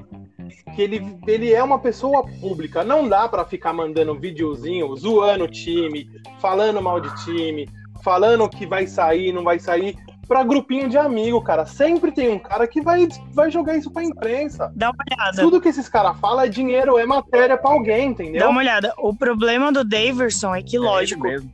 que 0.76 0.80
ele, 0.80 1.18
ele 1.26 1.52
é 1.52 1.60
uma 1.60 1.80
pessoa 1.80 2.24
pública, 2.40 2.84
não 2.84 3.08
dá 3.08 3.26
pra 3.26 3.44
ficar 3.44 3.72
mandando 3.72 4.14
videozinho, 4.14 4.94
zoando 4.94 5.42
o 5.42 5.48
time, 5.48 6.08
falando 6.40 6.80
mal 6.80 7.00
de 7.00 7.08
time, 7.24 7.68
falando 8.04 8.48
que 8.48 8.64
vai 8.64 8.86
sair, 8.86 9.32
não 9.32 9.42
vai 9.42 9.58
sair, 9.58 9.96
pra 10.28 10.44
grupinho 10.44 10.88
de 10.88 10.96
amigo, 10.96 11.42
cara. 11.42 11.66
Sempre 11.66 12.12
tem 12.12 12.28
um 12.30 12.38
cara 12.38 12.68
que 12.68 12.80
vai, 12.80 13.08
vai 13.32 13.50
jogar 13.50 13.76
isso 13.76 13.90
pra 13.90 14.04
imprensa. 14.04 14.72
Dá 14.76 14.90
uma 14.90 15.04
olhada. 15.10 15.42
Tudo 15.42 15.60
que 15.60 15.68
esses 15.68 15.88
caras 15.88 16.16
falam 16.20 16.44
é 16.44 16.48
dinheiro, 16.48 16.96
é 16.96 17.04
matéria 17.04 17.56
pra 17.58 17.72
alguém, 17.72 18.10
entendeu? 18.10 18.38
Dá 18.40 18.48
uma 18.48 18.60
olhada. 18.60 18.94
O 18.98 19.12
problema 19.16 19.72
do 19.72 19.82
Daverson 19.82 20.54
é 20.54 20.62
que, 20.62 20.78
lógico, 20.78 21.26
É 21.26 21.30
ele 21.30 21.38
mesmo. 21.40 21.52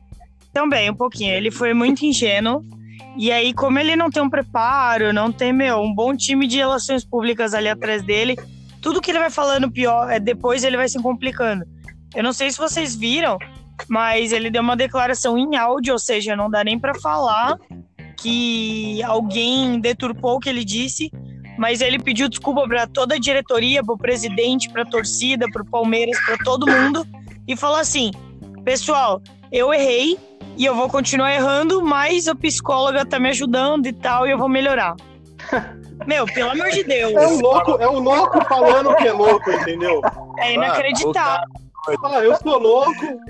também 0.52 0.90
um 0.90 0.94
pouquinho, 0.94 1.32
ele 1.34 1.50
foi 1.50 1.72
muito 1.72 2.04
ingênuo. 2.04 2.62
E 3.16 3.32
aí, 3.32 3.52
como 3.52 3.78
ele 3.78 3.96
não 3.96 4.10
tem 4.10 4.22
um 4.22 4.30
preparo, 4.30 5.12
não 5.12 5.32
tem, 5.32 5.52
meu, 5.52 5.80
um 5.80 5.94
bom 5.94 6.16
time 6.16 6.46
de 6.46 6.58
relações 6.58 7.04
públicas 7.04 7.54
ali 7.54 7.68
atrás 7.68 8.02
dele, 8.02 8.36
tudo 8.80 9.00
que 9.00 9.10
ele 9.10 9.18
vai 9.18 9.30
falando 9.30 9.70
pior, 9.70 10.10
é 10.10 10.20
depois 10.20 10.64
ele 10.64 10.76
vai 10.76 10.88
se 10.88 11.02
complicando. 11.02 11.64
Eu 12.14 12.22
não 12.22 12.32
sei 12.32 12.50
se 12.50 12.58
vocês 12.58 12.94
viram, 12.94 13.38
mas 13.88 14.32
ele 14.32 14.50
deu 14.50 14.62
uma 14.62 14.76
declaração 14.76 15.36
em 15.36 15.56
áudio, 15.56 15.92
ou 15.92 15.98
seja, 15.98 16.36
não 16.36 16.50
dá 16.50 16.64
nem 16.64 16.78
pra 16.78 16.94
falar 16.94 17.58
que 18.16 19.02
alguém 19.02 19.80
deturpou 19.80 20.36
o 20.36 20.40
que 20.40 20.48
ele 20.48 20.64
disse, 20.64 21.10
mas 21.58 21.80
ele 21.80 21.98
pediu 21.98 22.28
desculpa 22.28 22.66
pra 22.66 22.86
toda 22.86 23.16
a 23.16 23.18
diretoria, 23.18 23.82
pro 23.82 23.96
presidente, 23.96 24.68
pra 24.70 24.84
torcida, 24.84 25.46
pro 25.52 25.64
Palmeiras, 25.64 26.18
pra 26.24 26.36
todo 26.38 26.66
mundo 26.66 27.06
e 27.46 27.56
falou 27.56 27.78
assim: 27.78 28.10
"Pessoal, 28.64 29.20
eu 29.52 29.72
errei 29.72 30.18
e 30.56 30.64
eu 30.64 30.74
vou 30.74 30.88
continuar 30.88 31.32
errando, 31.32 31.82
mas 31.82 32.28
a 32.28 32.34
psicóloga 32.34 33.04
tá 33.04 33.18
me 33.18 33.28
ajudando 33.28 33.86
e 33.86 33.92
tal, 33.92 34.26
e 34.26 34.30
eu 34.30 34.38
vou 34.38 34.48
melhorar." 34.48 34.94
Meu, 36.06 36.26
pelo 36.26 36.50
amor 36.50 36.70
de 36.70 36.84
Deus, 36.84 37.12
É 37.12 37.26
um 37.26 37.40
louco, 37.40 37.70
é 37.80 37.88
um 37.88 37.98
louco 37.98 38.44
falando 38.44 38.94
que 38.96 39.08
é 39.08 39.12
louco, 39.12 39.50
entendeu? 39.50 40.00
é 40.38 40.54
inacreditável. 40.54 41.44
Ah, 42.04 42.20
eu 42.20 42.36
sou 42.36 42.58
louco, 42.58 43.20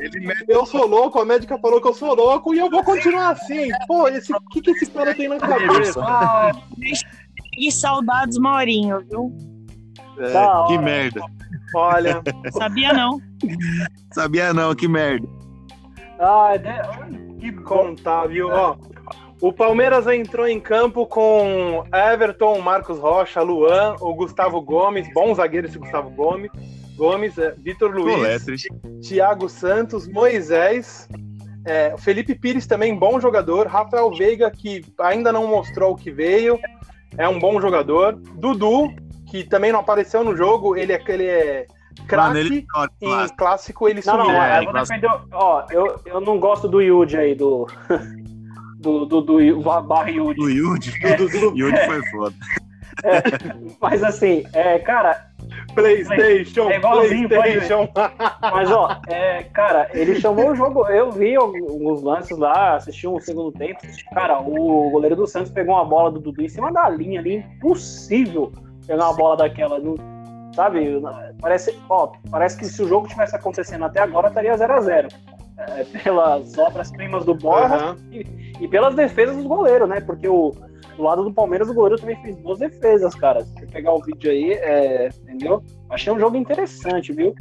eu 0.49 0.67
sou 0.67 0.87
louco, 0.87 1.21
a 1.21 1.25
médica 1.25 1.59
falou 1.59 1.81
que 1.81 1.89
eu 1.89 1.95
sou 1.95 2.15
louco 2.15 2.55
e 2.55 2.59
eu 2.59 2.69
vou 2.69 2.83
continuar 2.83 3.31
assim. 3.31 3.69
Pô, 3.87 4.09
esse, 4.09 4.33
o 4.33 4.41
que, 4.51 4.61
que 4.61 4.71
esse 4.73 4.91
cara 4.91 5.15
tem 5.15 5.29
na 5.29 5.39
cabeça? 5.39 6.03
Ah, 6.03 6.51
e 7.57 7.71
saudades 7.71 8.37
Maurinho, 8.39 9.01
viu? 9.09 9.33
É, 10.19 10.67
que 10.67 10.79
merda. 10.79 11.21
Olha, 11.75 12.23
Sabia 12.53 12.93
não? 12.93 13.21
Sabia 14.13 14.53
não, 14.53 14.75
que 14.75 14.89
merda. 14.89 15.29
Ah, 16.19 16.55
é- 16.55 17.39
que 17.39 17.53
contar, 17.53 18.27
viu? 18.27 18.49
Ó, 18.49 18.77
o 19.41 19.53
Palmeiras 19.53 20.07
entrou 20.09 20.49
em 20.49 20.59
campo 20.59 21.07
com 21.07 21.85
Everton, 21.93 22.61
Marcos 22.61 22.99
Rocha, 22.99 23.41
Luan, 23.41 23.95
o 24.01 24.15
Gustavo 24.15 24.61
Gomes, 24.61 25.09
bom 25.15 25.33
zagueiro 25.35 25.69
esse 25.69 25.79
Gustavo 25.79 26.11
Gomes, 26.11 26.51
Gomes, 26.97 27.39
é, 27.39 27.53
Vitor 27.53 27.93
Luiz, 27.93 28.17
Coletres. 28.17 28.63
Thiago 29.07 29.49
Santos, 29.49 30.09
Moisés, 30.09 31.09
é, 31.65 31.95
Felipe 31.99 32.35
Pires 32.35 32.67
também, 32.67 32.97
bom 32.97 33.21
jogador, 33.21 33.69
Rafael 33.69 34.11
Veiga, 34.11 34.51
que 34.51 34.85
ainda 35.01 35.33
não 35.33 35.47
mostrou 35.47 35.93
o 35.93 35.97
que 35.97 36.11
veio, 36.11 36.59
é 37.17 37.29
um 37.29 37.39
bom 37.39 37.61
jogador, 37.61 38.15
Dudu, 38.15 38.93
que 39.31 39.45
também 39.45 39.71
não 39.71 39.81
apareceu 39.81 40.25
no 40.25 40.37
jogo, 40.37 40.77
ele 40.77 40.93
é, 40.93 41.01
ele 41.07 41.27
é 41.27 41.67
Mano, 41.99 42.09
craque, 42.09 42.39
ele 42.39 42.67
olha, 42.75 42.91
em 43.01 43.29
clássico 43.37 43.89
ele 43.89 44.01
Não, 44.05 44.17
não, 44.19 44.25
sumiu. 44.27 44.43
É, 44.43 44.59
eu 44.61 44.65
vou 44.65 44.73
defender. 44.73 45.11
Ó, 45.33 45.65
eu, 45.71 46.01
eu 46.07 46.21
não 46.21 46.39
gosto 46.39 46.69
do 46.69 46.81
Yudi 46.81 47.17
aí, 47.17 47.35
do. 47.35 47.67
Do, 48.81 49.05
do, 49.07 49.21
do, 49.21 49.41
Yu- 49.41 49.61
barra 49.61 50.09
Yudi. 50.09 50.41
o 50.41 50.49
Yudi. 50.49 50.93
Dudu, 51.17 51.59
Yudi 51.59 51.77
foi 51.85 52.01
foda. 52.13 52.37
Mas 53.81 54.05
assim, 54.05 54.45
é, 54.53 54.79
cara, 54.79 55.29
Playstation, 55.75 56.71
É 56.71 56.77
igualzinho. 56.77 57.29
Playstation. 57.29 57.89
Mas, 58.41 58.71
ó, 58.71 59.01
é, 59.09 59.43
cara, 59.53 59.89
ele 59.93 60.21
chamou 60.21 60.51
o 60.51 60.55
jogo. 60.57 60.87
Eu 60.87 61.11
vi 61.11 61.37
alguns 61.37 62.03
lances 62.03 62.37
lá, 62.39 62.77
assisti 62.77 63.07
um 63.07 63.19
segundo 63.21 63.53
tempo. 63.53 63.81
Cara, 64.13 64.41
o 64.41 64.91
goleiro 64.91 65.17
do 65.17 65.27
Santos 65.27 65.51
pegou 65.51 65.75
uma 65.75 65.85
bola 65.85 66.11
do 66.11 66.21
Dudu 66.21 66.43
em 66.43 66.49
cima 66.49 66.73
da 66.73 66.89
linha 66.89 67.21
ali. 67.21 67.37
Impossível 67.57 68.53
pegar 68.87 69.07
uma 69.07 69.17
bola 69.17 69.37
daquela. 69.39 69.79
Não- 69.79 69.97
sabe? 70.59 71.01
Parece, 71.41 71.79
ó, 71.89 72.11
parece 72.29 72.59
que 72.59 72.67
se 72.67 72.83
o 72.83 72.89
jogo 72.89 73.07
tivesse 73.07 73.37
acontecendo 73.37 73.85
até 73.85 74.01
agora, 74.01 74.27
estaria 74.27 74.57
0 74.57 74.73
a 74.73 74.81
0 74.81 75.09
é, 75.57 75.85
Pelas 76.03 76.59
obras-primas 76.59 77.25
do 77.25 77.35
Borja 77.35 77.77
Aham. 77.77 77.97
e, 78.11 78.27
e 78.61 78.67
pelas 78.67 78.97
defesas 78.97 79.37
dos 79.37 79.47
goleiros, 79.47 79.89
né? 79.89 80.01
Porque 80.01 80.29
o, 80.29 80.53
do 80.97 81.03
lado 81.03 81.23
do 81.23 81.33
Palmeiras, 81.33 81.71
o 81.71 81.75
goleiro 81.75 82.01
também 82.01 82.21
fez 82.23 82.37
boas 82.39 82.59
defesas, 82.59 83.15
cara. 83.15 83.45
Se 83.45 83.53
você 83.53 83.67
pegar 83.67 83.93
o 83.93 84.03
vídeo 84.03 84.33
aí, 84.33 84.53
é, 84.55 85.11
entendeu? 85.23 85.63
Achei 85.91 86.13
um 86.13 86.19
jogo 86.19 86.37
interessante, 86.37 87.13
viu? 87.13 87.35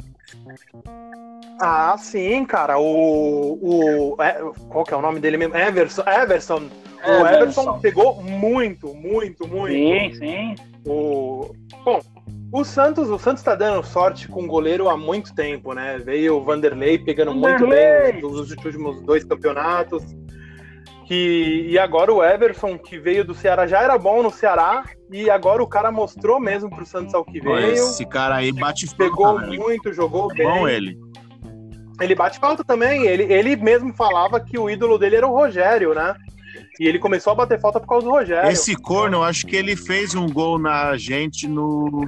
Ah, 1.60 1.96
sim, 1.98 2.44
cara. 2.44 2.78
O, 2.78 4.14
o 4.14 4.22
é, 4.22 4.40
qual 4.68 4.84
que 4.84 4.94
é 4.94 4.96
o 4.96 5.02
nome 5.02 5.18
dele 5.18 5.36
mesmo? 5.36 5.56
Everson. 5.56 6.02
Everson. 6.06 6.62
O 7.04 7.10
Everson. 7.10 7.34
Everson 7.34 7.78
pegou 7.80 8.22
muito, 8.22 8.94
muito, 8.94 9.46
muito. 9.48 9.72
Sim, 9.72 10.14
sim. 10.14 10.54
O, 10.86 11.50
bom, 11.84 12.00
o 12.52 12.64
Santos, 12.64 13.10
o 13.10 13.18
Santos 13.18 13.42
tá 13.42 13.54
dando 13.54 13.84
sorte 13.84 14.28
com 14.28 14.44
o 14.44 14.46
goleiro 14.46 14.88
há 14.88 14.96
muito 14.96 15.34
tempo, 15.34 15.72
né? 15.74 15.98
Veio 15.98 16.36
o 16.36 16.44
Vanderlei 16.44 16.98
pegando 16.98 17.32
muito 17.34 17.60
Vanderlei! 17.60 18.12
bem 18.12 18.22
nos 18.22 18.50
últimos 18.50 19.02
dois 19.02 19.24
campeonatos. 19.24 20.02
Que, 21.06 21.66
e 21.70 21.78
agora 21.78 22.12
o 22.12 22.22
Everson, 22.22 22.78
que 22.78 22.98
veio 22.98 23.24
do 23.24 23.34
Ceará, 23.34 23.66
já 23.66 23.82
era 23.82 23.96
bom 23.96 24.22
no 24.22 24.30
Ceará, 24.30 24.84
e 25.10 25.30
agora 25.30 25.62
o 25.62 25.66
cara 25.66 25.90
mostrou 25.90 26.38
mesmo 26.38 26.68
pro 26.68 26.84
Santos 26.84 27.14
ao 27.14 27.24
que 27.24 27.40
veio. 27.40 27.72
esse 27.72 28.04
cara 28.04 28.36
aí 28.36 28.52
bate 28.52 28.86
falta, 28.86 29.04
Pegou 29.04 29.38
velho. 29.40 29.58
muito, 29.58 29.90
jogou 29.92 30.28
bem. 30.28 30.46
Bom 30.46 30.68
ele. 30.68 30.98
Ele 31.98 32.14
bate 32.14 32.38
falta 32.38 32.62
também. 32.62 33.06
Ele, 33.06 33.24
ele 33.32 33.56
mesmo 33.56 33.92
falava 33.94 34.38
que 34.38 34.58
o 34.58 34.68
ídolo 34.68 34.98
dele 34.98 35.16
era 35.16 35.26
o 35.26 35.32
Rogério, 35.34 35.94
né? 35.94 36.14
E 36.78 36.86
ele 36.86 36.98
começou 36.98 37.32
a 37.32 37.36
bater 37.36 37.60
falta 37.60 37.80
por 37.80 37.88
causa 37.88 38.06
do 38.06 38.12
Rogério. 38.12 38.50
Esse 38.50 38.76
corno, 38.76 39.18
eu 39.18 39.24
acho 39.24 39.44
que 39.46 39.56
ele 39.56 39.74
fez 39.74 40.14
um 40.14 40.28
gol 40.28 40.58
na 40.58 40.96
gente 40.96 41.48
no 41.48 42.06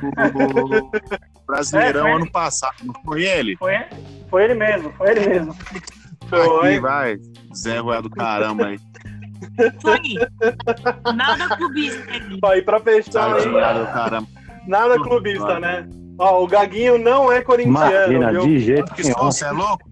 Brasileirão 1.46 2.06
É, 2.06 2.12
ano 2.14 2.30
passado. 2.30 2.76
Não 2.84 2.94
foi 3.04 3.24
ele? 3.24 3.56
Foi, 3.56 3.74
foi 4.28 4.44
ele 4.44 4.54
mesmo, 4.54 4.92
foi 4.92 5.10
ele 5.10 5.28
mesmo. 5.28 5.56
Foi. 6.28 6.68
Aqui, 6.68 6.80
vai. 6.80 7.16
Zé 7.54 7.78
Rué 7.78 8.00
do 8.00 8.10
caramba 8.10 8.66
aí. 8.66 8.78
Foi. 9.80 9.98
Nada 11.14 11.56
clubista. 11.56 12.02
Ó, 12.42 12.54
e 12.54 12.62
pra 12.62 12.78
fechar, 12.78 13.34
aí, 13.34 13.42
caramba. 13.92 14.28
nada 14.68 15.00
clubista, 15.00 15.58
né? 15.58 15.88
Ó, 16.18 16.44
o 16.44 16.46
Gaguinho 16.46 16.98
não 16.98 17.32
é 17.32 17.40
corintiano, 17.40 18.12
Imagina, 18.12 18.30
viu? 18.30 18.42
de 18.42 18.58
jeito 18.60 18.94
Que 18.94 19.02
você 19.02 19.46
é 19.46 19.50
louco? 19.50 19.88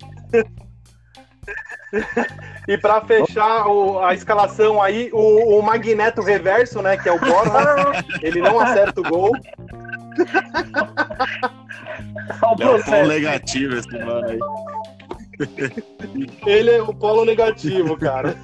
E 2.67 2.77
pra 2.77 3.01
fechar 3.01 3.67
o- 3.67 3.99
a 4.01 4.13
escalação 4.15 4.81
aí, 4.83 5.09
o, 5.13 5.59
o 5.59 5.63
Magneto 5.63 6.21
Reverso, 6.23 6.83
né? 6.83 6.97
Que 6.97 7.09
é 7.09 7.13
o 7.13 7.19
Borja, 7.19 8.05
ele 8.23 8.41
não 8.41 8.61
acerta 8.61 9.01
o 9.01 9.05
gol. 9.05 9.33
O 12.57 12.63
É 12.63 12.67
o 12.71 12.85
polo 12.85 13.09
negativo 13.09 13.77
esse 13.77 13.91
mano 13.99 14.29
aí. 14.29 14.39
Ele 16.47 16.71
é 16.73 16.83
o 16.83 16.93
polo 16.93 17.25
negativo, 17.25 17.97
cara. 17.97 18.35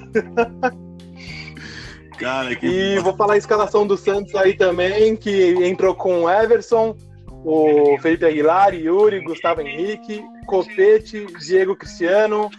Cara, 2.17 2.55
que. 2.55 2.65
E 2.65 2.99
vou 2.99 3.15
falar 3.15 3.33
a 3.33 3.37
escalação 3.37 3.85
do 3.85 3.97
Santos 3.97 4.33
aí 4.35 4.55
também, 4.55 5.15
que 5.15 5.53
entrou 5.65 5.93
com 5.93 6.23
o 6.23 6.29
Everson, 6.29 6.95
o 7.43 7.97
Felipe 8.01 8.25
Aguilar, 8.25 8.73
Yuri, 8.73 9.19
Gustavo 9.21 9.61
Henrique, 9.61 10.23
Copete, 10.45 11.25
Diego 11.39 11.75
Cristiano, 11.75 12.49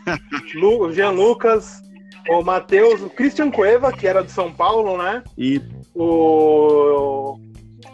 Lu, 0.55 0.93
Jean 0.93 1.11
Lucas, 1.11 1.83
o 2.29 2.43
Matheus, 2.43 3.03
o 3.03 3.11
Christian 3.11 3.51
Cueva, 3.51 3.93
que 3.93 4.07
era 4.07 4.23
do 4.23 4.31
São 4.31 4.53
Paulo, 4.53 4.99
né? 4.99 5.23
E 5.39 5.61
O, 5.95 7.39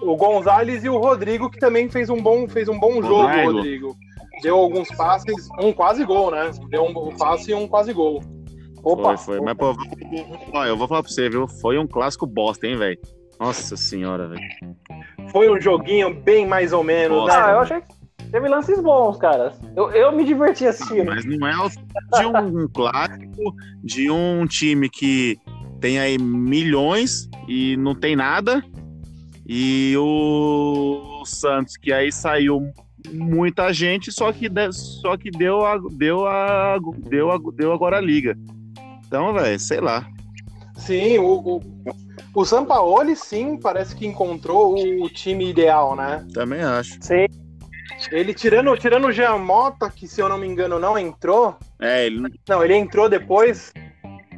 o 0.00 0.16
Gonzalez 0.16 0.84
e 0.84 0.88
o 0.88 0.98
Rodrigo, 0.98 1.50
que 1.50 1.58
também 1.58 1.88
fez 1.88 2.10
um 2.10 2.20
bom, 2.20 2.48
fez 2.48 2.68
um 2.68 2.78
bom 2.78 3.02
jogo, 3.02 3.26
Rodrigo. 3.26 3.52
Rodrigo. 3.52 3.96
Deu 4.42 4.56
alguns 4.56 4.88
passes, 4.96 5.48
um 5.60 5.72
quase 5.72 6.04
gol, 6.04 6.30
né? 6.30 6.50
Deu 6.68 6.84
um 6.84 7.16
passe 7.16 7.50
e 7.52 7.54
um 7.54 7.68
quase 7.68 7.92
gol. 7.92 8.22
Opa, 8.82 9.16
foi, 9.16 9.36
foi. 9.36 9.44
Mas, 9.44 9.56
pô, 9.56 9.76
ó, 10.52 10.64
eu 10.64 10.76
vou 10.76 10.88
falar 10.88 11.02
pra 11.02 11.12
você, 11.12 11.28
viu? 11.28 11.46
Foi 11.46 11.78
um 11.78 11.86
clássico 11.86 12.26
bosta, 12.26 12.66
hein, 12.66 12.76
velho? 12.76 12.98
Nossa 13.38 13.76
senhora, 13.76 14.28
velho. 14.28 14.42
Foi 15.30 15.50
um 15.50 15.60
joguinho 15.60 16.12
bem 16.14 16.46
mais 16.46 16.72
ou 16.72 16.82
menos, 16.82 17.16
Nossa. 17.18 17.38
Ah, 17.38 17.46
né? 17.46 17.52
eu 17.52 17.58
achei 17.60 17.80
que 17.80 18.01
teve 18.32 18.48
lances 18.48 18.80
bons, 18.82 19.16
cara. 19.18 19.52
Eu, 19.76 19.90
eu 19.92 20.10
me 20.10 20.24
diverti 20.24 20.66
assistindo. 20.66 21.04
Mas 21.04 21.24
não 21.24 21.46
é 21.46 21.54
o 21.56 21.68
de 21.68 22.26
um 22.56 22.68
clássico 22.68 23.54
de 23.84 24.10
um 24.10 24.46
time 24.46 24.88
que 24.88 25.38
tem 25.80 26.00
aí 26.00 26.18
milhões 26.18 27.28
e 27.46 27.76
não 27.76 27.94
tem 27.94 28.16
nada. 28.16 28.64
E 29.46 29.94
o 29.98 31.22
Santos, 31.26 31.76
que 31.76 31.92
aí 31.92 32.10
saiu 32.10 32.72
muita 33.12 33.72
gente, 33.72 34.10
só 34.10 34.32
que, 34.32 34.48
de- 34.48 34.72
só 34.72 35.16
que 35.16 35.30
deu, 35.30 35.66
a, 35.66 35.76
deu, 35.90 36.26
a, 36.26 36.78
deu, 37.08 37.30
a, 37.30 37.38
deu 37.54 37.72
agora 37.72 37.98
a 37.98 38.00
liga. 38.00 38.36
Então, 39.06 39.34
velho, 39.34 39.58
sei 39.60 39.80
lá. 39.80 40.06
Sim, 40.76 41.18
o, 41.18 41.26
o, 41.56 41.60
o 42.34 42.44
Sampaoli, 42.44 43.14
sim, 43.14 43.58
parece 43.60 43.94
que 43.94 44.06
encontrou 44.06 44.74
o 44.74 45.08
time 45.10 45.50
ideal, 45.50 45.94
né? 45.94 46.26
Também 46.32 46.62
acho. 46.62 46.96
Sim, 47.00 47.26
Ele, 48.10 48.34
tirando, 48.34 48.76
tirando 48.76 49.06
o 49.06 49.12
Jean 49.12 49.38
Mota, 49.38 49.90
que 49.90 50.06
se 50.08 50.20
eu 50.20 50.28
não 50.28 50.38
me 50.38 50.46
engano 50.46 50.78
não 50.78 50.98
entrou, 50.98 51.56
É, 51.80 52.06
ele 52.06 52.20
não 52.48 52.62
ele 52.64 52.74
entrou 52.74 53.08
depois, 53.08 53.72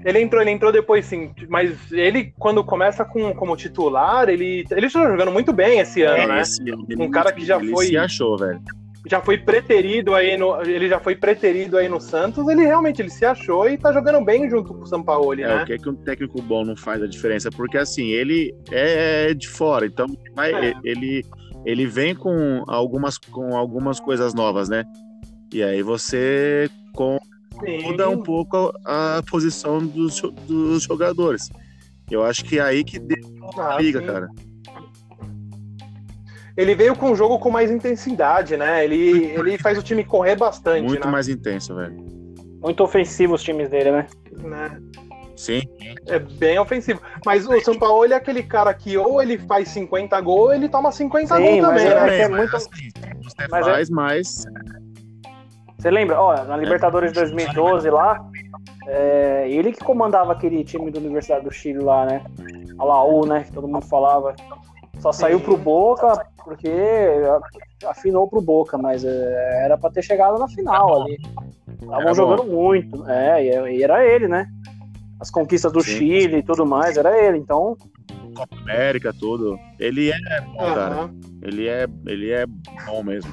ele 0.04 0.20
entrou, 0.20 0.42
ele 0.42 0.50
entrou 0.50 0.70
depois 0.72 1.06
sim, 1.06 1.32
mas 1.48 1.90
ele, 1.92 2.32
quando 2.38 2.62
começa 2.62 3.04
com, 3.04 3.32
como 3.34 3.56
titular, 3.56 4.28
ele, 4.28 4.64
ele 4.70 4.86
está 4.86 5.08
jogando 5.08 5.30
muito 5.32 5.52
bem 5.52 5.78
esse 5.80 6.02
ano, 6.02 6.22
é 6.22 6.26
né? 6.26 6.40
esse, 6.42 6.60
Um 6.98 7.10
cara 7.10 7.32
que 7.32 7.44
já 7.44 7.56
ele 7.58 7.70
foi- 7.72 7.86
se 7.86 7.96
achou, 7.96 8.36
velho. 8.36 8.60
Já 9.06 9.20
foi 9.20 9.36
preterido 9.36 10.14
aí 10.14 10.34
no, 10.34 10.62
ele 10.62 10.88
já 10.88 10.98
foi 10.98 11.14
preterido 11.14 11.76
aí 11.76 11.90
no 11.90 12.00
Santos, 12.00 12.48
ele 12.48 12.62
realmente, 12.64 13.02
ele 13.02 13.10
se 13.10 13.22
achou 13.26 13.68
e 13.68 13.76
tá 13.76 13.92
jogando 13.92 14.24
bem 14.24 14.48
junto 14.48 14.72
com 14.72 14.80
o 14.82 14.86
Sampaoli, 14.86 15.42
É, 15.42 15.46
né? 15.46 15.62
o 15.62 15.66
que, 15.66 15.76
que 15.76 15.88
um 15.90 15.94
técnico 15.94 16.40
bom 16.40 16.64
não 16.64 16.74
faz 16.74 17.02
a 17.02 17.06
diferença? 17.06 17.50
Porque 17.50 17.76
assim, 17.76 18.12
ele 18.12 18.54
é 18.72 19.34
de 19.34 19.46
fora, 19.46 19.84
então 19.84 20.06
vai- 20.34 20.54
É. 20.70 20.72
ele, 20.82 21.22
ele 21.64 21.86
vem 21.86 22.14
com 22.14 22.62
algumas, 22.66 23.18
com 23.18 23.56
algumas 23.56 23.98
coisas 24.00 24.34
novas, 24.34 24.68
né? 24.68 24.84
E 25.52 25.62
aí 25.62 25.82
você 25.82 26.68
com- 26.94 27.18
muda 27.84 28.08
um 28.08 28.22
pouco 28.22 28.72
a, 28.84 29.18
a 29.18 29.22
posição 29.22 29.84
dos, 29.86 30.20
dos 30.46 30.82
jogadores. 30.82 31.48
Eu 32.10 32.22
acho 32.24 32.44
que 32.44 32.58
é 32.58 32.62
aí 32.62 32.84
que 32.84 32.98
deu 32.98 33.16
Ah, 33.56 33.76
a 33.76 33.80
liga, 33.80 34.00
sim. 34.00 34.06
cara. 34.06 34.28
Ele 36.56 36.74
veio 36.74 36.94
com 36.94 37.10
o 37.10 37.16
jogo 37.16 37.38
com 37.38 37.50
mais 37.50 37.70
intensidade, 37.70 38.56
né? 38.56 38.84
Ele, 38.84 39.24
ele 39.38 39.58
faz 39.58 39.78
o 39.78 39.82
time 39.82 40.04
correr 40.04 40.36
bastante, 40.36 40.82
Muito 40.86 41.04
né? 41.04 41.10
mais 41.10 41.28
intenso, 41.28 41.74
velho. 41.74 41.94
muito 42.60 42.82
ofensivo 42.82 43.34
os 43.34 43.42
times 43.42 43.68
dele, 43.68 43.90
né? 43.90 44.06
né? 44.42 44.80
Sim, 45.36 45.62
É 46.06 46.18
bem 46.18 46.58
ofensivo. 46.58 47.00
Mas 47.24 47.46
o 47.46 47.60
São 47.60 47.78
Paulo 47.78 48.04
é 48.12 48.14
aquele 48.14 48.42
cara 48.42 48.72
que 48.72 48.96
ou 48.96 49.20
ele 49.22 49.36
faz 49.38 49.68
50 49.70 50.20
gols 50.20 50.40
ou 50.48 50.54
ele 50.54 50.68
toma 50.68 50.92
50 50.92 51.36
Sim, 51.36 51.42
gols 51.42 51.60
também, 51.60 51.86
é- 51.86 51.94
né? 52.06 52.20
é 52.22 52.28
muito- 52.28 52.56
assim, 52.56 52.68
você 53.22 53.48
mas 53.50 53.66
é- 53.66 53.70
faz 53.70 53.90
mais. 53.90 54.46
Você 55.78 55.90
lembra? 55.90 56.20
Ó, 56.20 56.44
na 56.44 56.56
Libertadores 56.56 57.12
de 57.12 57.20
2012 57.20 57.90
lá, 57.90 58.24
é, 58.86 59.46
ele 59.50 59.72
que 59.72 59.80
comandava 59.84 60.32
aquele 60.32 60.64
time 60.64 60.90
da 60.90 60.98
Universidade 60.98 61.44
do 61.44 61.50
Chile 61.52 61.80
lá, 61.80 62.06
né? 62.06 62.22
A 62.78 62.84
Laú, 62.84 63.26
né? 63.26 63.44
Que 63.44 63.52
todo 63.52 63.68
mundo 63.68 63.84
falava. 63.86 64.34
Só 65.00 65.12
saiu 65.12 65.40
pro 65.40 65.56
Boca 65.56 66.24
porque 66.44 66.70
afinou 67.86 68.26
pro 68.28 68.40
Boca, 68.40 68.78
mas 68.78 69.04
é, 69.04 69.64
era 69.64 69.76
pra 69.76 69.90
ter 69.90 70.02
chegado 70.02 70.38
na 70.38 70.48
final 70.48 71.02
ali. 71.02 71.18
Estavam 71.82 72.14
jogando 72.14 72.44
muito, 72.44 73.04
é, 73.08 73.44
e 73.44 73.82
era 73.82 74.04
ele, 74.06 74.26
né? 74.26 74.46
As 75.24 75.30
conquistas 75.30 75.72
do 75.72 75.80
Sim. 75.82 75.96
Chile 75.96 76.36
e 76.36 76.42
tudo 76.42 76.66
mais, 76.66 76.98
era 76.98 77.18
ele. 77.18 77.38
Então, 77.38 77.74
Copa 78.36 78.54
América, 78.60 79.10
tudo. 79.18 79.58
Ele 79.80 80.10
é 80.10 80.40
bom, 80.42 80.58
cara. 80.58 80.94
Aham. 80.94 81.14
Ele 81.40 81.66
é, 81.66 81.86
ele 82.06 82.30
é 82.30 82.44
bom 82.84 83.02
mesmo. 83.02 83.32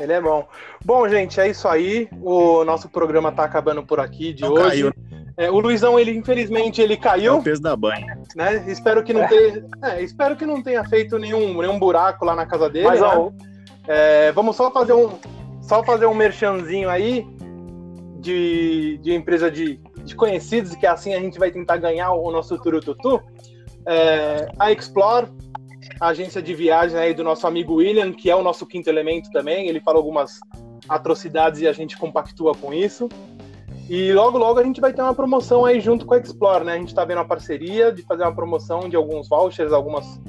Ele 0.00 0.14
é 0.14 0.20
bom. 0.20 0.48
Bom, 0.82 1.06
gente, 1.10 1.38
é 1.38 1.48
isso 1.50 1.68
aí. 1.68 2.08
O 2.22 2.64
nosso 2.64 2.88
programa 2.88 3.30
tá 3.30 3.44
acabando 3.44 3.82
por 3.82 4.00
aqui 4.00 4.32
de 4.32 4.42
Não 4.44 4.52
hoje. 4.52 4.62
caiu, 4.90 4.92
É, 5.36 5.50
o 5.50 5.58
Luizão, 5.60 5.98
ele 6.00 6.10
infelizmente 6.16 6.80
ele 6.80 6.94
É 6.94 6.96
caiu, 6.96 7.36
o 7.36 7.42
peso 7.42 7.60
da 7.60 7.76
banha. 7.76 8.18
né? 8.34 8.64
Espero 8.66 9.04
que 9.04 9.12
não 9.12 9.28
tenha, 9.28 9.62
é, 9.82 10.02
espero 10.02 10.36
que 10.36 10.46
não 10.46 10.62
tenha 10.62 10.82
feito 10.84 11.18
nenhum, 11.18 11.60
nenhum 11.60 11.78
buraco 11.78 12.24
lá 12.24 12.34
na 12.34 12.46
casa 12.46 12.70
dele. 12.70 12.86
mas 12.86 13.00
né? 13.02 13.06
ó, 13.06 13.30
É, 13.86 14.32
vamos 14.32 14.56
só 14.56 14.70
fazer 14.70 14.94
um 14.94 15.10
só 15.60 15.84
fazer 15.84 16.06
um 16.06 16.14
merchanzinho 16.14 16.88
aí 16.90 17.24
de, 18.22 18.98
de 19.02 19.12
empresa 19.12 19.50
de, 19.50 19.80
de 20.04 20.14
conhecidos, 20.14 20.74
que 20.76 20.86
assim 20.86 21.12
a 21.12 21.20
gente 21.20 21.38
vai 21.38 21.50
tentar 21.50 21.76
ganhar 21.76 22.12
o 22.12 22.30
nosso 22.30 22.56
turututu. 22.58 23.20
É, 23.86 24.48
a 24.58 24.70
Explore, 24.70 25.26
a 26.00 26.08
agência 26.08 26.40
de 26.40 26.54
viagem 26.54 26.96
aí 26.96 27.12
do 27.12 27.24
nosso 27.24 27.46
amigo 27.46 27.74
William, 27.74 28.12
que 28.12 28.30
é 28.30 28.36
o 28.36 28.42
nosso 28.42 28.64
quinto 28.64 28.88
elemento 28.88 29.28
também. 29.30 29.68
Ele 29.68 29.80
fala 29.80 29.98
algumas 29.98 30.38
atrocidades 30.88 31.60
e 31.60 31.66
a 31.66 31.72
gente 31.72 31.98
compactua 31.98 32.54
com 32.54 32.72
isso. 32.72 33.08
E 33.90 34.12
logo, 34.12 34.38
logo 34.38 34.60
a 34.60 34.62
gente 34.62 34.80
vai 34.80 34.92
ter 34.92 35.02
uma 35.02 35.14
promoção 35.14 35.64
aí 35.64 35.80
junto 35.80 36.06
com 36.06 36.14
a 36.14 36.18
Explore, 36.18 36.64
né? 36.64 36.74
A 36.74 36.78
gente 36.78 36.94
tá 36.94 37.04
vendo 37.04 37.18
a 37.18 37.24
parceria 37.24 37.90
de 37.92 38.02
fazer 38.02 38.22
uma 38.22 38.34
promoção 38.34 38.88
de 38.88 38.94
alguns 38.94 39.28
vouchers, 39.28 39.72
algumas 39.72 40.20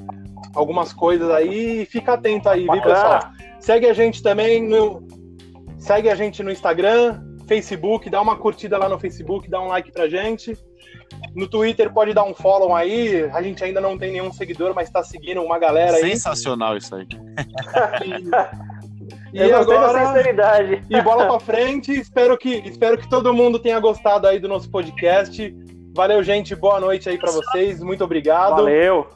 algumas 0.55 0.91
coisas 0.91 1.29
aí. 1.29 1.81
E 1.81 1.85
fica 1.85 2.13
atento 2.13 2.49
aí, 2.49 2.63
viu, 2.63 2.81
pessoal? 2.81 3.21
Segue 3.59 3.85
a 3.87 3.93
gente 3.93 4.23
também 4.23 4.67
no. 4.67 5.07
Segue 5.77 6.09
a 6.09 6.15
gente 6.15 6.41
no 6.41 6.51
Instagram, 6.51 7.21
Facebook, 7.53 8.09
dá 8.09 8.19
uma 8.21 8.35
curtida 8.35 8.77
lá 8.77 8.89
no 8.89 8.99
Facebook, 8.99 9.49
dá 9.49 9.61
um 9.61 9.67
like 9.67 9.91
pra 9.91 10.07
gente. 10.09 10.57
No 11.35 11.47
Twitter 11.47 11.91
pode 11.93 12.13
dar 12.13 12.23
um 12.23 12.33
follow 12.33 12.75
aí. 12.75 13.29
A 13.31 13.41
gente 13.41 13.63
ainda 13.63 13.79
não 13.79 13.97
tem 13.97 14.11
nenhum 14.11 14.31
seguidor, 14.33 14.73
mas 14.73 14.89
tá 14.89 15.03
seguindo 15.03 15.41
uma 15.41 15.59
galera 15.59 15.97
aí. 15.97 16.11
Sensacional 16.11 16.77
isso 16.77 16.95
aí. 16.95 17.07
E 19.33 19.39
Eu 19.39 19.57
agora, 19.57 20.07
sinceridade. 20.07 20.83
e 20.87 21.01
bola 21.01 21.25
pra 21.25 21.39
frente. 21.39 21.91
Espero 21.91 22.37
que, 22.37 22.49
espero 22.67 22.97
que 22.99 23.09
todo 23.09 23.33
mundo 23.33 23.57
tenha 23.57 23.79
gostado 23.79 24.27
aí 24.27 24.39
do 24.39 24.47
nosso 24.47 24.69
podcast. 24.69 25.53
Valeu, 25.95 26.21
gente. 26.21 26.55
Boa 26.55 26.79
noite 26.79 27.09
aí 27.09 27.17
pra 27.17 27.31
vocês. 27.31 27.81
Muito 27.81 28.03
obrigado. 28.03 28.57
Valeu. 28.57 29.09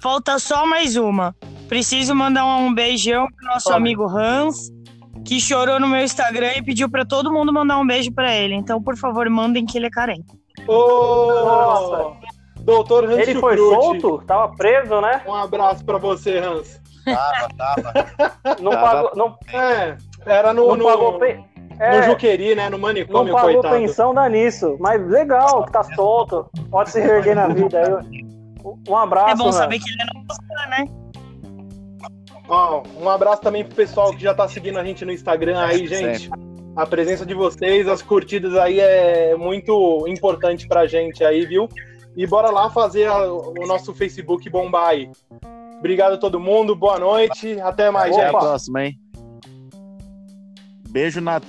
Falta 0.00 0.38
só 0.38 0.66
mais 0.66 0.94
uma. 0.94 1.34
Preciso 1.68 2.14
mandar 2.14 2.44
um 2.44 2.72
beijão 2.74 3.26
pro 3.34 3.46
nosso 3.46 3.64
Fala. 3.64 3.76
amigo 3.76 4.04
Hans, 4.06 4.70
que 5.28 5.38
chorou 5.40 5.78
no 5.78 5.86
meu 5.86 6.02
Instagram 6.02 6.52
e 6.56 6.62
pediu 6.62 6.88
pra 6.90 7.04
todo 7.04 7.30
mundo 7.30 7.52
mandar 7.52 7.78
um 7.78 7.86
beijo 7.86 8.10
pra 8.12 8.34
ele. 8.34 8.54
Então, 8.54 8.82
por 8.82 8.96
favor, 8.96 9.28
mandem 9.28 9.66
que 9.66 9.76
ele 9.76 9.86
é 9.86 9.90
carente. 9.90 10.26
Ô, 10.66 11.26
Nossa. 11.44 12.16
Doutor 12.60 13.04
Hans 13.04 13.18
Ele 13.28 13.34
foi 13.40 13.56
Chucrute. 13.56 14.00
solto? 14.00 14.26
Tava 14.26 14.48
preso, 14.56 15.00
né? 15.00 15.22
Um 15.26 15.34
abraço 15.34 15.84
pra 15.84 15.96
você, 15.98 16.38
Hans. 16.38 16.80
Tava, 17.04 17.48
tava. 17.56 17.92
Não 18.60 18.70
Tava- 18.72 18.86
pagou, 19.08 19.10
não, 19.16 19.36
É, 19.60 19.96
era 20.26 20.52
no, 20.52 20.68
não 20.68 20.76
no, 20.76 20.84
pagou, 20.84 21.18
pe- 21.18 21.38
no 21.78 21.82
é, 21.84 22.02
Juqueri, 22.02 22.54
né? 22.54 22.64
No 22.64 22.72
não 22.72 22.78
manicômio, 22.80 23.32
pagou 23.32 23.52
coitado. 23.54 23.74
pensão, 23.76 24.12
dá 24.12 24.28
nisso. 24.28 24.76
Mas 24.80 25.00
legal, 25.08 25.64
que 25.64 25.72
tá 25.72 25.82
solto. 25.94 26.46
Pode 26.70 26.90
se 26.90 27.00
reerguer 27.00 27.34
na 27.36 27.48
vida. 27.48 28.00
aí. 28.10 28.26
Um 28.88 28.96
abraço. 28.96 29.30
É 29.30 29.36
bom 29.36 29.48
Hans. 29.48 29.54
saber 29.54 29.78
que 29.78 29.88
ele 29.88 30.10
não 30.12 30.22
gosta, 30.24 30.68
né? 30.70 30.84
Ó, 32.48 32.82
um 32.98 33.08
abraço 33.08 33.42
também 33.42 33.64
pro 33.64 33.74
pessoal 33.74 34.10
que 34.12 34.22
já 34.22 34.34
tá 34.34 34.48
seguindo 34.48 34.78
a 34.78 34.84
gente 34.84 35.04
no 35.04 35.12
Instagram 35.12 35.60
aí, 35.60 35.86
gente. 35.86 36.30
A 36.74 36.86
presença 36.86 37.26
de 37.26 37.34
vocês, 37.34 37.86
as 37.88 38.00
curtidas 38.00 38.56
aí 38.56 38.80
é 38.80 39.36
muito 39.36 40.06
importante 40.08 40.66
pra 40.66 40.86
gente 40.86 41.22
aí, 41.24 41.44
viu? 41.44 41.68
E 42.16 42.26
bora 42.26 42.50
lá 42.50 42.70
fazer 42.70 43.10
o 43.10 43.66
nosso 43.66 43.92
Facebook 43.94 44.48
bombar 44.48 44.88
aí. 44.88 45.10
Obrigado 45.78 46.14
a 46.14 46.18
todo 46.18 46.40
mundo, 46.40 46.74
boa 46.74 46.98
noite, 46.98 47.60
até 47.60 47.90
mais, 47.90 48.12
Até 48.12 48.22
a 48.22 48.30
gente. 48.30 48.40
próxima, 48.40 48.84
hein? 48.84 48.98
Beijo 50.90 51.20
na 51.20 51.40